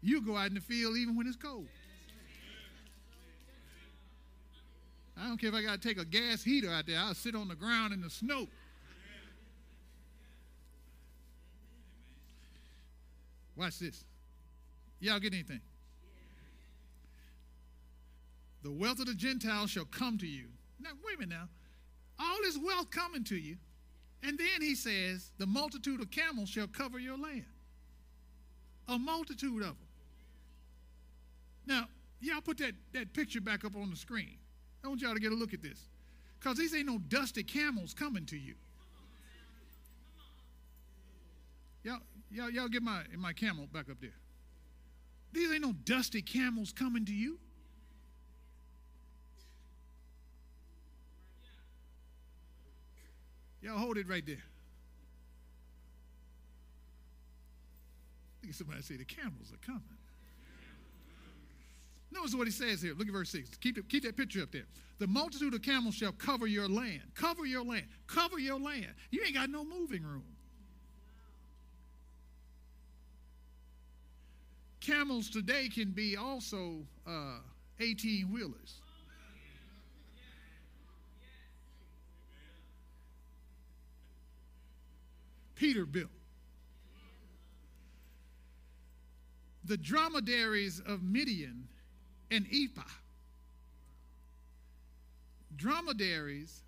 you 0.00 0.20
go 0.22 0.36
out 0.36 0.48
in 0.48 0.54
the 0.54 0.60
field 0.60 0.96
even 0.96 1.16
when 1.16 1.26
it's 1.26 1.36
cold. 1.36 1.66
I 5.16 5.28
don't 5.28 5.40
care 5.40 5.48
if 5.48 5.54
I 5.54 5.62
got 5.62 5.80
to 5.80 5.88
take 5.88 5.98
a 5.98 6.04
gas 6.04 6.42
heater 6.42 6.70
out 6.70 6.86
there. 6.86 6.98
I'll 6.98 7.14
sit 7.14 7.34
on 7.34 7.48
the 7.48 7.54
ground 7.54 7.92
in 7.92 8.00
the 8.00 8.10
snow. 8.10 8.48
Watch 13.56 13.78
this. 13.78 14.04
Y'all 14.98 15.20
get 15.20 15.32
anything? 15.32 15.60
The 18.62 18.72
wealth 18.72 18.98
of 18.98 19.06
the 19.06 19.14
Gentiles 19.14 19.70
shall 19.70 19.84
come 19.84 20.18
to 20.18 20.26
you. 20.26 20.46
Now, 20.80 20.90
wait 21.04 21.16
a 21.16 21.20
minute 21.20 21.36
now. 21.36 21.48
All 22.18 22.38
this 22.42 22.58
wealth 22.58 22.90
coming 22.90 23.22
to 23.24 23.36
you. 23.36 23.56
And 24.22 24.38
then 24.38 24.60
he 24.60 24.74
says, 24.74 25.30
the 25.38 25.46
multitude 25.46 26.00
of 26.00 26.10
camels 26.10 26.48
shall 26.48 26.66
cover 26.66 26.98
your 26.98 27.18
land. 27.18 27.44
A 28.88 28.98
multitude 28.98 29.62
of 29.62 29.68
them. 29.68 29.76
Now, 31.66 31.86
y'all 32.20 32.40
put 32.40 32.58
that, 32.58 32.72
that 32.92 33.12
picture 33.12 33.40
back 33.40 33.64
up 33.64 33.76
on 33.76 33.90
the 33.90 33.96
screen. 33.96 34.36
I 34.84 34.88
want 34.88 35.00
y'all 35.00 35.14
to 35.14 35.20
get 35.20 35.32
a 35.32 35.34
look 35.34 35.54
at 35.54 35.62
this. 35.62 35.88
Because 36.38 36.58
these 36.58 36.74
ain't 36.74 36.86
no 36.86 36.98
dusty 36.98 37.42
camels 37.42 37.94
coming 37.94 38.26
to 38.26 38.36
you. 38.36 38.54
Y'all, 41.82 42.00
y'all, 42.30 42.50
y'all 42.50 42.68
get 42.68 42.82
my, 42.82 43.02
my 43.16 43.32
camel 43.32 43.66
back 43.72 43.88
up 43.90 43.96
there. 44.00 44.10
These 45.32 45.52
ain't 45.52 45.62
no 45.62 45.72
dusty 45.84 46.22
camels 46.22 46.72
coming 46.72 47.04
to 47.06 47.12
you. 47.12 47.38
Y'all 53.62 53.78
hold 53.78 53.96
it 53.96 54.06
right 54.06 54.24
there. 54.26 54.36
Look 54.36 54.42
at 58.33 58.33
somebody 58.52 58.82
say 58.82 58.96
the 58.96 59.04
camels 59.04 59.52
are 59.52 59.66
coming. 59.66 59.82
Notice 62.10 62.34
what 62.34 62.46
he 62.46 62.52
says 62.52 62.80
here. 62.80 62.94
Look 62.94 63.08
at 63.08 63.12
verse 63.12 63.30
6. 63.30 63.50
Keep, 63.60 63.88
keep 63.88 64.04
that 64.04 64.16
picture 64.16 64.42
up 64.42 64.52
there. 64.52 64.66
The 64.98 65.06
multitude 65.06 65.52
of 65.54 65.62
camels 65.62 65.94
shall 65.96 66.12
cover 66.12 66.46
your 66.46 66.68
land. 66.68 67.02
Cover 67.14 67.44
your 67.44 67.64
land. 67.64 67.86
Cover 68.06 68.38
your 68.38 68.60
land. 68.60 68.86
You 69.10 69.22
ain't 69.24 69.34
got 69.34 69.50
no 69.50 69.64
moving 69.64 70.04
room. 70.04 70.22
camels 74.84 75.30
today 75.30 75.68
can 75.68 75.90
be 75.90 76.16
also 76.16 76.80
uh, 77.06 77.38
18 77.80 78.30
wheelers. 78.32 78.80
Peterbilt. 85.56 86.08
The 89.64 89.76
dromedaries 89.76 90.80
of 90.80 91.02
Midian 91.02 91.68
and 92.30 92.46
Ephah. 92.52 92.82
Dromedaries 95.56 96.62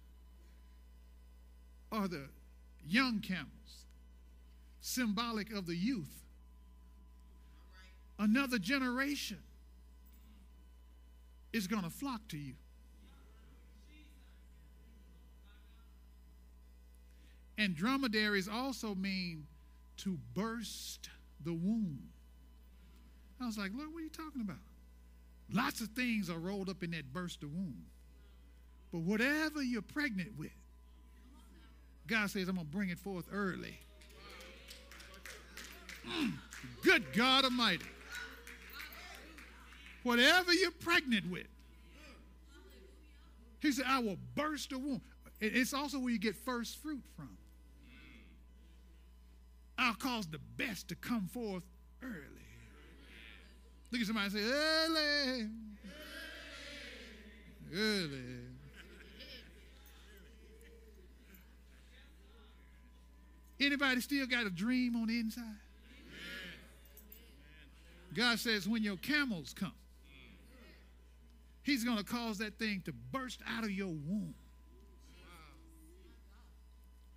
are 1.92 2.09
the 2.09 2.28
young 2.86 3.20
camels, 3.20 3.84
symbolic 4.80 5.53
of 5.53 5.66
the 5.66 5.76
youth 5.76 6.22
another 8.18 8.59
generation 8.59 9.38
is 11.53 11.66
going 11.66 11.82
to 11.82 11.90
flock 11.90 12.20
to 12.28 12.38
you. 12.38 12.55
And 17.59 17.74
dromedaries 17.74 18.49
also 18.49 18.94
mean 18.94 19.47
to 19.99 20.18
burst 20.34 21.09
the 21.42 21.55
womb. 21.55 22.11
I 23.41 23.47
was 23.47 23.59
like, 23.59 23.72
Lord, 23.74 23.93
what 23.93 24.01
are 24.01 24.05
you 24.05 24.11
talking 24.11 24.41
about? 24.41 24.57
Lots 25.53 25.80
of 25.80 25.89
things 25.89 26.30
are 26.30 26.39
rolled 26.39 26.68
up 26.68 26.82
in 26.82 26.91
that 26.93 27.12
burst 27.12 27.43
of 27.43 27.53
womb. 27.53 27.84
But 28.93 29.01
whatever 29.01 29.62
you're 29.62 29.82
pregnant 29.82 30.39
with, 30.39 30.51
God 32.07 32.30
says, 32.30 32.49
I'm 32.49 32.55
going 32.55 32.66
to 32.66 32.72
bring 32.72 32.89
it 32.91 32.99
forth 32.99 33.26
early. 33.32 33.78
Mm, 36.09 36.32
good 36.82 37.12
God 37.12 37.45
Almighty 37.45 37.84
whatever 40.07 40.55
you're 40.55 40.70
pregnant 40.70 41.28
with. 41.28 41.49
He 43.61 43.72
said, 43.72 43.87
I 43.89 43.99
will 43.99 44.18
burst 44.37 44.70
the 44.70 44.78
womb. 44.78 45.01
It's 45.41 45.74
also 45.74 45.99
where 45.99 46.12
you 46.12 46.18
get 46.20 46.37
first 46.37 46.80
fruit 46.80 47.03
from. 47.16 47.37
I'll 49.76 49.95
cause 49.95 50.28
the 50.28 50.39
best 50.57 50.89
to 50.89 50.95
come 50.95 51.26
forth 51.26 51.64
early. 52.03 52.45
Look 53.91 54.01
at 54.01 54.07
somebody 54.07 54.26
and 54.26 54.32
say, 54.34 54.43
early. 54.43 55.49
Early. 57.74 58.22
Anybody 63.59 64.01
still 64.01 64.26
got 64.26 64.47
a 64.47 64.51
dream 64.51 64.97
on 64.97 65.09
the 65.09 65.18
inside? 65.18 65.45
God 68.14 68.39
says, 68.39 68.68
when 68.68 68.82
your 68.82 68.97
camels 68.97 69.55
come, 69.59 69.72
He's 71.62 71.82
going 71.84 71.99
to 71.99 72.05
cause 72.05 72.39
that 72.39 72.59
thing 72.59 72.82
to 72.84 72.93
burst 72.93 73.41
out 73.47 73.64
of 73.64 73.70
your 73.70 73.89
womb 73.89 74.34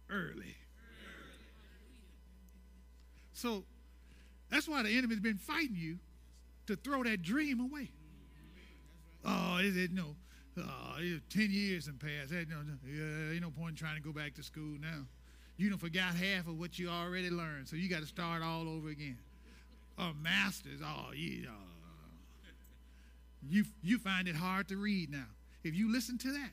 early. 0.10 0.56
So 3.34 3.64
that's 4.50 4.68
why 4.68 4.82
the 4.84 4.90
enemy's 4.90 5.20
been 5.20 5.38
fighting 5.38 5.76
you 5.76 6.00
to 6.70 6.76
throw 6.76 7.04
that 7.04 7.24
dream 7.24 7.60
away. 7.60 7.90
Oh, 9.26 9.58
is 9.58 9.76
it 9.76 9.92
no? 9.92 10.16
Ten 11.30 11.50
years 11.50 11.88
and 11.88 12.00
passed. 12.00 12.32
Ain't 12.34 12.50
no, 12.50 12.58
yeah, 12.86 13.34
ain't 13.34 13.42
no 13.42 13.50
point 13.50 13.72
in 13.72 13.76
trying 13.76 13.96
to 13.96 14.02
go 14.02 14.12
back 14.12 14.36
to 14.36 14.44
school 14.44 14.78
now. 14.80 15.06
you 15.58 15.70
don't 15.70 15.80
forgot 15.80 16.16
half 16.16 16.48
of 16.48 16.60
what 16.60 16.78
you 16.78 16.90
already 16.90 17.30
learned, 17.30 17.68
so 17.68 17.76
you 17.76 17.90
got 17.90 18.02
to 18.02 18.06
start 18.06 18.42
all 18.44 18.70
over 18.70 18.90
again. 18.90 19.18
Oh, 19.98 20.12
masters, 20.22 20.80
oh, 20.84 21.12
you, 21.14 21.48
uh, 21.48 21.52
you, 23.50 23.66
you 23.82 23.98
find 23.98 24.28
it 24.28 24.36
hard 24.36 24.68
to 24.70 24.78
read 24.78 25.12
now. 25.12 25.28
If 25.64 25.76
you 25.76 25.92
listen 25.92 26.18
to 26.20 26.32
that, 26.32 26.52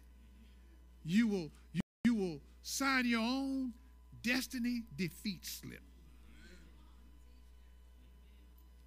you 1.05 1.29
will, 1.29 1.51
you, 1.73 1.81
you 2.05 2.15
will 2.15 2.41
sign 2.63 3.07
your 3.07 3.21
own 3.21 3.75
destiny 4.23 4.83
defeat 4.97 5.45
slip. 5.47 5.83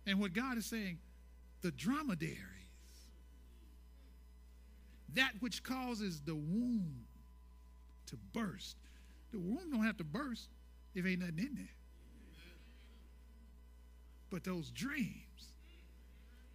And 0.06 0.20
what 0.20 0.34
God 0.34 0.58
is 0.58 0.66
saying, 0.66 0.98
the 1.62 1.72
dromedaries, 1.72 2.38
that 5.16 5.32
which 5.40 5.64
causes 5.64 6.22
the 6.22 6.36
womb 6.36 7.06
to 8.08 8.18
burst. 8.34 8.78
The 9.32 9.40
womb 9.40 9.72
don't 9.72 9.84
have 9.84 9.98
to 9.98 10.04
burst 10.04 10.50
if 10.96 11.06
ain't 11.06 11.20
nothing 11.20 11.40
in 11.40 11.56
there. 11.56 11.76
But 14.30 14.44
those 14.44 14.70
dreams 14.72 15.54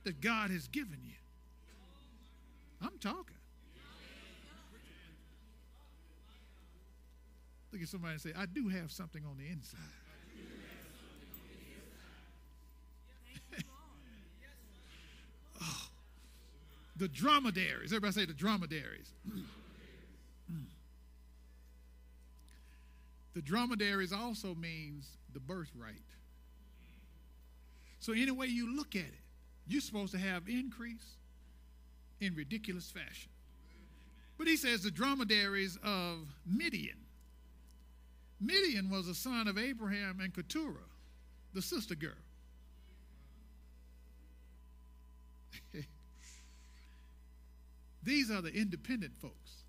that 0.05 0.21
God 0.21 0.51
has 0.51 0.69
given 0.69 0.99
you, 1.03 1.15
I'm 2.81 2.99
talking. 3.01 3.37
Look 7.73 7.83
at 7.83 7.89
somebody 7.89 8.13
and 8.13 8.21
say, 8.21 8.33
I 8.37 8.47
do 8.47 8.69
have 8.69 8.93
something 8.93 9.25
on 9.25 9.37
the 9.37 9.49
inside. 9.49 9.81
The 16.97 17.09
dromedaries. 17.09 17.93
Everybody 17.93 18.13
say 18.13 18.25
the 18.27 18.33
dromedaries. 18.33 19.11
the 23.35 23.43
dromedaries 23.43 24.13
also 24.13 24.55
means 24.55 25.09
the 25.33 25.41
birthright. 25.41 25.97
So, 27.99 28.13
any 28.13 28.31
way 28.31 28.47
you 28.47 28.77
look 28.77 28.95
at 28.95 29.03
it, 29.03 29.25
you're 29.67 29.81
supposed 29.81 30.13
to 30.13 30.19
have 30.19 30.49
increase 30.49 31.17
in 32.21 32.35
ridiculous 32.35 32.91
fashion. 32.91 33.31
But 34.37 34.47
he 34.47 34.57
says 34.57 34.83
the 34.83 34.91
dromedaries 34.91 35.79
of 35.83 36.29
Midian. 36.47 36.99
Midian 38.41 38.91
was 38.91 39.09
a 39.09 39.15
son 39.15 39.49
of 39.49 39.57
Abraham 39.57 40.21
and 40.21 40.35
Keturah, 40.35 40.75
the 41.55 41.63
sister 41.63 41.95
girl. 41.95 42.11
These 48.05 48.31
are 48.31 48.43
the 48.43 48.53
independent 48.53 49.17
folks. 49.19 49.65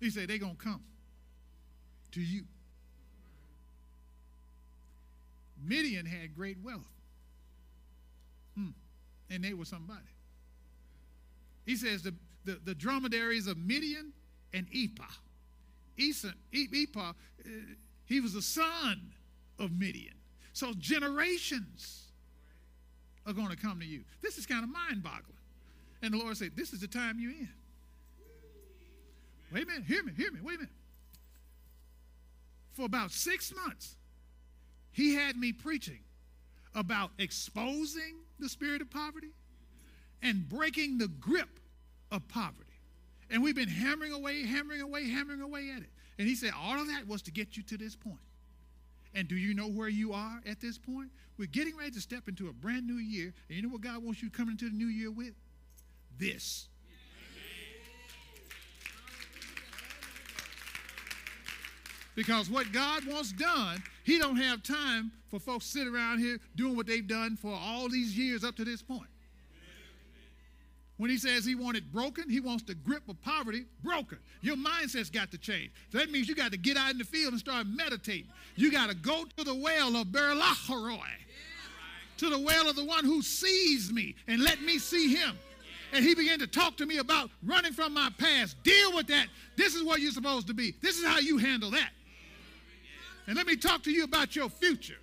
He 0.00 0.10
said 0.10 0.28
they're 0.28 0.38
going 0.38 0.56
to 0.56 0.62
come 0.62 0.82
to 2.12 2.20
you. 2.20 2.44
Midian 5.62 6.06
had 6.06 6.34
great 6.34 6.58
wealth. 6.62 6.86
Hmm. 8.56 8.70
And 9.30 9.42
they 9.42 9.54
were 9.54 9.64
somebody. 9.64 10.00
He 11.64 11.76
says 11.76 12.02
the, 12.02 12.14
the, 12.44 12.60
the 12.64 12.74
dromedaries 12.74 13.46
of 13.46 13.58
Midian 13.58 14.12
and 14.52 14.66
Ephah. 14.74 15.04
Ephah, 15.98 16.32
Ephah 16.52 17.10
uh, 17.10 17.48
he 18.04 18.20
was 18.20 18.34
a 18.34 18.42
son 18.42 19.12
of 19.58 19.72
Midian. 19.72 20.14
So 20.52 20.72
generations 20.78 22.12
are 23.26 23.32
going 23.32 23.48
to 23.50 23.56
come 23.56 23.80
to 23.80 23.86
you. 23.86 24.04
This 24.22 24.38
is 24.38 24.46
kind 24.46 24.62
of 24.62 24.70
mind 24.70 25.02
boggling. 25.02 25.36
And 26.02 26.14
the 26.14 26.18
Lord 26.18 26.36
said, 26.36 26.52
This 26.56 26.72
is 26.72 26.80
the 26.80 26.88
time 26.88 27.18
you're 27.18 27.30
in. 27.30 27.48
Wait 29.52 29.62
a 29.62 29.66
minute, 29.66 29.84
hear 29.86 30.02
me, 30.02 30.12
hear 30.16 30.32
me, 30.32 30.40
wait 30.42 30.56
a 30.56 30.58
minute. 30.58 30.72
For 32.74 32.84
about 32.84 33.10
six 33.10 33.54
months, 33.54 33.94
he 34.92 35.14
had 35.14 35.36
me 35.36 35.52
preaching 35.52 36.00
about 36.74 37.10
exposing 37.18 38.16
the 38.38 38.48
spirit 38.48 38.82
of 38.82 38.90
poverty 38.90 39.30
and 40.22 40.48
breaking 40.48 40.98
the 40.98 41.08
grip 41.08 41.60
of 42.10 42.26
poverty. 42.28 42.62
And 43.30 43.42
we've 43.42 43.56
been 43.56 43.68
hammering 43.68 44.12
away, 44.12 44.44
hammering 44.44 44.82
away, 44.82 45.08
hammering 45.08 45.40
away 45.40 45.70
at 45.70 45.82
it. 45.82 45.90
And 46.18 46.28
he 46.28 46.34
said, 46.34 46.52
all 46.58 46.80
of 46.80 46.86
that 46.88 47.06
was 47.06 47.22
to 47.22 47.30
get 47.30 47.56
you 47.56 47.62
to 47.64 47.76
this 47.76 47.96
point. 47.96 48.18
And 49.14 49.26
do 49.28 49.36
you 49.36 49.54
know 49.54 49.68
where 49.68 49.88
you 49.88 50.12
are 50.12 50.40
at 50.46 50.60
this 50.60 50.78
point? 50.78 51.10
We're 51.38 51.46
getting 51.46 51.76
ready 51.76 51.90
to 51.92 52.00
step 52.00 52.28
into 52.28 52.48
a 52.48 52.52
brand 52.52 52.86
new 52.86 52.96
year. 52.96 53.32
And 53.48 53.56
you 53.56 53.62
know 53.62 53.68
what 53.68 53.80
God 53.80 54.02
wants 54.04 54.22
you 54.22 54.28
to 54.28 54.36
come 54.36 54.48
into 54.48 54.68
the 54.68 54.76
new 54.76 54.86
year 54.86 55.10
with? 55.10 55.32
This. 56.18 56.68
Because 62.14 62.48
what 62.48 62.72
God 62.72 63.06
wants 63.06 63.32
done, 63.32 63.82
He 64.04 64.18
don't 64.18 64.36
have 64.36 64.62
time 64.62 65.12
for 65.30 65.38
folks 65.38 65.66
sit 65.66 65.86
around 65.86 66.18
here 66.18 66.38
doing 66.54 66.76
what 66.76 66.86
they've 66.86 67.06
done 67.06 67.36
for 67.36 67.52
all 67.52 67.88
these 67.88 68.16
years 68.16 68.44
up 68.44 68.56
to 68.56 68.64
this 68.64 68.80
point. 68.80 69.08
When 70.98 71.10
he 71.10 71.18
says 71.18 71.44
he 71.44 71.54
wanted 71.54 71.92
broken, 71.92 72.30
he 72.30 72.40
wants 72.40 72.62
the 72.62 72.74
grip 72.74 73.06
of 73.08 73.20
poverty 73.20 73.66
broken. 73.82 74.18
Your 74.40 74.56
mindset's 74.56 75.10
got 75.10 75.30
to 75.32 75.38
change. 75.38 75.70
So 75.92 75.98
that 75.98 76.10
means 76.10 76.26
you 76.26 76.34
got 76.34 76.52
to 76.52 76.56
get 76.56 76.78
out 76.78 76.90
in 76.90 76.98
the 76.98 77.04
field 77.04 77.32
and 77.32 77.40
start 77.40 77.66
meditating. 77.66 78.28
You 78.54 78.72
got 78.72 78.88
to 78.88 78.96
go 78.96 79.24
to 79.36 79.44
the 79.44 79.54
well 79.54 79.94
of 79.96 80.10
Beer-lahai-roi, 80.10 80.96
to 82.16 82.30
the 82.30 82.38
well 82.38 82.70
of 82.70 82.76
the 82.76 82.84
one 82.84 83.04
who 83.04 83.20
sees 83.20 83.92
me 83.92 84.14
and 84.26 84.42
let 84.42 84.62
me 84.62 84.78
see 84.78 85.14
him. 85.14 85.38
And 85.92 86.04
he 86.04 86.14
began 86.14 86.38
to 86.40 86.46
talk 86.46 86.76
to 86.78 86.86
me 86.86 86.98
about 86.98 87.30
running 87.44 87.72
from 87.72 87.94
my 87.94 88.10
past. 88.18 88.62
Deal 88.62 88.94
with 88.94 89.06
that. 89.06 89.28
This 89.56 89.74
is 89.74 89.82
where 89.82 89.98
you're 89.98 90.12
supposed 90.12 90.46
to 90.48 90.54
be. 90.54 90.74
This 90.82 90.98
is 90.98 91.04
how 91.06 91.18
you 91.18 91.38
handle 91.38 91.70
that. 91.70 91.90
And 93.26 93.36
let 93.36 93.46
me 93.46 93.56
talk 93.56 93.82
to 93.84 93.90
you 93.90 94.04
about 94.04 94.36
your 94.36 94.48
future. 94.48 94.98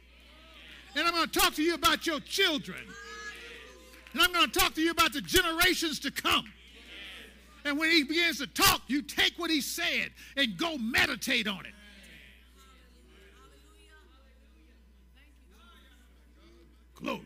And 0.96 1.08
I'm 1.08 1.14
going 1.14 1.28
to 1.28 1.40
talk 1.40 1.56
to 1.56 1.64
you 1.64 1.74
about 1.74 2.06
your 2.06 2.20
children. 2.20 2.80
And 4.14 4.22
I'm 4.22 4.32
going 4.32 4.50
to 4.50 4.60
talk 4.60 4.76
to 4.76 4.82
you 4.82 4.92
about 4.92 5.14
the 5.14 5.22
generations 5.22 6.00
to 6.02 6.12
come. 6.12 6.46
And 7.66 7.80
when 7.80 7.90
he 7.90 8.04
begins 8.04 8.40
to 8.40 8.48
talk, 8.48 8.82
you 8.88 9.02
take 9.02 9.34
what 9.38 9.50
he 9.50 9.62
said 9.62 10.12
and 10.38 10.58
go 10.58 10.78
meditate 10.78 11.48
on 11.48 11.66
it. 11.66 11.74
Glory. 16.96 17.22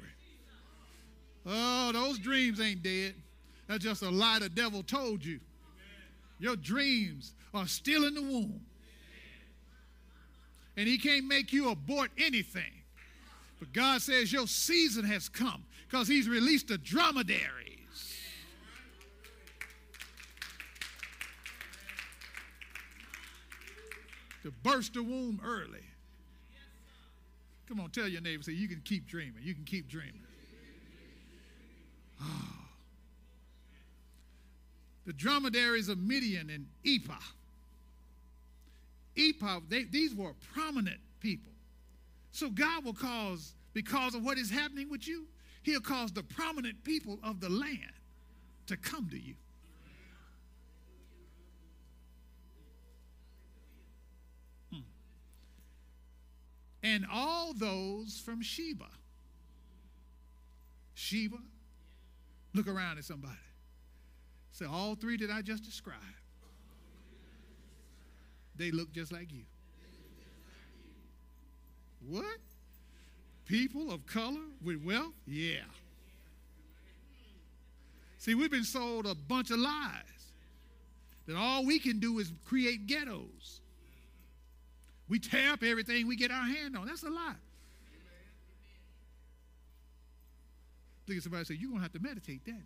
Oh, 1.46 1.92
those 1.92 2.20
dreams 2.20 2.60
ain't 2.60 2.84
dead. 2.84 3.16
That's 3.68 3.84
just 3.84 4.02
a 4.02 4.10
lie 4.10 4.40
the 4.40 4.50
devil 4.50 4.84
told 4.84 5.24
you. 5.24 5.40
Your 6.40 6.56
dreams 6.56 7.34
are 7.54 7.68
still 7.68 8.06
in 8.06 8.14
the 8.14 8.22
womb 8.22 8.62
and 10.78 10.88
he 10.88 10.98
can't 11.00 11.26
make 11.26 11.52
you 11.52 11.72
abort 11.72 12.12
anything. 12.18 12.72
But 13.60 13.74
God 13.74 14.02
says 14.02 14.32
your 14.32 14.46
season 14.46 15.04
has 15.06 15.28
come 15.28 15.66
because 15.90 16.08
he's 16.08 16.30
released 16.30 16.68
the 16.68 16.78
dromedaries. 16.78 17.42
To 24.44 24.52
burst 24.64 24.94
the 24.94 25.04
womb 25.04 25.42
early. 25.44 25.84
Come 27.68 27.80
on, 27.80 27.90
tell 27.90 28.08
your 28.08 28.22
neighbor, 28.22 28.44
say, 28.44 28.54
you 28.54 28.70
can 28.70 28.82
keep 28.86 29.08
dreaming. 29.08 29.42
You 29.42 29.56
can 29.56 29.66
keep 29.66 29.90
dreaming. 29.90 30.22
Oh. 32.22 32.67
The 35.08 35.14
dromedaries 35.14 35.90
of 35.90 35.98
Midian 35.98 36.52
and 36.52 36.68
Ephah 36.86 37.24
Ephah, 39.18 39.62
they, 39.68 39.86
these 39.86 40.14
were 40.14 40.34
prominent 40.54 41.00
people. 41.20 41.52
So 42.32 42.50
God 42.50 42.86
will 42.86 42.94
cause, 42.94 43.54
because 43.74 44.14
of 44.14 44.24
what 44.24 44.38
is 44.38 44.52
happening 44.52 44.90
with 44.90 45.08
you, 45.08 45.26
He'll 45.64 45.82
cause 45.82 46.12
the 46.12 46.24
prominent 46.24 46.84
people 46.84 47.20
of 47.24 47.42
the 47.42 47.50
land 47.50 47.94
to 48.68 48.78
come 48.78 49.10
to 49.10 49.20
you. 49.20 49.34
Hmm. 54.72 54.80
And 56.84 57.06
all 57.12 57.54
those 57.54 58.22
from 58.24 58.42
Sheba. 58.42 58.86
Sheba, 60.94 61.38
look 62.54 62.68
around 62.68 62.98
at 62.98 63.04
somebody. 63.04 63.34
Say, 64.58 64.66
all 64.66 64.96
three 64.96 65.18
that 65.18 65.30
I 65.30 65.44
just 65.44 65.64
described 65.64 66.02
they 68.56 68.72
look 68.72 68.92
just 68.92 69.12
like 69.12 69.32
you. 69.32 69.44
What? 72.10 72.40
People 73.46 73.92
of 73.92 74.08
color 74.08 74.42
with 74.64 74.84
wealth? 74.84 75.14
Yeah. 75.28 75.62
See, 78.18 78.34
we've 78.34 78.50
been 78.50 78.64
sold 78.64 79.06
a 79.06 79.14
bunch 79.14 79.52
of 79.52 79.60
lies 79.60 80.32
that 81.28 81.36
all 81.36 81.64
we 81.64 81.78
can 81.78 82.00
do 82.00 82.18
is 82.18 82.34
create 82.44 82.88
ghettos. 82.88 83.62
We 85.08 85.20
tear 85.20 85.52
up 85.52 85.62
everything 85.62 86.08
we 86.08 86.16
get 86.16 86.32
our 86.32 86.42
hand 86.42 86.76
on. 86.76 86.88
That's 86.88 87.04
a 87.04 87.10
lie. 87.12 87.36
Look 91.08 91.18
at 91.18 91.24
somebody 91.24 91.46
say, 91.46 91.54
You're 91.54 91.70
going 91.70 91.80
to 91.80 91.84
have 91.84 91.94
to 91.94 92.00
meditate 92.00 92.44
that. 92.46 92.64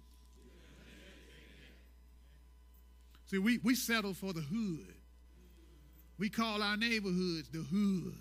See, 3.31 3.37
we, 3.37 3.59
we 3.63 3.75
settle 3.75 4.13
for 4.13 4.33
the 4.33 4.41
hood. 4.41 4.93
We 6.19 6.29
call 6.29 6.61
our 6.61 6.75
neighborhoods 6.75 7.47
the 7.47 7.59
hood. 7.59 8.13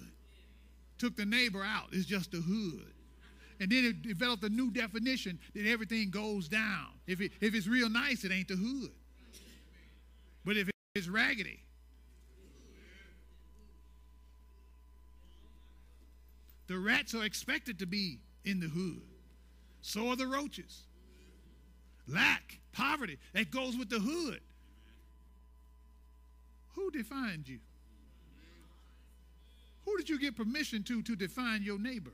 Took 0.99 1.17
the 1.17 1.27
neighbor 1.27 1.65
out, 1.65 1.89
it's 1.91 2.07
just 2.07 2.31
the 2.31 2.39
hood. 2.39 2.93
And 3.59 3.73
then 3.73 3.85
it 3.85 4.03
developed 4.03 4.45
a 4.45 4.49
new 4.49 4.71
definition 4.71 5.41
that 5.55 5.67
everything 5.67 6.11
goes 6.11 6.47
down. 6.47 6.87
If, 7.09 7.21
it, 7.21 7.33
if 7.41 7.57
it's 7.57 7.67
real 7.67 7.91
nice, 7.91 8.23
it 8.23 8.31
ain't 8.31 8.47
the 8.47 8.55
hood. 8.55 8.93
But 10.45 10.57
if 10.57 10.71
it's 10.95 11.09
raggedy, 11.09 11.59
the 16.69 16.79
rats 16.79 17.17
are 17.17 17.25
expected 17.25 17.81
to 17.81 17.87
be 17.87 18.21
in 18.45 18.61
the 18.61 18.69
hood. 18.69 19.03
So 19.83 20.11
are 20.11 20.17
the 20.17 20.29
roaches. 20.29 20.85
Lack, 22.07 22.61
poverty, 22.73 23.19
that 23.35 23.51
goes 23.51 23.77
with 23.77 23.91
the 23.91 23.99
hood. 23.99 24.41
Who 26.75 26.91
defined 26.91 27.49
you? 27.49 27.59
Who 29.85 29.97
did 29.97 30.09
you 30.09 30.19
get 30.19 30.37
permission 30.37 30.83
to 30.85 31.03
to 31.03 31.17
define 31.17 31.63
your 31.63 31.79
neighbor? 31.79 32.13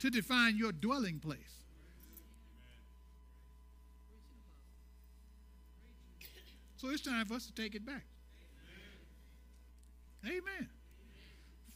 To 0.00 0.10
define 0.10 0.56
your 0.56 0.72
dwelling 0.72 1.20
place? 1.20 1.38
So 6.76 6.90
it's 6.90 7.02
time 7.02 7.24
for 7.26 7.34
us 7.34 7.46
to 7.46 7.52
take 7.52 7.74
it 7.74 7.86
back. 7.86 8.04
Amen. 10.26 10.68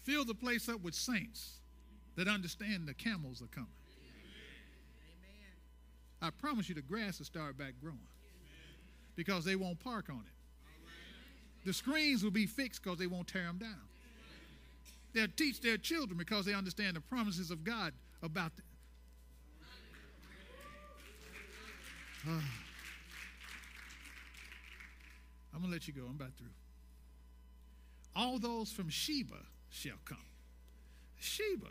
Fill 0.02 0.24
the 0.24 0.34
place 0.34 0.68
up 0.68 0.82
with 0.82 0.94
saints 0.94 1.60
that 2.16 2.28
understand 2.28 2.88
the 2.88 2.94
camels 2.94 3.40
are 3.42 3.46
coming. 3.46 3.68
I 6.20 6.30
promise 6.30 6.68
you 6.68 6.74
the 6.74 6.82
grass 6.82 7.18
will 7.18 7.26
start 7.26 7.56
back 7.56 7.74
growing 7.80 7.98
because 9.14 9.44
they 9.44 9.54
won't 9.54 9.78
park 9.78 10.06
on 10.10 10.24
it. 10.26 10.37
The 11.68 11.74
screens 11.74 12.24
will 12.24 12.30
be 12.30 12.46
fixed 12.46 12.82
because 12.82 12.98
they 12.98 13.06
won't 13.06 13.28
tear 13.28 13.42
them 13.42 13.58
down. 13.58 13.76
They'll 15.12 15.28
teach 15.36 15.60
their 15.60 15.76
children 15.76 16.16
because 16.16 16.46
they 16.46 16.54
understand 16.54 16.96
the 16.96 17.02
promises 17.02 17.50
of 17.50 17.62
God 17.62 17.92
about 18.22 18.52
them. 18.56 18.64
uh, 22.26 22.30
I'm 25.52 25.60
going 25.60 25.70
to 25.70 25.70
let 25.70 25.86
you 25.86 25.92
go. 25.92 26.06
I'm 26.08 26.16
about 26.16 26.32
through. 26.38 26.46
All 28.16 28.38
those 28.38 28.72
from 28.72 28.88
Sheba 28.88 29.36
shall 29.68 29.98
come. 30.06 30.16
Sheba. 31.18 31.68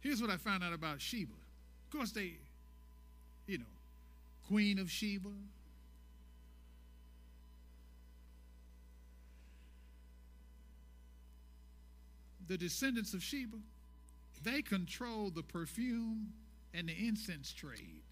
Here's 0.00 0.20
what 0.20 0.30
I 0.30 0.38
found 0.38 0.64
out 0.64 0.72
about 0.72 1.00
Sheba. 1.00 1.34
Of 1.86 1.96
course, 1.96 2.10
they, 2.10 2.32
you 3.46 3.58
know, 3.58 3.64
Queen 4.48 4.80
of 4.80 4.90
Sheba. 4.90 5.28
The 12.48 12.58
descendants 12.58 13.14
of 13.14 13.22
Sheba, 13.22 13.58
they 14.42 14.62
control 14.62 15.30
the 15.30 15.42
perfume 15.42 16.32
and 16.74 16.88
the 16.88 17.06
incense 17.06 17.52
trade. 17.52 18.02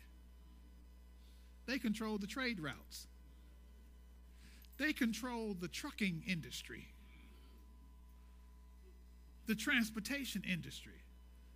They 1.66 1.78
control 1.78 2.18
the 2.18 2.26
trade 2.26 2.61
routes. 2.61 3.09
They 4.78 4.93
control 4.93 5.57
the 5.59 5.68
trucking 5.68 6.22
industry, 6.26 6.89
the 9.47 9.55
transportation 9.55 10.45
industry 10.47 10.93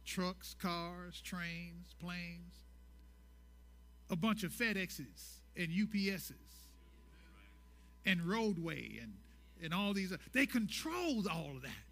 trucks, 0.07 0.57
cars, 0.61 1.20
trains, 1.20 1.95
planes, 2.01 2.64
a 4.09 4.16
bunch 4.16 4.43
of 4.43 4.53
FedExes 4.53 5.39
and 5.57 5.68
UPSs 5.68 6.33
and 8.05 8.24
roadway 8.24 8.99
and, 9.01 9.12
and 9.62 9.72
all 9.72 9.93
these. 9.93 10.12
They 10.33 10.47
control 10.47 11.24
all 11.31 11.53
of 11.57 11.62
that. 11.62 11.89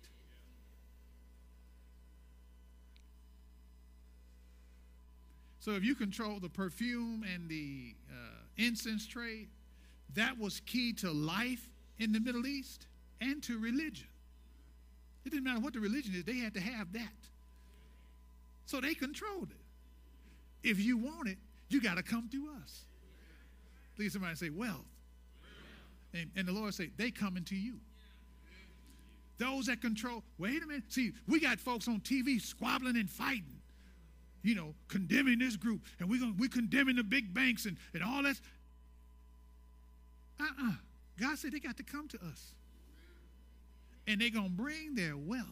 So 5.68 5.74
if 5.74 5.84
you 5.84 5.94
control 5.94 6.40
the 6.40 6.48
perfume 6.48 7.26
and 7.34 7.46
the 7.46 7.94
uh, 8.10 8.40
incense 8.56 9.06
trade, 9.06 9.48
that 10.14 10.38
was 10.38 10.60
key 10.60 10.94
to 10.94 11.10
life 11.10 11.68
in 11.98 12.10
the 12.10 12.20
Middle 12.20 12.46
East 12.46 12.86
and 13.20 13.42
to 13.42 13.58
religion. 13.58 14.06
It 15.26 15.28
didn't 15.28 15.44
matter 15.44 15.60
what 15.60 15.74
the 15.74 15.80
religion 15.80 16.14
is, 16.14 16.24
they 16.24 16.38
had 16.38 16.54
to 16.54 16.60
have 16.60 16.94
that. 16.94 17.12
So 18.64 18.80
they 18.80 18.94
controlled 18.94 19.50
it. 19.50 20.66
If 20.66 20.80
you 20.80 20.96
want 20.96 21.28
it, 21.28 21.36
you 21.68 21.82
got 21.82 21.98
to 21.98 22.02
come 22.02 22.30
through 22.30 22.48
us. 22.62 22.86
Please 23.94 24.14
somebody 24.14 24.36
say 24.36 24.48
wealth. 24.48 24.88
And, 26.14 26.30
and 26.34 26.48
the 26.48 26.52
Lord 26.52 26.72
say, 26.72 26.88
they 26.96 27.10
coming 27.10 27.44
to 27.44 27.54
you. 27.54 27.74
Those 29.36 29.66
that 29.66 29.82
control, 29.82 30.22
wait 30.38 30.62
a 30.62 30.66
minute. 30.66 30.84
See, 30.88 31.12
we 31.26 31.40
got 31.40 31.60
folks 31.60 31.88
on 31.88 32.00
TV 32.00 32.40
squabbling 32.40 32.96
and 32.96 33.10
fighting, 33.10 33.57
you 34.48 34.54
know, 34.54 34.74
condemning 34.88 35.38
this 35.38 35.56
group, 35.56 35.82
and 36.00 36.08
we're 36.08 36.32
we 36.38 36.48
condemning 36.48 36.96
the 36.96 37.04
big 37.04 37.34
banks 37.34 37.66
and, 37.66 37.76
and 37.92 38.02
all 38.02 38.22
that. 38.22 38.40
Uh-uh. 40.40 40.72
God 41.20 41.36
said 41.36 41.52
they 41.52 41.60
got 41.60 41.76
to 41.76 41.82
come 41.82 42.08
to 42.08 42.16
us. 42.16 42.54
And 44.06 44.22
they're 44.22 44.30
going 44.30 44.48
to 44.48 44.56
bring 44.56 44.94
their 44.94 45.18
wealth. 45.18 45.44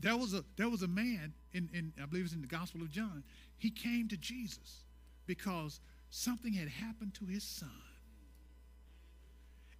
There 0.00 0.16
was 0.16 0.32
a, 0.32 0.42
there 0.56 0.70
was 0.70 0.82
a 0.82 0.88
man, 0.88 1.34
in, 1.52 1.68
in, 1.74 1.92
I 2.02 2.06
believe 2.06 2.24
it's 2.24 2.32
in 2.32 2.40
the 2.40 2.46
Gospel 2.46 2.80
of 2.80 2.90
John, 2.90 3.22
he 3.58 3.68
came 3.68 4.08
to 4.08 4.16
Jesus 4.16 4.84
because 5.26 5.80
something 6.08 6.54
had 6.54 6.68
happened 6.68 7.12
to 7.16 7.26
his 7.26 7.44
son. 7.44 7.68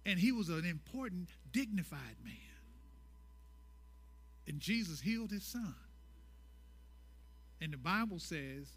And 0.05 0.19
he 0.19 0.31
was 0.31 0.49
an 0.49 0.65
important, 0.65 1.29
dignified 1.51 2.17
man. 2.23 2.52
And 4.47 4.59
Jesus 4.59 5.01
healed 5.01 5.31
his 5.31 5.43
son. 5.43 5.75
And 7.61 7.71
the 7.71 7.77
Bible 7.77 8.19
says 8.19 8.67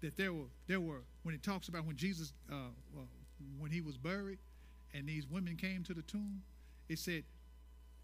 that 0.00 0.16
there 0.16 0.32
were, 0.32 0.48
there 0.66 0.80
were 0.80 1.02
when 1.22 1.34
it 1.34 1.42
talks 1.42 1.68
about 1.68 1.86
when 1.86 1.96
Jesus, 1.96 2.32
uh, 2.50 2.70
well, 2.94 3.08
when 3.58 3.70
he 3.70 3.80
was 3.80 3.96
buried 3.96 4.38
and 4.92 5.08
these 5.08 5.26
women 5.26 5.56
came 5.56 5.82
to 5.84 5.94
the 5.94 6.02
tomb, 6.02 6.42
it 6.88 6.98
said 6.98 7.24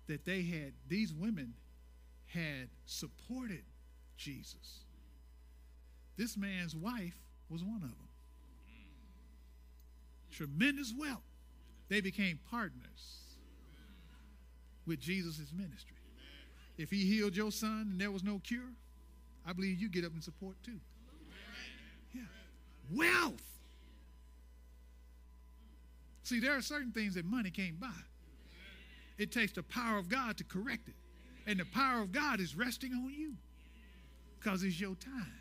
that 0.06 0.24
they 0.24 0.42
had, 0.42 0.72
these 0.88 1.12
women 1.12 1.52
had 2.26 2.68
supported 2.86 3.64
Jesus. 4.16 4.84
This 6.16 6.36
man's 6.36 6.74
wife 6.74 7.18
was 7.50 7.62
one 7.62 7.76
of 7.76 7.82
them. 7.82 8.08
Tremendous 10.32 10.94
wealth. 10.96 11.22
They 11.88 12.00
became 12.00 12.38
partners 12.50 13.36
with 14.86 15.00
Jesus' 15.00 15.52
ministry. 15.54 15.97
If 16.78 16.90
he 16.90 17.04
healed 17.04 17.36
your 17.36 17.50
son 17.50 17.88
and 17.90 18.00
there 18.00 18.12
was 18.12 18.22
no 18.22 18.38
cure, 18.38 18.72
I 19.44 19.52
believe 19.52 19.80
you 19.80 19.88
get 19.88 20.04
up 20.04 20.12
and 20.12 20.22
support 20.22 20.56
too. 20.62 20.78
Yeah. 22.14 22.22
Wealth. 22.90 23.42
See, 26.22 26.40
there 26.40 26.56
are 26.56 26.62
certain 26.62 26.92
things 26.92 27.14
that 27.14 27.24
money 27.24 27.50
can't 27.50 27.80
buy. 27.80 27.88
It 29.18 29.32
takes 29.32 29.52
the 29.52 29.64
power 29.64 29.98
of 29.98 30.08
God 30.08 30.38
to 30.38 30.44
correct 30.44 30.88
it. 30.88 30.94
And 31.46 31.58
the 31.58 31.64
power 31.64 32.02
of 32.02 32.12
God 32.12 32.40
is 32.40 32.54
resting 32.54 32.92
on 32.92 33.12
you 33.12 33.34
because 34.38 34.62
it's 34.62 34.80
your 34.80 34.94
time. 34.94 35.32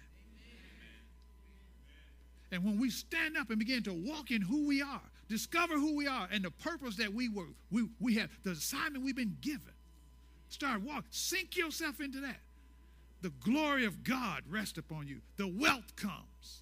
And 2.51 2.63
when 2.63 2.79
we 2.79 2.89
stand 2.89 3.37
up 3.37 3.49
and 3.49 3.59
begin 3.59 3.83
to 3.83 3.93
walk 3.93 4.31
in 4.31 4.41
who 4.41 4.65
we 4.65 4.81
are, 4.81 5.01
discover 5.27 5.73
who 5.73 5.95
we 5.95 6.07
are 6.07 6.27
and 6.31 6.43
the 6.43 6.51
purpose 6.51 6.95
that 6.95 7.13
we 7.13 7.27
were, 7.27 7.47
we, 7.69 7.89
we 7.99 8.15
have, 8.15 8.29
the 8.43 8.51
assignment 8.51 9.03
we've 9.03 9.15
been 9.15 9.37
given, 9.41 9.73
start 10.49 10.81
walk, 10.81 11.05
sink 11.09 11.55
yourself 11.55 11.99
into 11.99 12.19
that. 12.21 12.39
The 13.21 13.31
glory 13.43 13.85
of 13.85 14.03
God 14.03 14.43
rest 14.49 14.77
upon 14.77 15.07
you. 15.07 15.21
The 15.37 15.47
wealth 15.47 15.95
comes. 15.95 16.61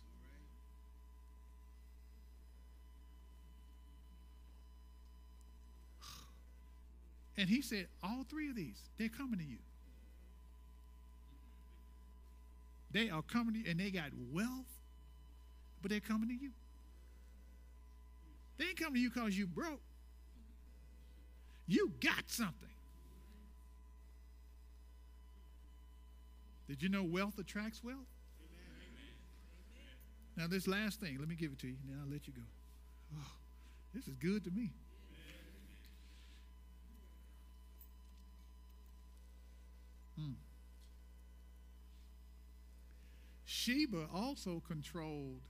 And 7.38 7.50
he 7.50 7.62
said, 7.62 7.88
all 8.02 8.26
three 8.30 8.50
of 8.50 8.56
these, 8.56 8.80
they're 8.98 9.10
coming 9.10 9.40
to 9.40 9.46
you. 9.46 9.58
They 12.92 13.10
are 13.10 13.22
coming 13.24 13.56
to 13.56 13.60
you, 13.60 13.66
and 13.70 13.78
they 13.78 13.92
got 13.92 14.12
wealth, 14.32 14.72
but 15.82 15.92
they're 15.92 16.00
coming 16.00 16.30
to 16.30 16.34
you. 16.34 16.52
They 18.58 18.68
ain't 18.68 18.80
coming 18.80 18.94
to 18.94 19.00
you 19.02 19.10
because 19.10 19.38
you 19.38 19.48
broke. 19.48 19.82
You 21.68 21.92
got 22.00 22.24
something. 22.28 22.70
Did 26.68 26.82
you 26.82 26.90
know 26.90 27.04
wealth 27.04 27.38
attracts 27.38 27.84
wealth? 27.84 28.08
Now, 30.38 30.48
this 30.48 30.68
last 30.68 31.00
thing, 31.00 31.18
let 31.18 31.30
me 31.30 31.36
give 31.36 31.54
it 31.54 31.60
to 31.60 31.68
you, 31.68 31.78
then 31.88 31.98
I'll 32.02 32.12
let 32.12 32.28
you 32.28 32.34
go. 32.34 32.42
Oh, 33.18 33.32
this 33.94 34.08
is 34.08 34.16
good 34.16 34.44
to 34.44 34.52
me. 34.52 34.72
Hmm. 40.20 40.34
Sheba 43.46 44.08
also 44.14 44.62
controlled, 44.68 45.42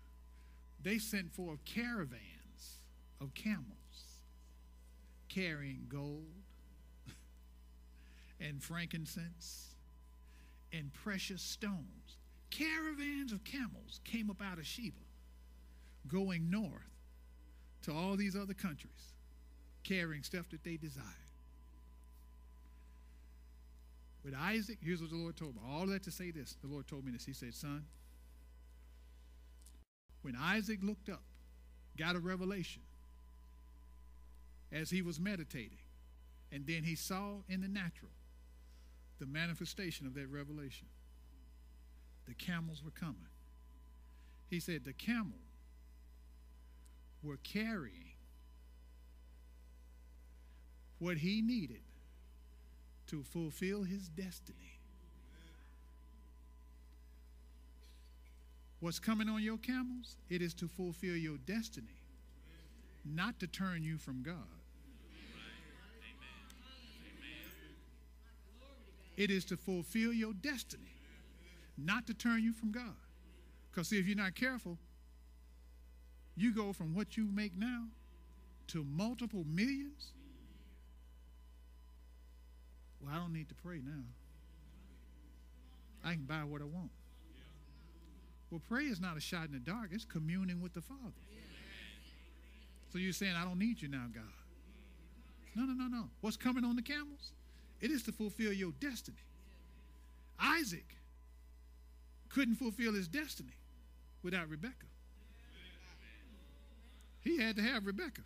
they 0.82 1.00
sent 1.00 1.34
forth 1.34 1.66
caravans 1.66 2.82
of 3.20 3.34
camels. 3.34 3.66
carrying 5.28 5.86
gold 5.90 6.44
and 8.40 8.64
frankincense 8.64 9.75
and 10.76 10.94
precious 10.94 11.42
stones. 11.42 12.18
Caravans 12.52 13.32
of 13.32 13.44
camels 13.44 14.02
came 14.04 14.30
up 14.30 14.42
out 14.42 14.58
of 14.58 14.66
Sheba, 14.66 14.96
going 16.08 16.50
north 16.50 16.72
to 17.84 17.94
all 17.94 18.16
these 18.16 18.36
other 18.36 18.54
countries, 18.54 19.14
carrying 19.84 20.24
stuff 20.24 20.50
that 20.50 20.64
they 20.64 20.78
desired. 20.78 21.06
With 24.24 24.34
Isaac, 24.34 24.78
here's 24.82 25.02
what 25.02 25.12
the 25.12 25.18
Lord 25.18 25.36
told 25.36 25.56
me. 25.56 25.62
All 25.70 25.86
that 25.88 26.04
to 26.04 26.12
say 26.12 26.32
this, 26.32 26.56
the 26.62 26.68
Lord 26.68 26.88
told 26.88 27.06
me 27.06 27.12
this. 27.12 27.26
He 27.26 27.34
said, 27.34 27.54
Son, 27.54 27.86
when 30.24 30.36
Isaac 30.36 30.80
looked 30.82 31.10
up, 31.10 31.22
got 31.98 32.16
a 32.16 32.20
revelation 32.20 32.82
as 34.72 34.90
he 34.90 35.04
was 35.04 35.20
meditating, 35.20 35.78
and 36.52 36.66
then 36.66 36.84
he 36.84 36.96
saw 36.96 37.36
in 37.48 37.62
the 37.62 37.68
natural 37.68 38.12
the 39.20 39.26
manifestation 39.26 40.06
of 40.06 40.14
that 40.16 40.28
revelation. 40.28 40.88
The 42.28 42.34
camels 42.34 42.84
were 42.84 42.92
coming. 42.92 43.28
He 44.48 44.60
said 44.60 44.86
the 44.86 44.94
camel 44.94 45.40
were 47.24 47.38
carrying 47.38 48.14
what 51.00 51.18
he 51.18 51.42
needed 51.42 51.82
to 53.08 53.24
fulfill 53.24 53.84
his 53.84 54.08
destiny. 54.10 54.80
What's 58.80 59.00
coming 59.00 59.30
on 59.30 59.42
your 59.42 59.58
camels? 59.58 60.18
It 60.30 60.42
is 60.42 60.54
to 60.56 60.68
fulfill 60.68 61.16
your 61.16 61.38
destiny, 61.38 62.02
not 63.04 63.40
to 63.40 63.48
turn 63.48 63.84
you 63.84 63.98
from 63.98 64.22
God. 64.22 64.55
It 69.18 69.32
is 69.32 69.46
to 69.46 69.58
fulfill 69.58 70.12
your 70.12 70.34
destiny, 70.34 70.96
not 71.78 72.08
to 72.08 72.14
turn 72.14 72.44
you 72.44 72.54
from 72.54 72.72
God. 72.72 72.96
Because, 73.72 73.90
see, 73.90 74.00
if 74.00 74.08
you're 74.08 74.18
not 74.18 74.36
careful, 74.36 74.78
you 76.36 76.54
go 76.54 76.74
from 76.74 76.94
what 76.94 77.18
you 77.18 77.30
make 77.32 77.58
now 77.58 77.86
to 78.68 78.84
multiple 78.84 79.46
millions. 79.48 80.12
Well, 83.02 83.14
I 83.14 83.18
don't 83.20 83.34
need 83.34 83.50
to 83.50 83.56
pray 83.56 83.80
now. 83.86 84.04
I 86.04 86.14
can 86.14 86.26
buy 86.26 86.44
what 86.44 86.62
I 86.62 86.66
want. 86.66 86.92
Well, 88.52 88.62
prayer 88.68 88.90
is 88.90 89.02
not 89.02 89.18
a 89.18 89.20
shot 89.20 89.48
in 89.48 89.54
the 89.54 89.60
dark, 89.60 89.90
it's 89.92 90.06
communing 90.06 90.62
with 90.62 90.74
the 90.74 90.82
Father. 90.82 91.00
So 92.92 93.00
you're 93.00 93.14
saying, 93.14 93.34
I 93.36 93.44
don't 93.44 93.60
need 93.60 93.82
you 93.82 93.88
now, 93.88 94.06
God. 94.14 94.24
No, 95.56 95.66
no, 95.66 95.74
no, 95.74 95.88
no. 95.88 96.10
What's 96.22 96.38
coming 96.38 96.64
on 96.64 96.76
the 96.76 96.82
camels? 96.82 97.32
It 97.82 97.92
is 97.92 98.04
to 98.04 98.12
fulfill 98.12 98.54
your 98.54 98.72
destiny. 98.80 99.18
Isaac 100.40 100.98
couldn't 102.30 102.56
fulfill 102.56 102.94
his 102.94 103.08
destiny 103.08 103.54
without 104.24 104.50
Rebekah. 104.50 104.74
He 107.22 107.38
had 107.38 107.56
to 107.56 107.62
have 107.62 107.86
Rebekah. 107.86 108.22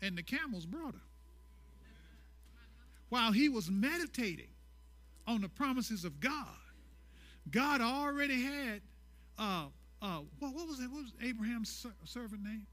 And 0.00 0.18
the 0.18 0.22
camels 0.22 0.66
brought 0.66 0.94
her. 0.94 1.00
While 3.08 3.32
he 3.32 3.48
was 3.48 3.70
meditating 3.70 4.48
on 5.26 5.42
the 5.42 5.48
promises 5.48 6.04
of 6.04 6.18
God, 6.18 6.46
God 7.50 7.80
already 7.80 8.42
had, 8.42 8.80
uh, 9.38 9.66
uh, 10.00 10.20
what, 10.38 10.54
what 10.54 10.66
was 10.66 10.80
it? 10.80 10.90
What 10.90 11.02
was 11.02 11.12
Abraham's 11.22 11.86
servant 12.04 12.42
name? 12.42 12.66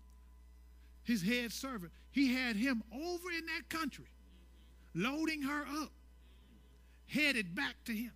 His 1.03 1.21
head 1.21 1.51
servant. 1.51 1.91
He 2.11 2.33
had 2.33 2.55
him 2.55 2.83
over 2.93 3.31
in 3.37 3.45
that 3.47 3.69
country 3.69 4.05
loading 4.93 5.41
her 5.43 5.65
up, 5.81 5.91
headed 7.07 7.55
back 7.55 7.75
to 7.85 7.93
him. 7.93 8.11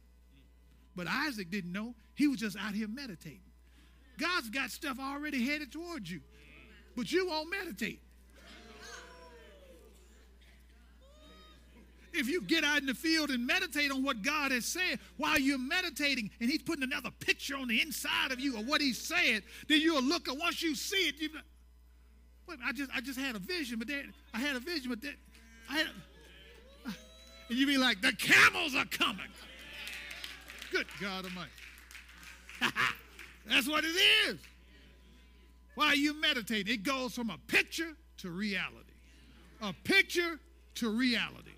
But 0.95 1.07
Isaac 1.07 1.49
didn't 1.49 1.71
know. 1.71 1.95
He 2.15 2.27
was 2.27 2.39
just 2.39 2.57
out 2.57 2.73
here 2.73 2.87
meditating. 2.87 3.39
God's 4.19 4.49
got 4.49 4.69
stuff 4.69 4.99
already 4.99 5.43
headed 5.43 5.71
towards 5.71 6.11
you, 6.11 6.21
but 6.95 7.11
you 7.11 7.27
won't 7.27 7.49
meditate. 7.49 7.99
If 12.15 12.29
you 12.29 12.41
get 12.41 12.63
out 12.63 12.79
in 12.79 12.85
the 12.85 12.93
field 12.93 13.31
and 13.31 13.45
meditate 13.47 13.91
on 13.91 14.03
what 14.03 14.21
God 14.21 14.51
has 14.51 14.65
said 14.65 14.99
while 15.17 15.39
you're 15.39 15.57
meditating 15.57 16.29
and 16.39 16.47
He's 16.49 16.61
putting 16.61 16.83
another 16.83 17.09
picture 17.19 17.57
on 17.57 17.67
the 17.67 17.81
inside 17.81 18.31
of 18.31 18.39
you 18.39 18.59
of 18.59 18.67
what 18.67 18.81
He 18.81 18.93
said, 18.93 19.41
then 19.67 19.81
you'll 19.81 20.03
look 20.03 20.27
and 20.27 20.39
once 20.39 20.61
you 20.61 20.75
see 20.75 21.07
it, 21.07 21.15
you 21.19 21.29
but 22.45 22.57
I 22.63 22.71
just 22.71 22.91
I 22.95 23.01
just 23.01 23.19
had 23.19 23.35
a 23.35 23.39
vision, 23.39 23.79
but 23.79 23.87
then 23.87 24.13
I 24.33 24.39
had 24.39 24.55
a 24.55 24.59
vision, 24.59 24.89
but 24.89 25.01
then 25.01 25.15
I 25.69 25.77
had 25.77 25.87
and 27.49 27.57
you 27.57 27.67
be 27.67 27.77
like, 27.77 28.01
the 28.01 28.13
camels 28.13 28.75
are 28.75 28.85
coming. 28.85 29.27
Good 30.71 30.87
God 30.99 31.25
Almighty. 31.25 31.51
That's 33.47 33.67
what 33.67 33.83
it 33.83 33.95
is. 34.27 34.37
While 35.75 35.95
you 35.95 36.19
meditate, 36.19 36.67
it 36.67 36.83
goes 36.83 37.13
from 37.13 37.29
a 37.29 37.37
picture 37.47 37.95
to 38.17 38.29
reality. 38.31 38.77
A 39.61 39.73
picture 39.83 40.39
to 40.75 40.89
reality. 40.89 41.51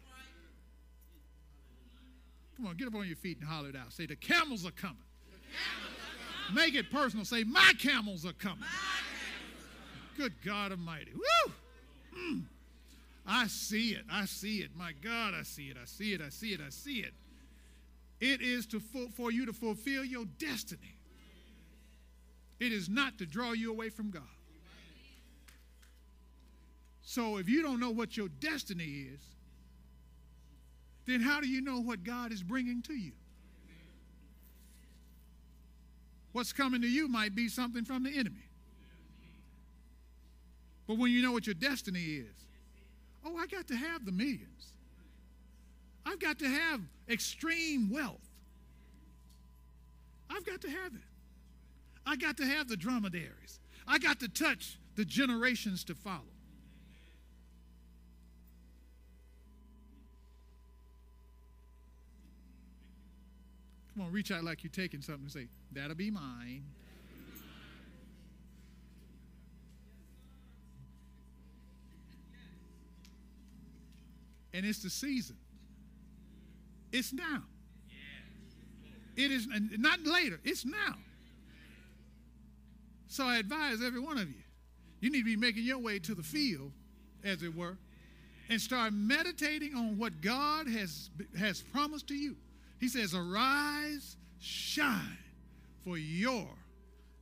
Come 2.58 2.68
on, 2.68 2.78
get 2.78 2.88
up 2.88 2.96
on 2.96 3.06
your 3.06 3.18
feet 3.18 3.40
and 3.40 3.48
holler 3.48 3.70
it 3.70 3.76
out. 3.76 3.92
Say, 3.92 4.06
the 4.06 4.16
camels 4.16 4.66
are 4.66 4.72
coming. 4.72 4.98
Camels 5.30 5.98
are 6.00 6.48
coming. 6.48 6.66
Make 6.66 6.76
it 6.76 6.90
personal. 6.90 7.26
Say, 7.26 7.44
my 7.44 7.74
camels 7.80 8.26
are 8.26 8.34
coming. 8.34 8.60
Camels 8.60 8.72
are 8.72 10.18
coming. 10.18 10.32
Good 10.32 10.34
God 10.46 10.72
Almighty. 10.72 11.12
Woo! 11.14 11.54
Mm. 12.18 12.44
I 13.28 13.48
see 13.48 13.92
it. 13.92 14.04
I 14.12 14.26
see 14.26 14.58
it. 14.58 14.72
My 14.76 14.92
God, 15.02 15.34
I 15.34 15.44
see 15.44 15.64
it. 15.64 15.78
I 15.82 15.86
see 15.86 16.14
it. 16.14 16.22
I 16.22 16.30
see 16.30 16.54
it. 16.54 16.62
I 16.66 16.70
see 16.70 17.00
it. 17.00 17.14
It 18.20 18.42
is 18.42 18.66
to 18.68 18.80
for 18.80 19.32
you 19.32 19.46
to 19.46 19.54
fulfill 19.54 20.06
your 20.06 20.26
destiny. 20.38 20.96
It 22.60 22.72
is 22.72 22.88
not 22.88 23.18
to 23.18 23.26
draw 23.26 23.52
you 23.52 23.72
away 23.72 23.90
from 23.90 24.12
God. 24.12 24.24
So 27.02 27.38
if 27.38 27.50
you 27.50 27.62
don't 27.62 27.80
know 27.80 27.92
what 27.92 28.16
your 28.16 28.30
destiny 28.30 29.08
is, 29.14 29.22
then 31.06 31.22
how 31.22 31.40
do 31.40 31.48
you 31.48 31.62
know 31.62 31.80
what 31.80 32.04
God 32.04 32.32
is 32.32 32.42
bringing 32.42 32.82
to 32.84 32.94
you? 32.94 33.12
What's 36.32 36.52
coming 36.52 36.82
to 36.82 36.88
you 36.88 37.08
might 37.08 37.36
be 37.36 37.48
something 37.48 37.86
from 37.86 38.04
the 38.04 38.10
enemy. 38.10 38.50
But 40.88 40.98
when 40.98 41.12
you 41.12 41.22
know 41.22 41.32
what 41.32 41.48
your 41.48 41.54
destiny 41.54 42.02
is, 42.02 42.45
Oh, 43.26 43.36
I 43.38 43.48
got 43.48 43.68
to 43.70 43.76
have 43.76 44.06
the 44.06 44.12
millions. 44.12 44.74
I've 46.06 46.20
got 46.20 46.38
to 46.40 46.48
have 46.48 46.82
extreme 47.10 47.90
wealth. 47.90 48.22
I've 50.30 50.46
got 50.46 50.62
to 50.62 50.70
have 50.70 50.94
it. 50.94 51.02
I 52.06 52.16
got 52.16 52.38
to 52.38 52.46
have 52.46 52.68
the 52.68 52.78
dromedaries. 52.78 53.60
I 53.88 53.98
got 53.98 54.20
to 54.20 54.28
touch 54.28 54.78
the 54.96 55.06
generations 55.06 55.84
to 55.86 55.96
follow. 55.96 56.22
Come 63.96 64.06
on, 64.06 64.12
reach 64.12 64.30
out 64.30 64.44
like 64.44 64.64
you're 64.64 64.72
taking 64.72 65.02
something 65.02 65.24
and 65.24 65.32
say, 65.32 65.48
That'll 65.72 65.96
be 65.96 66.12
mine. 66.12 66.66
And 74.56 74.66
it's 74.66 74.82
the 74.82 74.90
season. 74.90 75.36
It's 76.92 77.12
now. 77.12 77.44
It 79.18 79.32
is 79.32 79.48
not 79.78 80.04
later, 80.06 80.40
it's 80.44 80.66
now. 80.66 80.96
So 83.08 83.26
I 83.26 83.38
advise 83.38 83.84
every 83.84 84.00
one 84.00 84.18
of 84.18 84.28
you, 84.28 84.44
you 85.00 85.10
need 85.10 85.20
to 85.20 85.26
be 85.26 85.36
making 85.36 85.64
your 85.64 85.78
way 85.78 86.00
to 86.00 86.16
the 86.16 86.24
field, 86.24 86.72
as 87.24 87.44
it 87.44 87.56
were, 87.56 87.78
and 88.50 88.60
start 88.60 88.94
meditating 88.94 89.74
on 89.74 89.98
what 89.98 90.22
God 90.22 90.68
has, 90.68 91.10
has 91.38 91.62
promised 91.62 92.08
to 92.10 92.14
you. 92.14 92.36
He 92.80 92.88
says, 92.88 93.14
Arise, 93.14 94.18
shine, 94.40 95.18
for 95.84 95.98
your 95.98 96.48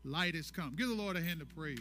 light 0.04 0.36
is 0.36 0.50
come. 0.52 0.76
Give 0.76 0.88
the 0.88 0.96
Lord 0.96 1.16
a 1.16 1.22
hand 1.22 1.42
of 1.42 1.56
praise. 1.56 1.80